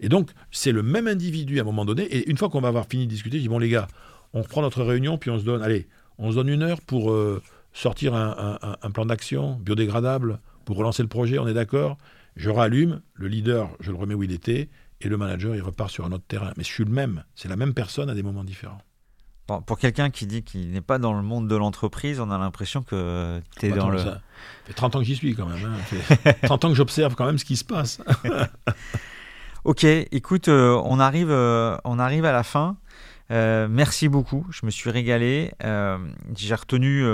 [0.00, 2.02] Et donc, c'est le même individu à un moment donné.
[2.04, 3.88] Et une fois qu'on va avoir fini de discuter, je dis bon les gars,
[4.34, 5.88] on reprend notre réunion, puis on se donne, allez,
[6.18, 7.42] on se donne une heure pour euh,
[7.72, 11.96] sortir un, plan d'action biodégradable pour relancer le projet, on est d'accord
[12.36, 14.68] Je rallume, le leader, je le remets où il était,
[15.00, 16.52] et le manager, il repart sur un autre terrain.
[16.56, 18.82] Mais je suis le même, c'est la même personne à des moments différents.
[19.66, 22.82] Pour quelqu'un qui dit qu'il n'est pas dans le monde de l'entreprise, on a l'impression
[22.82, 23.98] que tu es dans le...
[23.98, 24.20] Ça
[24.66, 25.72] fait 30 ans que j'y suis quand même.
[26.24, 26.32] Hein.
[26.42, 28.00] 30 ans que j'observe quand même ce qui se passe.
[29.64, 32.76] ok, écoute, euh, on, arrive, euh, on arrive à la fin.
[33.30, 35.52] Euh, merci beaucoup, je me suis régalé.
[36.36, 37.04] J'ai retenu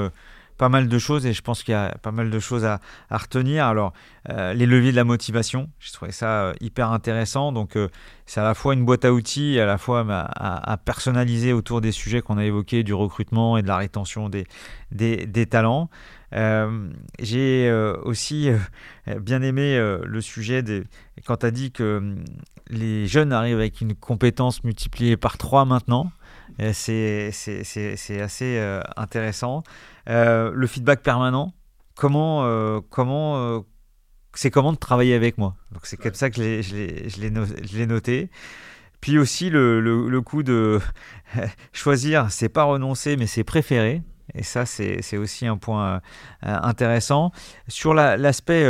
[0.57, 2.81] pas mal de choses et je pense qu'il y a pas mal de choses à,
[3.11, 3.67] retenir.
[3.67, 3.93] Alors,
[4.29, 7.53] euh, les leviers de la motivation, j'ai trouvé ça euh, hyper intéressant.
[7.53, 7.89] Donc, euh,
[8.27, 11.81] c'est à la fois une boîte à outils, à la fois bah, à, personnaliser autour
[11.81, 14.47] des sujets qu'on a évoqués, du recrutement et de la rétention des,
[14.91, 15.91] des, talents.
[17.21, 17.71] j'ai
[18.05, 18.51] aussi
[19.21, 20.85] bien aimé le sujet des,
[21.27, 22.25] quand tu as dit que hum,
[22.71, 26.11] les jeunes arrivent avec une compétence multipliée par trois maintenant.
[26.59, 27.31] C'est
[28.21, 29.63] assez intéressant.
[30.09, 31.55] Euh, le feedback permanent,
[31.95, 33.61] comment, euh, comment, euh,
[34.35, 35.57] c'est comment de travailler avec moi?
[35.73, 38.31] Donc c'est comme ça que je l'ai noté.
[39.01, 40.81] Puis aussi le, le, coup de
[41.73, 44.03] choisir, c'est pas renoncer, mais c'est préférer.
[44.35, 46.01] Et ça, c'est aussi un point
[46.41, 47.31] intéressant.
[47.69, 48.67] Sur l'aspect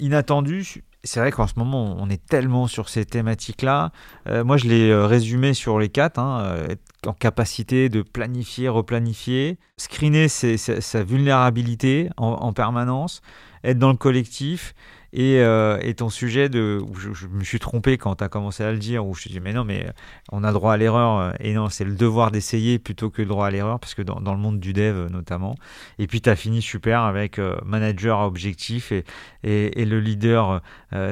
[0.00, 3.92] inattendu, c'est vrai qu'en ce moment, on est tellement sur ces thématiques-là.
[4.28, 6.58] Euh, moi, je l'ai euh, résumé sur les quatre, hein,
[7.06, 13.22] en capacité de planifier, replanifier, screener sa vulnérabilité en, permanence,
[13.64, 14.74] être dans le collectif
[15.18, 16.80] euh, et, ton sujet de.
[16.94, 19.40] Je, me suis trompé quand tu as commencé à le dire, où je te dis,
[19.40, 19.86] mais non, mais
[20.30, 21.18] on a droit à l'erreur.
[21.18, 24.02] Euh, et non, c'est le devoir d'essayer plutôt que le droit à l'erreur, parce que
[24.02, 25.56] dans, le monde du dev euh, notamment.
[25.98, 29.04] Et puis tu as fini super avec manager à objectif et,
[29.42, 30.60] et, le leader,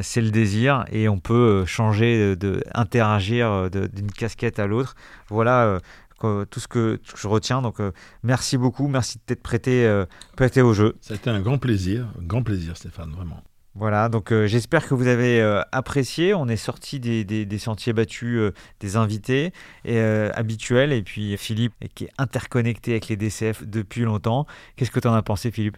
[0.03, 0.85] c'est le désir.
[0.93, 4.95] Et on peut changer, de, interagir d'une casquette à l'autre.
[5.29, 5.79] Voilà
[6.21, 7.63] tout ce que je retiens.
[7.63, 7.77] Donc,
[8.23, 8.89] merci beaucoup.
[8.89, 10.05] Merci de t'être prêté,
[10.37, 10.97] prêté au jeu.
[11.01, 13.43] Ça a été un grand plaisir, un grand plaisir, Stéphane, vraiment.
[13.77, 16.33] Voilà, donc euh, j'espère que vous avez euh, apprécié.
[16.33, 19.53] On est sorti des, sentiers battus euh, des invités
[19.85, 20.93] habituels.
[20.93, 24.47] Et puis Philippe, qui est interconnecté avec les DCF depuis longtemps.
[24.77, 25.77] Qu'est-ce que tu en as pensé, Philippe?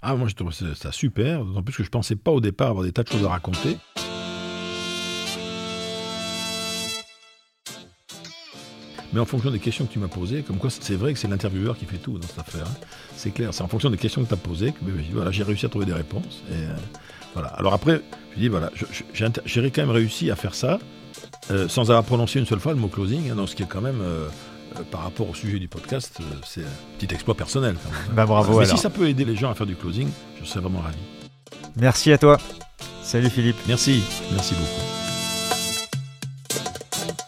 [0.00, 1.44] Ah, moi, je trouve ça super.
[1.44, 3.28] D'autant plus que je ne pensais pas au départ avoir des tas de choses à
[3.28, 3.76] raconter.
[9.12, 11.28] Mais en fonction des questions que tu m'as posées, comme quoi c'est vrai que c'est
[11.28, 12.66] l'intervieweur qui fait tout dans cette affaire.
[12.66, 12.86] Hein.
[13.14, 15.42] C'est clair, c'est en fonction des questions que tu as posées que ben, voilà, j'ai
[15.42, 16.42] réussi à trouver des réponses.
[17.56, 18.02] Alors après,
[18.34, 18.70] je dis voilà,
[19.12, 20.78] j'ai quand même réussi à faire ça
[21.50, 23.80] euh, sans avoir prononcé une seule fois le mot closing, hein, ce qui est quand
[23.80, 24.28] même euh,
[24.76, 27.76] euh, par rapport au sujet du podcast, c'est un petit exploit personnel.
[27.82, 28.16] Quand même.
[28.16, 28.58] Bah, bravo.
[28.58, 30.08] Mais si ça peut aider les gens à faire du closing,
[30.40, 30.98] je serais vraiment ravi.
[31.76, 32.38] Merci à toi.
[33.02, 33.56] Salut Philippe.
[33.68, 34.02] Merci,
[34.32, 34.96] merci beaucoup.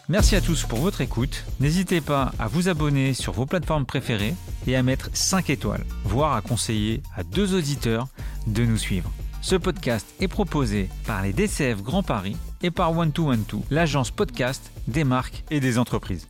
[0.09, 1.45] Merci à tous pour votre écoute.
[1.59, 4.33] N'hésitez pas à vous abonner sur vos plateformes préférées
[4.67, 8.07] et à mettre 5 étoiles, voire à conseiller à deux auditeurs
[8.47, 9.11] de nous suivre.
[9.41, 14.11] Ce podcast est proposé par les DCF Grand Paris et par One 2 One l'agence
[14.11, 16.27] podcast des marques et des entreprises.